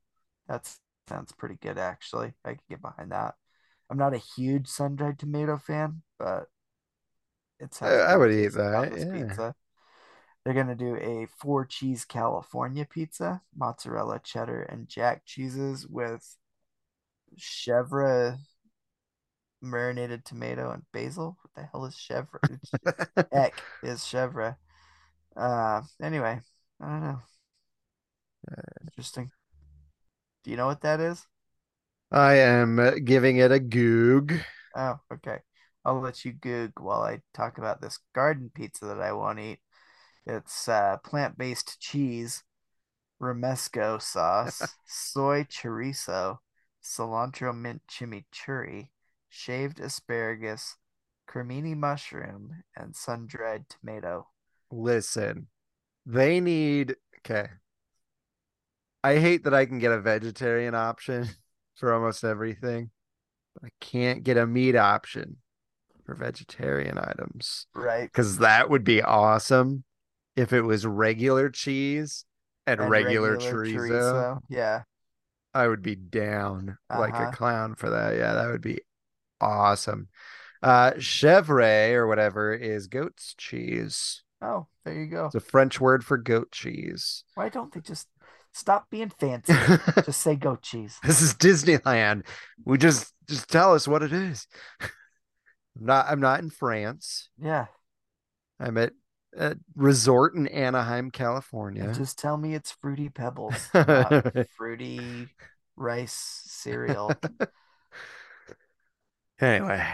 That 0.48 0.68
sounds 1.08 1.32
pretty 1.32 1.56
good, 1.60 1.78
actually. 1.78 2.32
I 2.44 2.50
can 2.50 2.60
get 2.68 2.82
behind 2.82 3.12
that. 3.12 3.34
I'm 3.90 3.98
not 3.98 4.14
a 4.14 4.18
huge 4.18 4.66
sun-dried 4.66 5.18
tomato 5.18 5.58
fan, 5.58 6.02
but 6.18 6.48
it's 7.58 7.82
I- 7.82 7.96
I 7.96 8.16
would 8.16 8.32
eat 8.32 8.52
that, 8.54 8.96
yeah. 8.96 9.12
pizza. 9.12 9.54
They're 10.44 10.54
gonna 10.54 10.74
do 10.74 10.96
a 10.96 11.26
four 11.38 11.66
cheese 11.66 12.04
California 12.04 12.86
pizza, 12.86 13.42
mozzarella, 13.54 14.20
cheddar, 14.20 14.62
and 14.62 14.88
jack 14.88 15.26
cheeses 15.26 15.86
with 15.86 16.36
chèvre 17.36 18.38
marinated 19.62 20.24
tomato 20.24 20.70
and 20.70 20.82
basil. 20.92 21.36
What 21.42 21.54
the 21.54 21.68
hell 21.70 21.84
is 21.86 21.96
chevre? 21.96 22.40
Heck 23.32 23.62
is 23.82 24.04
chevre. 24.04 24.56
Uh, 25.36 25.82
anyway, 26.02 26.40
I 26.80 26.86
don't 26.86 27.02
know. 27.02 27.20
Interesting. 28.82 29.30
Do 30.42 30.50
you 30.50 30.56
know 30.56 30.66
what 30.66 30.80
that 30.82 31.00
is? 31.00 31.26
I 32.10 32.34
am 32.34 32.78
uh, 32.78 32.92
giving 33.04 33.36
it 33.36 33.52
a 33.52 33.60
goog. 33.60 34.40
Oh, 34.74 34.98
okay. 35.12 35.38
I'll 35.84 36.00
let 36.00 36.24
you 36.24 36.32
goog 36.32 36.72
while 36.78 37.02
I 37.02 37.20
talk 37.34 37.58
about 37.58 37.80
this 37.80 37.98
garden 38.14 38.50
pizza 38.54 38.86
that 38.86 39.00
I 39.00 39.12
won't 39.12 39.38
eat. 39.38 39.60
It's 40.26 40.68
uh, 40.68 40.98
plant-based 41.04 41.80
cheese, 41.80 42.42
romesco 43.20 44.00
sauce, 44.00 44.74
soy 44.86 45.44
chorizo, 45.44 46.38
cilantro 46.82 47.56
mint 47.56 47.82
chimichurri, 47.88 48.90
shaved 49.30 49.80
asparagus, 49.80 50.76
cremini 51.28 51.74
mushroom, 51.76 52.62
and 52.76 52.94
sun-dried 52.94 53.64
tomato. 53.70 54.28
Listen, 54.70 55.46
they 56.04 56.40
need 56.40 56.96
okay. 57.18 57.48
I 59.02 59.16
hate 59.18 59.44
that 59.44 59.54
I 59.54 59.64
can 59.64 59.78
get 59.78 59.92
a 59.92 60.00
vegetarian 60.00 60.74
option 60.74 61.26
for 61.76 61.94
almost 61.94 62.22
everything, 62.24 62.90
but 63.54 63.64
I 63.66 63.70
can't 63.80 64.22
get 64.24 64.36
a 64.36 64.46
meat 64.46 64.76
option 64.76 65.38
for 66.04 66.14
vegetarian 66.14 66.98
items 66.98 67.66
Right. 67.74 68.04
because 68.04 68.38
that 68.38 68.68
would 68.68 68.84
be 68.84 69.00
awesome 69.02 69.84
if 70.36 70.52
it 70.52 70.62
was 70.62 70.84
regular 70.86 71.48
cheese 71.48 72.24
and, 72.66 72.80
And 72.80 72.90
regular, 72.90 73.32
regular 73.36 73.64
chorizo. 73.64 73.74
chorizo. 73.90 74.40
Yeah. 74.48 74.82
I 75.54 75.66
would 75.66 75.82
be 75.82 75.96
down 75.96 76.76
like 76.90 77.14
a 77.14 77.16
Uh-huh. 77.16 77.30
clown 77.32 77.74
for 77.74 77.90
that. 77.90 78.16
Yeah, 78.16 78.34
that 78.34 78.48
would 78.50 78.60
be 78.60 78.80
awesome. 79.40 80.08
Uh, 80.62 80.92
chevre 80.98 81.94
or 81.96 82.06
whatever 82.06 82.52
is 82.52 82.86
goat's 82.86 83.34
cheese. 83.38 84.22
Oh, 84.42 84.66
there 84.84 84.94
you 84.94 85.06
go. 85.06 85.26
It's 85.26 85.34
a 85.34 85.40
French 85.40 85.80
word 85.80 86.04
for 86.04 86.16
goat 86.16 86.52
cheese. 86.52 87.24
Why 87.34 87.48
don't 87.48 87.72
they 87.72 87.80
just 87.80 88.08
stop 88.52 88.88
being 88.90 89.10
fancy? 89.10 89.54
just 90.04 90.20
say 90.20 90.36
goat 90.36 90.62
cheese. 90.62 90.98
This 91.02 91.22
is 91.22 91.34
Disneyland. 91.34 92.24
We 92.64 92.78
just 92.78 93.12
just 93.28 93.48
tell 93.48 93.74
us 93.74 93.86
what 93.86 94.02
it 94.02 94.12
is. 94.12 94.46
I'm 94.80 95.86
not 95.86 96.06
I'm 96.08 96.20
not 96.20 96.40
in 96.40 96.50
France. 96.50 97.28
Yeah. 97.38 97.66
I'm 98.58 98.76
at 98.76 98.92
a 99.36 99.56
resort 99.74 100.34
in 100.34 100.46
Anaheim, 100.48 101.10
California. 101.10 101.92
Just 101.94 102.18
tell 102.18 102.36
me 102.36 102.54
it's 102.54 102.72
fruity 102.72 103.08
pebbles, 103.08 103.70
fruity 104.56 105.28
rice 105.76 106.42
cereal, 106.46 107.12
Anyway, 109.40 109.86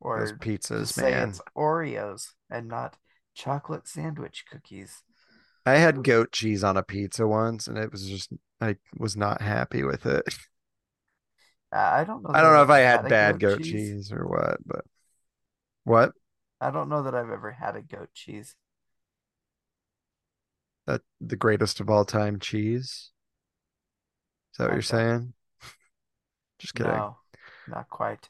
or 0.00 0.20
those 0.20 0.32
pizzas, 0.34 1.00
man. 1.00 1.30
it's 1.30 1.40
Oreos 1.56 2.28
and 2.50 2.68
not 2.68 2.96
chocolate 3.34 3.88
sandwich 3.88 4.44
cookies. 4.50 5.02
I 5.66 5.78
had 5.78 6.04
goat 6.04 6.30
cheese 6.30 6.62
on 6.62 6.76
a 6.76 6.82
pizza 6.82 7.26
once 7.26 7.66
and 7.66 7.78
it 7.78 7.90
was 7.90 8.08
just 8.08 8.30
I 8.60 8.76
was 8.96 9.16
not 9.16 9.40
happy 9.40 9.82
with 9.82 10.06
it. 10.06 10.24
Uh, 11.74 11.78
I 11.78 12.04
don't 12.04 12.22
know. 12.22 12.30
I 12.32 12.40
don't 12.40 12.52
know 12.52 12.62
if 12.62 12.70
I 12.70 12.80
had 12.80 13.08
bad 13.08 13.40
goat 13.40 13.62
cheese 13.62 14.12
or 14.12 14.28
what, 14.28 14.58
but 14.64 14.84
what? 15.82 16.12
I 16.60 16.70
don't 16.70 16.88
know 16.88 17.02
that 17.02 17.14
I've 17.14 17.30
ever 17.30 17.50
had 17.50 17.74
a 17.74 17.82
goat 17.82 18.10
cheese. 18.14 18.54
That 20.86 21.00
the 21.20 21.36
greatest 21.36 21.80
of 21.80 21.90
all 21.90 22.04
time 22.04 22.38
cheese? 22.38 23.10
Is 24.52 24.58
that 24.58 24.64
what 24.66 24.74
you're 24.74 24.82
saying? 24.82 25.32
Just 26.60 26.74
kidding. 26.74 26.92
No, 26.92 27.16
not 27.66 27.88
quite. 27.88 28.28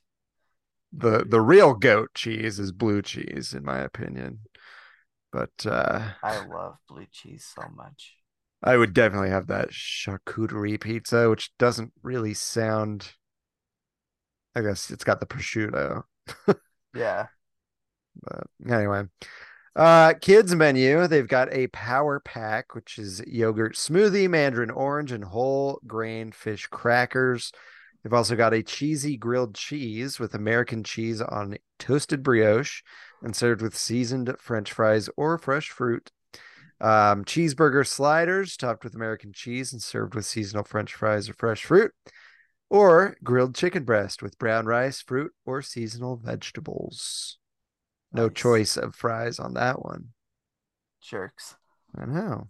The 0.96 1.24
the 1.28 1.40
real 1.40 1.74
goat 1.74 2.10
cheese 2.14 2.58
is 2.58 2.72
blue 2.72 3.02
cheese 3.02 3.52
in 3.52 3.64
my 3.64 3.78
opinion 3.78 4.40
but 5.32 5.50
uh 5.66 6.10
I 6.22 6.44
love 6.46 6.76
blue 6.88 7.06
cheese 7.10 7.44
so 7.58 7.68
much. 7.74 8.14
i 8.62 8.76
would 8.76 8.94
definitely 8.94 9.30
have 9.30 9.48
that 9.48 9.70
charcuterie 9.70 10.80
pizza 10.80 11.28
which 11.28 11.50
doesn't 11.58 11.92
really 12.02 12.34
sound 12.34 13.12
i 14.54 14.60
guess 14.60 14.90
it's 14.90 15.04
got 15.04 15.20
the 15.20 15.26
prosciutto 15.26 16.02
Yeah. 16.94 17.26
but 18.22 18.46
anyway 18.70 19.02
uh 19.74 20.14
kids 20.20 20.54
menu 20.54 21.08
they've 21.08 21.26
got 21.26 21.52
a 21.52 21.66
power 21.68 22.20
pack 22.20 22.76
which 22.76 22.98
is 22.98 23.20
yogurt 23.26 23.74
smoothie 23.74 24.30
mandarin 24.30 24.70
orange 24.70 25.10
and 25.10 25.24
whole 25.24 25.80
grain 25.86 26.30
fish 26.30 26.68
crackers 26.68 27.50
they've 28.04 28.12
also 28.12 28.36
got 28.36 28.54
a 28.54 28.62
cheesy 28.62 29.16
grilled 29.16 29.56
cheese 29.56 30.20
with 30.20 30.34
american 30.34 30.84
cheese 30.84 31.20
on 31.22 31.56
toasted 31.80 32.22
brioche 32.22 32.82
and 33.22 33.34
served 33.34 33.62
with 33.62 33.76
seasoned 33.76 34.34
french 34.38 34.72
fries 34.72 35.08
or 35.16 35.38
fresh 35.38 35.70
fruit 35.70 36.12
um, 36.80 37.24
cheeseburger 37.24 37.86
sliders 37.86 38.56
topped 38.56 38.84
with 38.84 38.94
american 38.94 39.32
cheese 39.32 39.72
and 39.72 39.82
served 39.82 40.14
with 40.14 40.26
seasonal 40.26 40.64
french 40.64 40.94
fries 40.94 41.28
or 41.28 41.34
fresh 41.34 41.64
fruit 41.64 41.92
or 42.70 43.16
grilled 43.24 43.54
chicken 43.54 43.84
breast 43.84 44.22
with 44.22 44.38
brown 44.38 44.66
rice 44.66 45.00
fruit 45.00 45.32
or 45.46 45.62
seasonal 45.62 46.16
vegetables 46.16 47.38
no 48.12 48.28
Nice. 48.28 48.30
choice 48.30 48.76
of 48.76 48.94
fries 48.94 49.38
on 49.40 49.54
that 49.54 49.82
one. 49.84 50.12
Jerks. 51.00 51.56
I 51.96 52.06
know. 52.06 52.48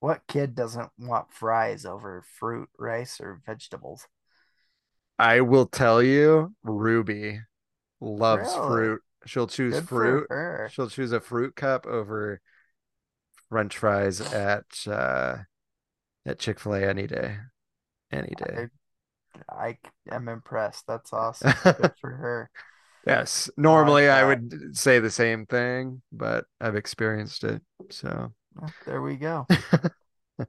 What 0.00 0.26
kid 0.26 0.54
doesn't 0.54 0.90
want 0.98 1.34
fries 1.34 1.84
over 1.84 2.22
fruit, 2.22 2.70
rice, 2.78 3.20
or 3.20 3.42
vegetables? 3.44 4.08
I 5.18 5.40
will 5.40 5.66
tell 5.66 6.02
you, 6.02 6.54
Ruby 6.62 7.40
loves 8.00 8.54
Really? 8.54 8.66
fruit. 8.68 9.02
She'll 9.26 9.46
choose 9.46 9.74
Good 9.74 9.88
fruit. 9.88 10.26
She'll 10.70 10.88
choose 10.90 11.12
a 11.12 11.20
fruit 11.20 11.56
cup 11.56 11.86
over 11.86 12.40
French 13.48 13.76
fries 13.76 14.20
at 14.20 14.64
uh 14.86 15.38
at 16.24 16.38
Chick-fil-A 16.38 16.82
any 16.84 17.06
day. 17.06 17.36
Any 18.10 18.34
day. 18.36 18.68
I 19.50 19.78
am 20.10 20.28
impressed. 20.28 20.86
That's 20.86 21.12
awesome. 21.12 21.52
Good 21.62 21.92
for 22.00 22.10
her. 22.10 22.50
Yes. 23.06 23.48
Normally 23.56 24.08
I 24.08 24.20
that. 24.22 24.26
would 24.26 24.76
say 24.76 24.98
the 24.98 25.10
same 25.10 25.46
thing, 25.46 26.02
but 26.12 26.44
I've 26.60 26.76
experienced 26.76 27.44
it. 27.44 27.62
So 27.90 28.32
There 28.84 29.02
we 29.02 29.16
go. 29.16 29.46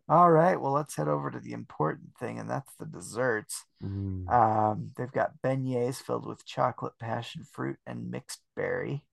All 0.10 0.32
right. 0.32 0.60
Well, 0.60 0.74
let's 0.74 0.96
head 0.96 1.08
over 1.08 1.32
to 1.32 1.40
the 1.40 1.54
important 1.54 2.18
thing, 2.18 2.40
and 2.40 2.50
that's 2.50 2.74
the 2.76 2.86
desserts. 2.86 3.66
mm, 3.82 4.32
Um, 4.32 4.92
they've 4.98 5.12
got 5.12 5.42
beignets 5.44 6.02
filled 6.02 6.26
with 6.28 6.46
chocolate, 6.46 7.00
passion 7.00 7.44
fruit, 7.46 7.80
and 7.88 8.12
mixed 8.12 8.42
berry. 8.56 9.04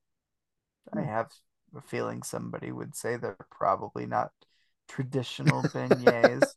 I 0.97 1.03
Hmm. 1.03 1.05
have 1.05 1.31
a 1.77 1.81
feeling 1.83 2.23
somebody 2.23 2.73
would 2.73 2.95
say 2.97 3.17
they're 3.17 3.37
probably 3.51 4.07
not 4.07 4.33
traditional 4.89 5.65
beignets, 5.67 6.55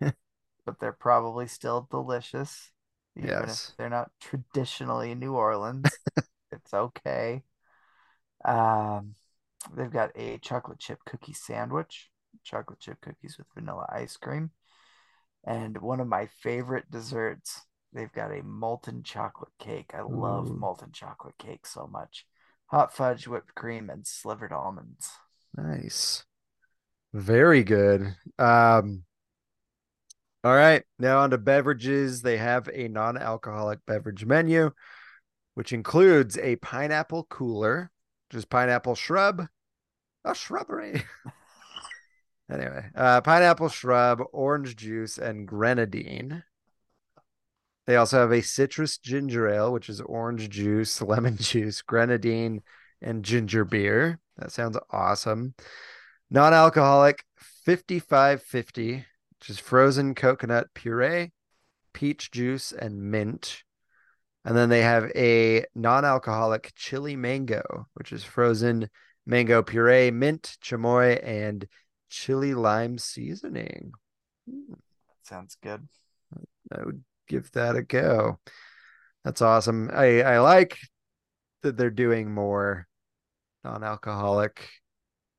but 0.64 0.78
they're 0.80 0.92
probably 0.92 1.46
still 1.46 1.86
delicious, 1.90 2.70
even 3.16 3.48
Yes. 3.48 3.72
if 3.72 3.74
they're 3.76 3.88
not 3.90 4.10
traditionally 4.20 5.14
New 5.14 5.34
Orleans. 5.34 5.98
It's 6.52 6.72
okay. 6.74 7.42
Um, 8.44 9.14
they've 9.76 9.90
got 9.92 10.12
a 10.16 10.38
chocolate 10.38 10.78
chip 10.78 11.00
cookie 11.06 11.32
sandwich, 11.34 12.10
chocolate 12.44 12.80
chip 12.80 13.00
cookies 13.00 13.36
with 13.38 13.46
vanilla 13.54 13.86
ice 13.90 14.16
cream, 14.16 14.50
and 15.44 15.78
one 15.78 16.00
of 16.00 16.08
my 16.08 16.26
favorite 16.42 16.90
desserts. 16.90 17.62
They've 17.92 18.12
got 18.12 18.32
a 18.32 18.42
molten 18.42 19.02
chocolate 19.02 19.52
cake. 19.58 19.92
I 19.94 20.02
love 20.02 20.50
Ooh. 20.50 20.58
molten 20.58 20.92
chocolate 20.92 21.38
cake 21.38 21.66
so 21.66 21.86
much. 21.86 22.26
Hot 22.66 22.94
fudge, 22.94 23.26
whipped 23.26 23.54
cream, 23.54 23.88
and 23.88 24.06
slivered 24.06 24.52
almonds. 24.52 25.10
Nice. 25.56 26.24
Very 27.14 27.64
good. 27.64 28.14
Um, 28.38 29.04
all 30.44 30.54
right, 30.54 30.84
now 30.98 31.18
on 31.20 31.30
to 31.30 31.38
beverages. 31.38 32.22
They 32.22 32.36
have 32.36 32.68
a 32.72 32.88
non-alcoholic 32.88 33.80
beverage 33.86 34.24
menu, 34.24 34.70
which 35.54 35.72
includes 35.72 36.38
a 36.38 36.56
pineapple 36.56 37.24
cooler, 37.24 37.90
which 38.28 38.38
is 38.38 38.44
pineapple 38.44 38.94
shrub, 38.94 39.46
a 40.24 40.34
shrubbery. 40.34 41.02
anyway, 42.50 42.86
uh, 42.94 43.20
pineapple 43.20 43.68
shrub, 43.68 44.22
orange 44.32 44.76
juice, 44.76 45.18
and 45.18 45.46
grenadine. 45.46 46.44
They 47.86 47.96
also 47.96 48.18
have 48.18 48.32
a 48.32 48.42
citrus 48.42 48.98
ginger 48.98 49.48
ale, 49.48 49.72
which 49.72 49.88
is 49.88 50.00
orange 50.00 50.50
juice, 50.50 51.00
lemon 51.02 51.36
juice, 51.36 51.82
grenadine, 51.82 52.62
and 53.00 53.24
ginger 53.24 53.64
beer. 53.64 54.18
That 54.36 54.52
sounds 54.52 54.78
awesome. 54.90 55.54
Non-alcoholic 56.30 57.24
5550, 57.38 59.06
which 59.38 59.50
is 59.50 59.58
frozen 59.58 60.14
coconut 60.14 60.68
puree, 60.74 61.32
peach 61.92 62.30
juice, 62.30 62.72
and 62.72 63.10
mint. 63.10 63.62
And 64.44 64.56
then 64.56 64.68
they 64.68 64.82
have 64.82 65.10
a 65.16 65.64
non-alcoholic 65.74 66.72
chili 66.76 67.16
mango, 67.16 67.86
which 67.94 68.12
is 68.12 68.24
frozen 68.24 68.88
mango 69.26 69.62
puree, 69.62 70.10
mint, 70.10 70.56
chamoy, 70.62 71.20
and 71.22 71.66
chili 72.08 72.54
lime 72.54 72.98
seasoning. 72.98 73.92
Sounds 75.22 75.56
good. 75.62 75.88
I 76.72 76.84
would 76.84 77.02
give 77.28 77.50
that 77.52 77.76
a 77.76 77.82
go. 77.82 78.38
That's 79.24 79.42
awesome. 79.42 79.90
I 79.92 80.22
I 80.22 80.38
like 80.38 80.78
that 81.62 81.76
they're 81.76 81.90
doing 81.90 82.32
more 82.32 82.86
non-alcoholic 83.64 84.68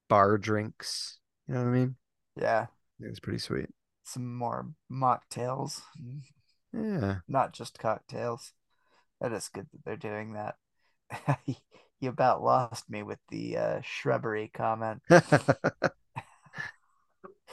bar 0.09 0.37
drinks. 0.37 1.19
You 1.47 1.53
know 1.55 1.61
what 1.63 1.69
I 1.69 1.71
mean? 1.73 1.95
Yeah, 2.35 2.67
It's 2.99 3.19
pretty 3.19 3.39
sweet. 3.39 3.69
some 4.03 4.35
more 4.35 4.67
mocktails, 4.91 5.81
Yeah. 6.73 7.17
not 7.27 7.53
just 7.53 7.79
cocktails. 7.79 8.53
That 9.21 9.33
is 9.33 9.49
good 9.49 9.67
that 9.71 9.83
they're 9.85 9.97
doing 9.97 10.33
that. 10.33 10.55
You 12.01 12.07
about 12.09 12.41
lost 12.41 12.89
me 12.89 13.03
with 13.03 13.19
the 13.27 13.57
uh, 13.57 13.81
shrubbery 13.83 14.49
comment. 14.53 15.01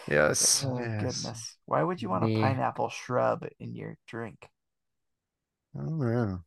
yes. 0.08 0.66
Oh 0.66 0.78
yes. 0.78 0.96
goodness. 0.98 1.56
Why 1.64 1.82
would 1.82 2.02
you 2.02 2.08
want 2.10 2.24
a 2.24 2.28
pineapple 2.28 2.88
shrub 2.90 3.46
in 3.58 3.74
your 3.74 3.98
drink? 4.06 4.48
I 5.74 5.78
don't 5.78 5.98
know. 6.00 6.44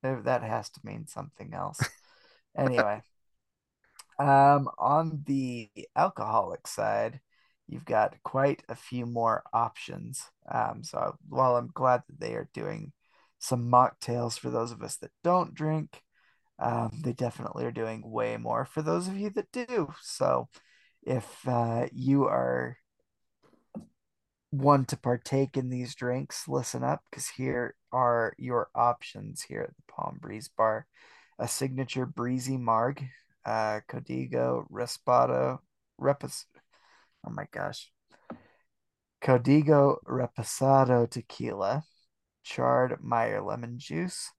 There- 0.00 0.22
That 0.22 0.42
has 0.42 0.70
to 0.70 0.80
mean 0.84 1.06
something 1.06 1.52
else. 1.52 1.80
Anyway, 2.56 3.02
um, 4.18 4.68
on 4.78 5.22
the 5.26 5.70
alcoholic 5.94 6.66
side, 6.66 7.20
you've 7.68 7.84
got 7.84 8.14
quite 8.22 8.62
a 8.68 8.74
few 8.74 9.06
more 9.06 9.42
options. 9.52 10.22
Um, 10.50 10.82
so 10.82 11.16
while 11.28 11.56
I'm 11.56 11.70
glad 11.74 12.02
that 12.06 12.20
they 12.20 12.34
are 12.34 12.48
doing 12.54 12.92
some 13.38 13.70
mocktails 13.70 14.38
for 14.38 14.50
those 14.50 14.72
of 14.72 14.82
us 14.82 14.96
that 14.98 15.10
don't 15.22 15.54
drink, 15.54 16.02
um, 16.58 17.00
they 17.04 17.12
definitely 17.14 17.66
are 17.66 17.72
doing 17.72 18.02
way 18.10 18.36
more 18.36 18.64
for 18.66 18.82
those 18.82 19.08
of 19.08 19.16
you 19.18 19.30
that 19.30 19.52
do. 19.52 19.92
So 20.02 20.48
if 21.06 21.46
uh, 21.46 21.86
you 21.92 22.24
are 22.24 22.76
one 24.50 24.84
to 24.86 24.96
partake 24.96 25.56
in 25.56 25.70
these 25.70 25.94
drinks, 25.94 26.48
listen 26.48 26.82
up 26.82 27.02
because 27.08 27.28
here 27.28 27.76
are 27.92 28.34
your 28.38 28.68
options 28.74 29.42
here 29.42 29.62
at 29.62 29.76
the 29.76 29.92
Palm 29.92 30.18
Breeze 30.20 30.48
Bar. 30.48 30.86
A 31.38 31.46
signature 31.46 32.06
breezy 32.06 32.56
marg, 32.56 33.04
uh, 33.44 33.80
Codigo, 33.88 34.66
Respado, 34.70 35.58
Repos. 35.98 36.46
Oh 37.26 37.30
my 37.30 37.46
gosh. 37.52 37.90
Codigo 39.22 39.98
Reposado 40.06 41.08
tequila, 41.08 41.84
charred 42.42 42.98
Meyer 43.02 43.42
lemon 43.42 43.78
juice, 43.78 44.30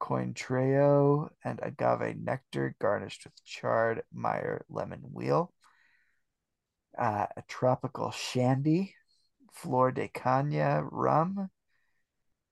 Cointreau 0.00 1.28
and 1.44 1.60
agave 1.62 2.16
nectar 2.16 2.74
garnished 2.78 3.24
with 3.24 3.44
charred 3.44 4.02
Meyer 4.12 4.64
lemon 4.68 5.00
wheel, 5.12 5.52
uh, 6.96 7.26
a 7.36 7.42
tropical 7.48 8.10
shandy, 8.10 8.94
flor 9.52 9.92
de 9.92 10.08
cana 10.08 10.82
rum, 10.84 11.50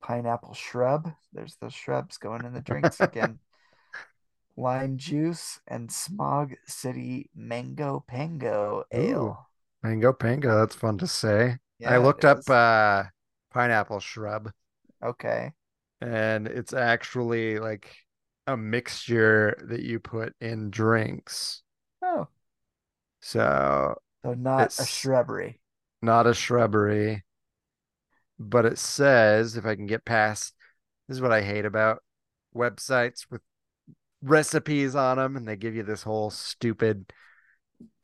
pineapple 0.02 0.54
shrub. 0.54 1.12
There's 1.32 1.56
those 1.56 1.74
shrubs 1.74 2.18
going 2.18 2.44
in 2.44 2.52
the 2.52 2.60
drinks 2.60 3.00
again. 3.00 3.38
Lime 4.56 4.96
juice 4.96 5.60
and 5.66 5.92
Smog 5.92 6.54
City 6.66 7.28
Mango 7.34 8.02
Pango 8.06 8.84
Ale. 8.90 9.46
Mango 9.82 10.12
Pango. 10.12 10.58
That's 10.58 10.74
fun 10.74 10.96
to 10.98 11.06
say. 11.06 11.58
Yeah, 11.78 11.92
I 11.92 11.98
looked 11.98 12.24
up 12.24 12.48
uh 12.48 13.04
pineapple 13.52 14.00
shrub 14.00 14.50
Okay. 15.04 15.52
And 16.00 16.46
it's 16.46 16.72
actually 16.72 17.58
like 17.58 17.94
a 18.46 18.56
mixture 18.56 19.56
that 19.68 19.82
you 19.82 19.98
put 20.00 20.34
in 20.40 20.70
drinks. 20.70 21.62
Oh, 22.00 22.28
So 23.20 23.96
so 24.22 24.34
not 24.34 24.74
a 24.78 24.84
shrubbery. 24.84 25.62
not 26.02 26.26
a 26.26 26.32
shrubbery, 26.34 27.24
but 28.38 28.64
it 28.66 28.78
says 28.78 29.56
if 29.56 29.64
I 29.64 29.74
can 29.74 29.86
get 29.86 30.04
past 30.04 30.54
this 31.08 31.16
is 31.16 31.20
what 31.22 31.32
I 31.32 31.42
hate 31.42 31.64
about 31.64 32.02
websites 32.54 33.26
with 33.30 33.42
recipes 34.22 34.94
on 34.96 35.18
them 35.18 35.36
and 35.36 35.48
they 35.48 35.56
give 35.56 35.74
you 35.76 35.82
this 35.82 36.02
whole 36.04 36.30
stupid 36.30 37.12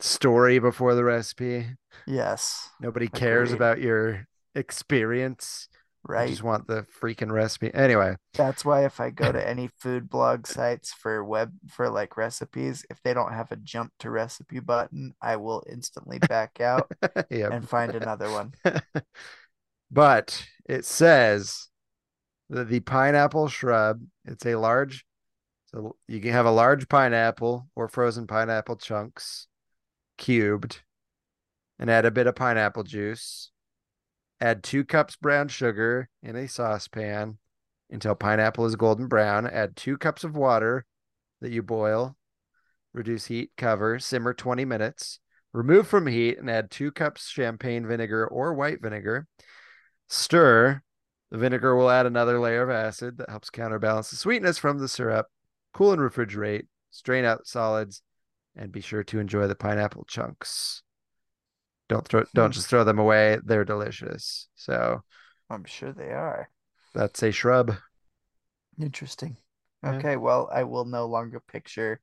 story 0.01 0.59
before 0.59 0.95
the 0.95 1.05
recipe. 1.05 1.67
Yes, 2.07 2.71
Nobody 2.81 3.09
cares 3.09 3.53
Agreed. 3.53 3.57
about 3.57 3.81
your 3.81 4.27
experience. 4.55 5.69
I 6.09 6.13
right. 6.13 6.29
just 6.29 6.43
want 6.43 6.67
the 6.67 6.85
freaking 7.01 7.31
recipe. 7.31 7.73
Anyway, 7.73 8.17
That's 8.35 8.65
why 8.65 8.85
if 8.85 9.01
I 9.01 9.11
go 9.11 9.31
to 9.31 9.49
any 9.49 9.71
food 9.79 10.11
blog 10.11 10.47
sites 10.47 10.93
for 10.93 11.23
web 11.25 11.53
for 11.69 11.89
like 11.89 12.17
recipes, 12.17 12.85
if 12.91 13.01
they 13.03 13.15
don't 13.15 13.33
have 13.33 13.53
a 13.53 13.57
jump 13.57 13.93
to 14.01 14.11
recipe 14.11 14.59
button, 14.59 15.15
I 15.23 15.37
will 15.37 15.63
instantly 15.71 16.19
back 16.19 16.61
out 16.61 16.91
yeah. 17.31 17.51
and 17.53 17.69
find 17.69 17.95
another 17.95 18.31
one. 18.31 18.53
but 19.91 20.45
it 20.69 20.85
says 20.85 21.69
that 22.51 22.69
the 22.69 22.81
pineapple 22.81 23.49
shrub, 23.49 24.01
it's 24.25 24.45
a 24.45 24.57
large, 24.57 25.05
so 25.67 25.97
you 26.09 26.21
can 26.21 26.33
have 26.33 26.47
a 26.47 26.51
large 26.51 26.89
pineapple 26.89 27.69
or 27.77 27.87
frozen 27.87 28.27
pineapple 28.27 28.77
chunks 28.77 29.47
cubed 30.19 30.83
and 31.79 31.89
add 31.89 32.05
a 32.05 32.11
bit 32.11 32.27
of 32.27 32.35
pineapple 32.35 32.83
juice. 32.83 33.52
Add 34.43 34.65
two 34.65 34.85
cups 34.85 35.15
brown 35.15 35.47
sugar 35.47 36.09
in 36.21 36.35
a 36.35 36.49
saucepan 36.49 37.39
until 37.89 38.17
pineapple 38.17 38.67
is 38.67 38.75
golden 38.75 39.07
brown. 39.07 39.47
Add 39.47 39.77
two 39.77 39.97
cups 39.97 40.25
of 40.25 40.35
water 40.35 40.85
that 41.41 41.53
you 41.53 41.63
boil. 41.63 42.17
Reduce 42.93 43.27
heat, 43.27 43.53
cover, 43.57 44.01
simmer 44.01 44.35
20 44.35 44.65
minutes. 44.65 45.21
Remove 45.53 45.87
from 45.87 46.09
heat 46.09 46.41
and 46.41 46.51
add 46.51 46.73
two 46.73 46.91
cups 46.91 47.29
champagne 47.29 47.87
vinegar 47.87 48.27
or 48.27 48.53
white 48.53 48.83
vinegar. 48.83 49.29
Stir. 50.09 50.83
The 51.31 51.39
vinegar 51.39 51.77
will 51.77 51.89
add 51.89 52.07
another 52.07 52.41
layer 52.41 52.65
of 52.65 52.71
acid 52.71 53.19
that 53.19 53.31
helps 53.31 53.49
counterbalance 53.49 54.11
the 54.11 54.17
sweetness 54.17 54.59
from 54.59 54.81
the 54.81 54.89
syrup. 54.89 55.29
Cool 55.73 55.93
and 55.93 56.03
refrigerate. 56.03 56.67
Strain 56.91 57.25
out 57.25 57.47
solids, 57.47 58.03
and 58.57 58.73
be 58.73 58.81
sure 58.81 59.05
to 59.05 59.21
enjoy 59.21 59.47
the 59.47 59.55
pineapple 59.55 60.05
chunks. 60.09 60.82
Don't 61.93 62.09
throw. 62.09 62.25
Don't 62.33 62.55
just 62.55 62.69
throw 62.69 62.85
them 62.85 62.99
away. 62.99 63.39
They're 63.45 63.67
delicious. 63.67 64.49
So 64.55 65.03
I'm 65.51 65.65
sure 65.65 65.93
they 65.93 66.09
are. 66.09 66.49
that's 66.95 67.23
a 67.23 67.31
shrub. 67.31 67.75
Interesting. 68.81 69.37
Yeah. 69.85 69.97
Okay, 69.97 70.17
well, 70.17 70.49
I 70.51 70.65
will 70.65 70.87
no 70.87 71.05
longer 71.05 71.39
picture 71.39 72.01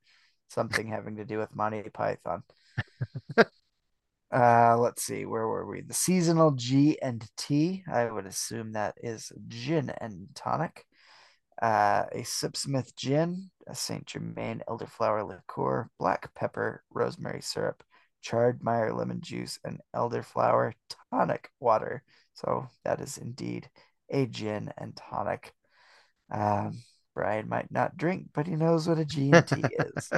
something 0.49 0.87
having 0.87 1.15
to 1.15 1.25
do 1.25 1.39
with 1.39 1.55
Monty 1.55 1.81
Python. 1.89 2.43
uh, 4.31 4.77
let's 4.77 5.01
see, 5.01 5.25
where 5.25 5.47
were 5.47 5.65
we? 5.65 5.81
The 5.81 5.95
seasonal 5.95 6.51
G 6.51 7.01
and 7.01 7.27
T. 7.35 7.83
I 7.91 8.11
would 8.11 8.27
assume 8.27 8.73
that 8.73 8.93
is 9.01 9.31
gin 9.47 9.89
and 9.89 10.27
tonic. 10.35 10.85
Uh, 11.59 12.05
a 12.11 12.21
Sipsmith 12.21 12.95
gin, 12.95 13.49
a 13.65 13.73
Saint 13.73 14.05
Germain 14.05 14.61
elderflower 14.69 15.27
liqueur, 15.27 15.89
black 15.97 16.31
pepper, 16.35 16.83
rosemary 16.91 17.41
syrup, 17.41 17.83
charred 18.21 18.63
Meyer 18.63 18.93
lemon 18.93 19.21
juice, 19.21 19.59
and 19.63 19.79
elderflower 19.95 20.73
tonic 21.11 21.49
water. 21.59 22.03
So 22.33 22.67
that 22.83 23.01
is 23.01 23.17
indeed 23.17 23.69
a 24.09 24.25
gin 24.25 24.71
and 24.77 24.95
tonic. 24.95 25.53
Um, 26.31 26.81
Bryan 27.15 27.49
might 27.49 27.71
not 27.71 27.97
drink, 27.97 28.27
but 28.33 28.47
he 28.47 28.55
knows 28.55 28.87
what 28.87 28.99
a 28.99 29.05
G&T 29.05 29.35
is. 29.95 30.09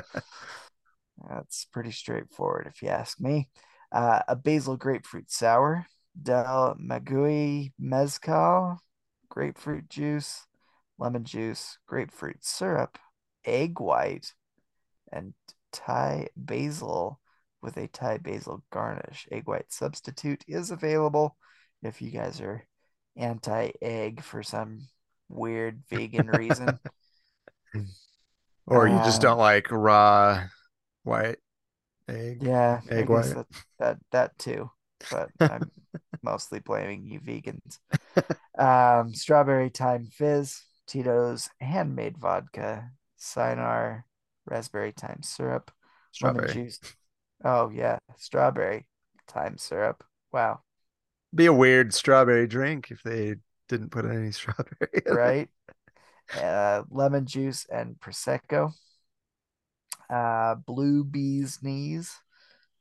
That's 1.30 1.66
pretty 1.66 1.92
straightforward, 1.92 2.68
if 2.68 2.82
you 2.82 2.90
ask 2.90 3.20
me. 3.20 3.50
Uh, 3.92 4.22
a 4.28 4.36
basil 4.36 4.78
grapefruit 4.78 5.32
sour, 5.32 5.86
Del 6.22 6.76
Maguey 6.80 7.74
mezcal, 7.80 8.80
grapefruit 9.30 9.90
juice, 9.90 10.46
lemon 10.98 11.24
juice, 11.24 11.78
grapefruit 11.88 12.44
syrup, 12.44 12.98
egg 13.46 13.80
white, 13.80 14.34
and 15.12 15.34
Thai 15.72 16.28
basil 16.36 17.21
with 17.62 17.78
a 17.78 17.88
Thai 17.88 18.18
basil 18.18 18.64
garnish. 18.72 19.28
Egg 19.32 19.48
white 19.48 19.72
substitute 19.72 20.44
is 20.48 20.72
available 20.72 21.36
if 21.84 22.02
you 22.02 22.12
guys 22.12 22.42
are 22.42 22.66
anti-egg 23.18 24.22
for 24.22 24.44
some 24.44 24.88
weird 25.30 25.82
vegan 25.90 26.28
reason. 26.28 26.80
Or 28.68 28.88
you 28.88 28.96
just 28.98 29.22
don't 29.22 29.38
like 29.40 29.72
raw 29.72 30.44
white 31.04 31.40
egg. 32.08 32.44
Yeah, 32.44 32.82
Egg 32.90 33.10
white. 33.10 33.26
that, 33.34 33.48
that 33.80 33.98
that 34.12 34.38
too, 34.38 34.70
but 35.10 35.30
I'm 35.40 35.70
mostly 36.24 36.60
blaming 36.60 37.06
you 37.06 37.20
vegans. 37.20 37.80
Um, 38.60 39.14
strawberry 39.16 39.70
thyme 39.70 40.06
fizz, 40.12 40.62
Tito's 40.86 41.50
handmade 41.60 42.18
vodka, 42.18 42.92
Sinar 43.20 44.04
raspberry 44.46 44.92
thyme 44.96 45.24
syrup, 45.24 45.72
lemon 46.22 46.48
Strawberry. 46.48 46.54
juice. 46.54 46.80
Oh 47.44 47.70
yeah, 47.70 48.00
strawberry 48.18 48.88
thyme 49.28 49.58
syrup. 49.60 50.04
Wow, 50.32 50.64
Be 51.34 51.46
a 51.46 51.54
weird 51.54 51.94
strawberry 51.94 52.48
drink 52.48 52.92
if 52.92 53.04
they 53.04 53.36
didn't 53.70 53.90
put 53.92 54.06
any 54.06 54.32
strawberry. 54.32 55.04
right? 55.08 55.50
uh, 56.36 56.84
lemon 56.92 57.26
juice 57.28 57.66
and 57.72 58.00
prosecco. 58.00 58.74
Uh, 60.10 60.56
blue 60.56 61.04
bees 61.06 61.64
knees, 61.64 62.20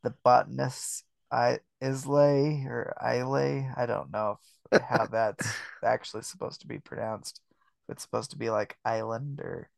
the 0.03 0.11
botanist 0.25 1.05
I 1.31 1.61
Islay 1.83 2.65
or 2.67 2.95
Islay. 3.03 3.71
I 3.77 3.87
don't 3.87 4.11
know 4.13 4.39
if 4.73 4.83
how 4.83 5.07
that's 5.09 5.59
actually 5.85 6.23
supposed 6.25 6.63
to 6.63 6.69
be 6.69 6.79
pronounced. 6.81 7.41
If 7.89 7.95
it's 7.95 8.03
supposed 8.05 8.31
to 8.33 8.39
be 8.39 8.51
like 8.51 8.79
island 8.85 9.41
or 9.41 9.71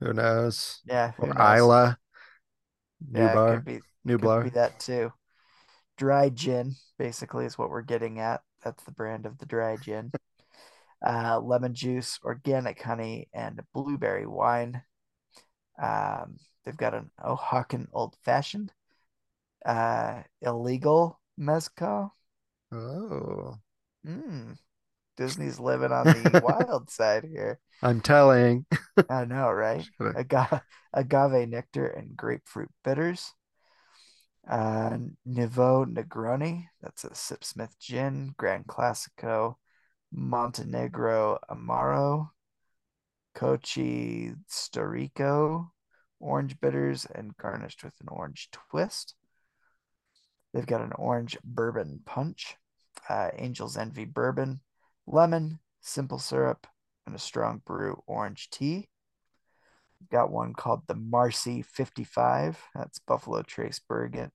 Who 0.00 0.12
knows? 0.12 0.82
yeah, 0.84 1.12
who 1.12 1.26
Or 1.26 1.32
knows? 1.32 1.58
Isla. 1.58 1.98
New 3.10 3.28
Yeah, 3.28 3.30
bar. 3.30 3.62
could 3.62 3.64
be 3.64 3.80
New 4.04 4.18
could 4.18 4.38
bar. 4.38 4.42
be 4.42 4.50
that 4.50 4.78
too. 4.78 5.12
Dry 5.96 6.30
gin, 6.30 6.76
basically, 6.98 7.46
is 7.46 7.58
what 7.58 7.70
we're 7.70 7.82
getting 7.82 8.20
at. 8.20 8.42
That's 8.64 8.84
the 8.84 8.92
brand 8.92 9.26
of 9.26 9.38
the 9.38 9.46
dry 9.46 9.76
gin. 9.78 10.12
Uh, 11.06 11.38
lemon 11.40 11.74
juice, 11.74 12.18
organic 12.24 12.82
honey, 12.82 13.28
and 13.32 13.60
blueberry 13.74 14.26
wine. 14.26 14.82
Um, 15.82 16.38
they've 16.64 16.76
got 16.76 16.94
an 16.94 17.10
Oaxacan 17.24 17.88
old 17.92 18.16
fashioned, 18.24 18.72
uh, 19.66 20.22
illegal 20.42 21.20
mezcal. 21.36 22.14
Oh, 22.70 23.58
Mm. 24.06 24.54
Disney's 25.16 25.60
living 25.60 25.92
on 25.92 26.06
the 26.06 26.40
wild 26.44 26.90
side 26.90 27.24
here. 27.24 27.58
I'm 27.82 28.00
telling. 28.00 28.66
I 29.10 29.24
know, 29.24 29.50
right? 29.50 29.86
Agave, 30.00 30.60
agave 30.92 31.48
nectar 31.48 31.86
and 31.86 32.16
grapefruit 32.16 32.70
bitters. 32.82 33.32
Uh, 34.48 34.98
Nouveau 35.24 35.86
Negroni, 35.86 36.66
that's 36.82 37.04
a 37.04 37.10
Sipsmith 37.10 37.78
gin. 37.80 38.34
Grand 38.36 38.66
Classico, 38.66 39.54
Montenegro 40.12 41.38
Amaro, 41.50 42.28
Cocchi 43.34 44.32
Storico, 44.50 45.70
orange 46.20 46.60
bitters, 46.60 47.06
and 47.06 47.36
garnished 47.36 47.82
with 47.82 47.94
an 48.00 48.08
orange 48.08 48.48
twist. 48.52 49.14
They've 50.52 50.66
got 50.66 50.82
an 50.82 50.92
orange 50.96 51.36
bourbon 51.42 52.00
punch, 52.04 52.56
uh, 53.08 53.30
Angel's 53.36 53.76
Envy 53.76 54.04
bourbon, 54.04 54.60
lemon, 55.06 55.60
simple 55.80 56.18
syrup, 56.18 56.66
and 57.06 57.14
a 57.14 57.18
strong 57.18 57.62
brew 57.64 58.02
orange 58.06 58.50
tea. 58.50 58.88
Got 60.10 60.30
one 60.30 60.52
called 60.52 60.82
the 60.86 60.94
Marcy 60.94 61.62
55. 61.62 62.62
That's 62.74 62.98
Buffalo 62.98 63.42
Trace 63.42 63.80
Bergen. 63.80 64.30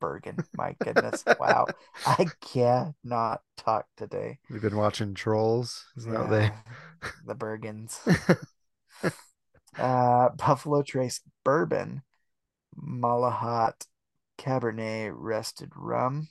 Bergen. 0.00 0.38
My 0.54 0.76
goodness. 0.82 1.24
Wow. 1.40 1.66
I 2.06 2.26
cannot 2.40 3.40
talk 3.56 3.86
today. 3.96 4.38
We've 4.50 4.62
been 4.62 4.76
watching 4.76 5.14
Trolls. 5.14 5.84
Is 5.96 6.04
that 6.04 6.30
they? 6.30 6.50
The 7.26 7.34
Bergens. 7.34 7.98
uh, 9.78 10.28
Buffalo 10.30 10.82
Trace 10.82 11.20
Bourbon, 11.44 12.02
Malahat 12.78 13.86
Cabernet 14.38 15.12
Rested 15.14 15.70
Rum, 15.76 16.28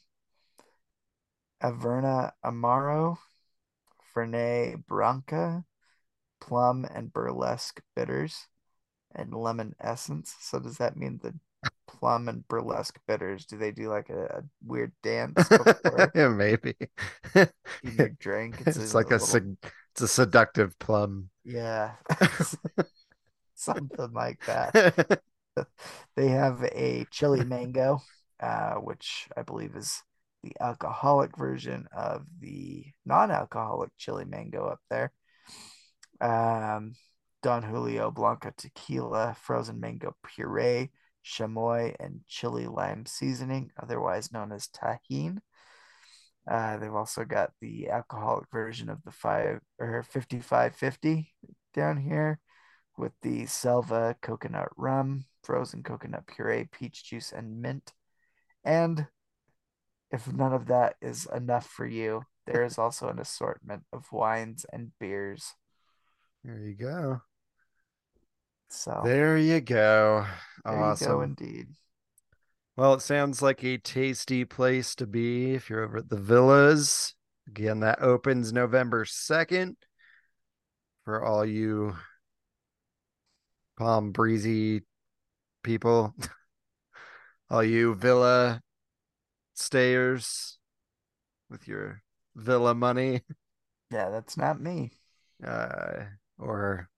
Averna 1.61 2.32
Amaro, 2.45 3.17
Fernet 4.16 4.86
Branca, 4.88 5.66
Plum 6.41 6.86
and 6.86 7.12
Burlesque 7.14 7.82
Bitters, 7.95 8.47
and 9.16 9.34
Lemon 9.34 9.76
Essence. 9.80 10.36
So 10.41 10.60
does 10.60 10.78
that 10.78 10.97
mean 10.97 11.20
the 11.22 11.36
plum 11.88 12.30
and 12.30 12.47
burlesque 12.47 12.99
bitters? 13.07 13.45
Do 13.45 13.57
they 13.57 13.72
do 13.72 13.89
like 13.89 14.10
a, 14.10 14.26
a 14.26 14.43
weird 14.66 14.93
dance 15.03 15.49
before 15.49 16.12
yeah, 16.16 16.28
maybe. 16.30 16.76
you 17.84 17.91
your 17.91 18.10
drink? 18.10 18.62
It's 18.66 18.78
like 18.93 19.07
a 19.07 19.20
little- 19.20 19.28
sed- 19.28 19.57
it's 19.93 20.01
a 20.01 20.07
seductive 20.07 20.78
plum. 20.80 21.30
yeah, 21.43 21.95
something 23.55 24.14
like 24.14 24.39
that. 24.45 25.22
They 26.16 26.30
have 26.30 26.64
a 26.64 27.05
chili 27.12 27.43
mango, 27.43 28.01
uh, 28.39 28.76
which 28.76 29.28
I 29.36 29.41
believe 29.43 29.76
is 29.76 30.03
the 30.43 30.53
alcoholic 30.59 31.37
version 31.37 31.87
of 31.95 32.25
the 32.39 32.85
non-alcoholic 33.05 33.91
chili 33.97 34.25
mango 34.25 34.65
up 34.65 34.79
there. 34.89 35.11
Um, 36.21 36.93
Don 37.41 37.63
Julio 37.63 38.11
Blanca 38.11 38.53
tequila, 38.57 39.35
frozen 39.41 39.79
mango 39.79 40.15
puree, 40.23 40.91
chamoy, 41.25 41.95
and 41.99 42.21
chili 42.27 42.67
lime 42.67 43.05
seasoning, 43.05 43.71
otherwise 43.81 44.31
known 44.31 44.51
as 44.51 44.67
Tajín. 44.67 45.39
Uh, 46.49 46.77
they've 46.77 46.93
also 46.93 47.23
got 47.23 47.51
the 47.61 47.89
alcoholic 47.89 48.45
version 48.51 48.89
of 48.89 49.03
the 49.03 49.11
five 49.11 49.59
or 49.77 50.03
5550 50.03 51.33
down 51.73 51.97
here 51.97 52.39
with 52.97 53.13
the 53.21 53.45
Selva 53.45 54.15
coconut 54.21 54.69
rum, 54.75 55.25
frozen 55.43 55.83
coconut 55.83 56.27
puree, 56.27 56.67
peach 56.71 57.05
juice, 57.05 57.31
and 57.31 57.61
mint. 57.61 57.93
And 58.65 59.07
if 60.12 60.32
none 60.32 60.53
of 60.53 60.68
that 60.68 60.95
is 61.01 61.28
enough 61.34 61.68
for 61.68 61.86
you, 61.86 62.24
there 62.45 62.64
is 62.64 62.78
also 62.78 63.10
an 63.10 63.20
assortment 63.20 63.84
of 63.93 64.12
wines 64.12 64.66
and 64.74 64.91
beers. 64.99 65.53
There 66.43 66.57
you 66.60 66.74
go. 66.74 67.22
So 68.70 69.01
There 69.03 69.38
you 69.38 69.62
go. 69.62 70.26
there 70.66 70.89
you 70.89 70.95
go, 70.95 71.22
indeed. 71.22 71.68
Well, 72.78 72.93
it 72.93 73.01
sounds 73.01 73.41
like 73.41 73.64
a 73.64 73.78
tasty 73.78 74.45
place 74.45 74.95
to 74.95 75.05
be 75.05 75.53
if 75.53 75.70
you're 75.70 75.84
over 75.84 75.97
at 75.97 76.10
the 76.10 76.18
villas. 76.18 77.14
Again, 77.47 77.82
that 77.82 78.01
opens 78.01 78.53
November 78.53 79.03
2nd 79.05 79.76
for 81.03 81.24
all 81.24 81.45
you 81.45 81.95
palm 83.78 84.12
breezy 84.12 84.84
people, 85.64 86.14
all 87.49 87.64
you 87.64 87.95
villa 87.95 88.62
stayers 89.60 90.57
with 91.49 91.68
your 91.68 92.01
villa 92.36 92.74
money, 92.76 93.22
Yeah, 93.91 94.10
that's 94.10 94.38
not 94.38 94.62
me. 94.62 94.91
uh, 95.43 96.03
or 96.38 96.89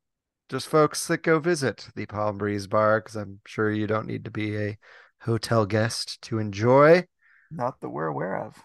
just 0.50 0.68
folks 0.68 1.08
that 1.08 1.24
go 1.24 1.40
visit 1.40 1.88
the 1.96 2.06
Palm 2.06 2.38
Breeze 2.38 2.68
Bar, 2.68 3.00
because 3.00 3.16
I'm 3.16 3.40
sure 3.48 3.72
you 3.72 3.88
don't 3.88 4.08
need 4.08 4.26
to 4.26 4.32
be 4.32 4.58
a 4.58 4.78
hotel 5.22 5.66
guest 5.66 6.22
to 6.24 6.40
enjoy. 6.40 7.06
Not 7.50 7.80
that 7.80 7.90
we're 7.90 8.08
aware 8.08 8.38
of. 8.38 8.58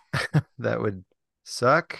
that 0.58 0.80
would 0.80 1.04
suck. 1.44 1.98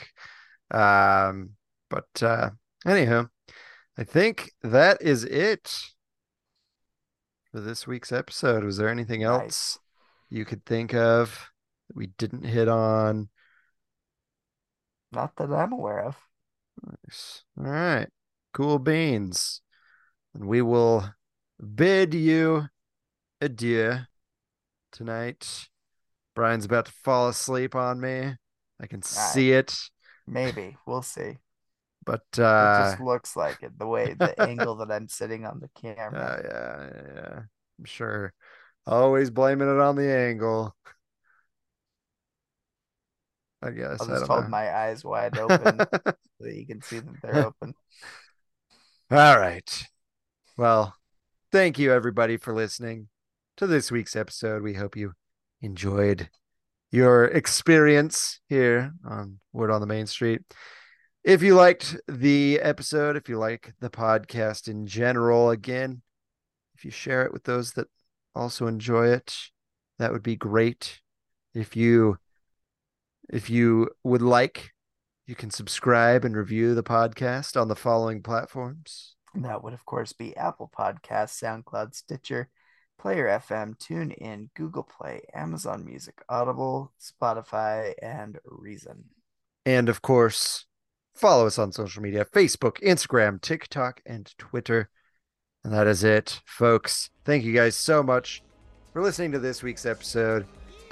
Um, 0.73 1.51
but 1.89 2.09
uh 2.23 2.51
anyhow, 2.85 3.29
I 3.97 4.03
think 4.05 4.51
that 4.63 5.01
is 5.01 5.23
it 5.25 5.73
for 7.53 7.61
this 7.61 7.87
week's 7.87 8.11
episode. 8.13 8.65
Was 8.65 8.77
there 8.77 8.89
anything 8.89 9.23
else 9.23 9.43
Nice. 9.43 9.79
you 10.31 10.45
could 10.45 10.65
think 10.65 10.93
of 10.95 11.51
that 11.89 11.97
we 11.97 12.09
didn't 12.19 12.45
hit 12.45 12.69
on? 12.69 13.29
Not 15.13 15.37
that 15.37 15.53
I'm 15.53 15.73
aware 15.73 16.05
of. 16.05 16.17
Nice. 16.85 17.45
All 17.59 17.65
right. 17.65 18.09
Cool 18.53 18.79
beans. 18.79 19.61
And 20.35 20.47
we 20.47 20.63
will 20.63 21.09
bid 21.75 22.15
you 22.15 22.69
adieu 23.41 23.99
tonight. 24.93 25.69
Bryan's 26.35 26.67
about 26.67 26.87
to 26.87 26.93
fall 26.93 27.29
asleep 27.29 27.75
on 27.75 28.01
me. 28.01 28.35
I 28.79 28.87
can 28.87 29.03
see 29.03 29.53
it, 29.53 29.75
Maybe. 30.27 30.77
We'll 30.87 31.03
see. 31.03 31.39
but 32.05 32.23
It 32.35 32.41
uh 32.43 32.91
just 32.91 33.01
looks 33.01 33.37
like 33.37 33.63
it, 33.63 33.79
the 33.79 33.87
way 33.87 34.15
the 34.19 34.39
angle 34.41 34.77
that 34.77 34.91
I'm 34.91 35.09
sitting 35.09 35.47
on 35.47 35.61
the 35.61 35.71
camera. 35.81 36.21
Uh, 36.21 36.43
yeah, 36.45 36.91
yeah, 36.95 37.15
yeah. 37.15 37.43
I'm 37.79 37.85
sure. 37.85 38.33
Always 38.87 39.31
blaming 39.31 39.69
it 39.69 39.81
on 39.81 39.97
the 39.97 40.11
angle. 40.13 40.77
I 43.63 43.71
guess 43.71 44.01
I'll 44.01 44.11
I 44.11 44.19
just 44.19 44.27
hold 44.27 44.45
know. 44.45 44.49
my 44.49 44.75
eyes 44.75 45.05
wide 45.05 45.39
open 45.39 45.79
so 45.79 46.15
that 46.41 46.55
you 46.55 46.67
can 46.67 46.83
see 46.83 47.01
that 47.01 47.23
they're 47.23 47.47
open. 47.47 47.75
All 49.11 49.39
right. 49.39 49.85
Well, 50.57 50.95
thank 51.53 51.79
you 51.79 51.93
everybody 51.93 52.37
for 52.37 52.55
listening 52.55 53.09
to 53.57 53.67
this 53.67 53.91
week's 53.91 54.17
episode. 54.17 54.63
We 54.63 54.75
hope 54.75 54.97
you 54.97 55.13
enjoyed 55.63 56.29
your 56.91 57.27
experience 57.27 58.41
here 58.49 58.93
on 59.05 59.39
Word 59.53 59.71
on 59.71 59.81
the 59.81 59.87
Main 59.87 60.07
Street. 60.07 60.43
If 61.25 61.43
you 61.43 61.55
liked 61.55 61.97
the 62.07 62.61
episode, 62.61 63.17
if 63.17 63.29
you 63.29 63.39
like 63.39 63.75
the 63.81 63.91
podcast 63.91 64.69
in 64.69 64.87
general, 64.87 65.51
again, 65.51 66.03
if 66.77 66.85
you 66.85 66.91
share 66.91 67.25
it 67.25 67.33
with 67.33 67.45
those 67.45 67.73
that 67.73 67.89
also 68.35 68.67
enjoy 68.67 69.09
it, 69.09 69.37
that 69.99 70.13
would 70.13 70.23
be 70.23 70.37
great. 70.37 71.01
If 71.55 71.75
you 71.75 72.19
if 73.29 73.51
you 73.51 73.91
would 74.05 74.23
like, 74.23 74.73
you 75.27 75.35
can 75.35 75.51
subscribe 75.51 76.25
and 76.25 76.37
review 76.37 76.75
the 76.75 76.83
podcast 76.83 77.61
on 77.61 77.69
the 77.69 77.77
following 77.77 78.23
platforms. 78.23 79.17
That 79.35 79.63
would, 79.63 79.75
of 79.75 79.85
course, 79.85 80.13
be 80.13 80.37
Apple 80.37 80.71
Podcasts, 80.77 81.43
SoundCloud, 81.43 81.95
Stitcher, 81.95 82.49
Player 82.99 83.27
FM, 83.27 83.77
TuneIn, 83.77 84.49
Google 84.55 84.85
Play, 84.85 85.23
Amazon 85.35 85.85
Music, 85.85 86.23
Audible, 86.29 86.93
Spotify, 87.01 87.93
and 88.01 88.39
Reason. 88.45 89.05
And 89.67 89.89
of 89.89 90.01
course, 90.01 90.67
follow 91.15 91.47
us 91.47 91.59
on 91.59 91.73
social 91.73 92.03
media 92.03 92.25
Facebook, 92.25 92.81
Instagram, 92.83 93.41
TikTok, 93.41 94.01
and 94.07 94.33
Twitter. 94.39 94.89
And 95.65 95.73
that 95.73 95.87
is 95.87 96.05
it, 96.05 96.41
folks. 96.47 97.11
Thank 97.25 97.45
you 97.45 97.53
guys 97.53 97.75
so 97.77 98.03
much 98.03 98.43
for 98.93 99.03
listening 99.03 99.33
to 99.33 99.39
this 99.39 99.63
week's 99.63 99.85
episode. 99.85 100.47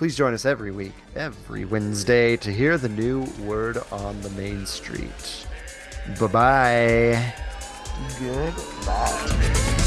Please 0.04 0.16
join 0.16 0.34
us 0.34 0.44
every 0.44 0.70
week, 0.70 0.92
every 1.16 1.64
Wednesday, 1.64 2.36
to 2.36 2.52
hear 2.52 2.76
the 2.76 2.90
new 2.90 3.24
word 3.40 3.78
on 3.90 4.20
the 4.20 4.28
main 4.28 4.66
street. 4.66 5.46
Bye 6.20 6.26
bye. 6.26 7.34
Goodbye. 8.20 9.80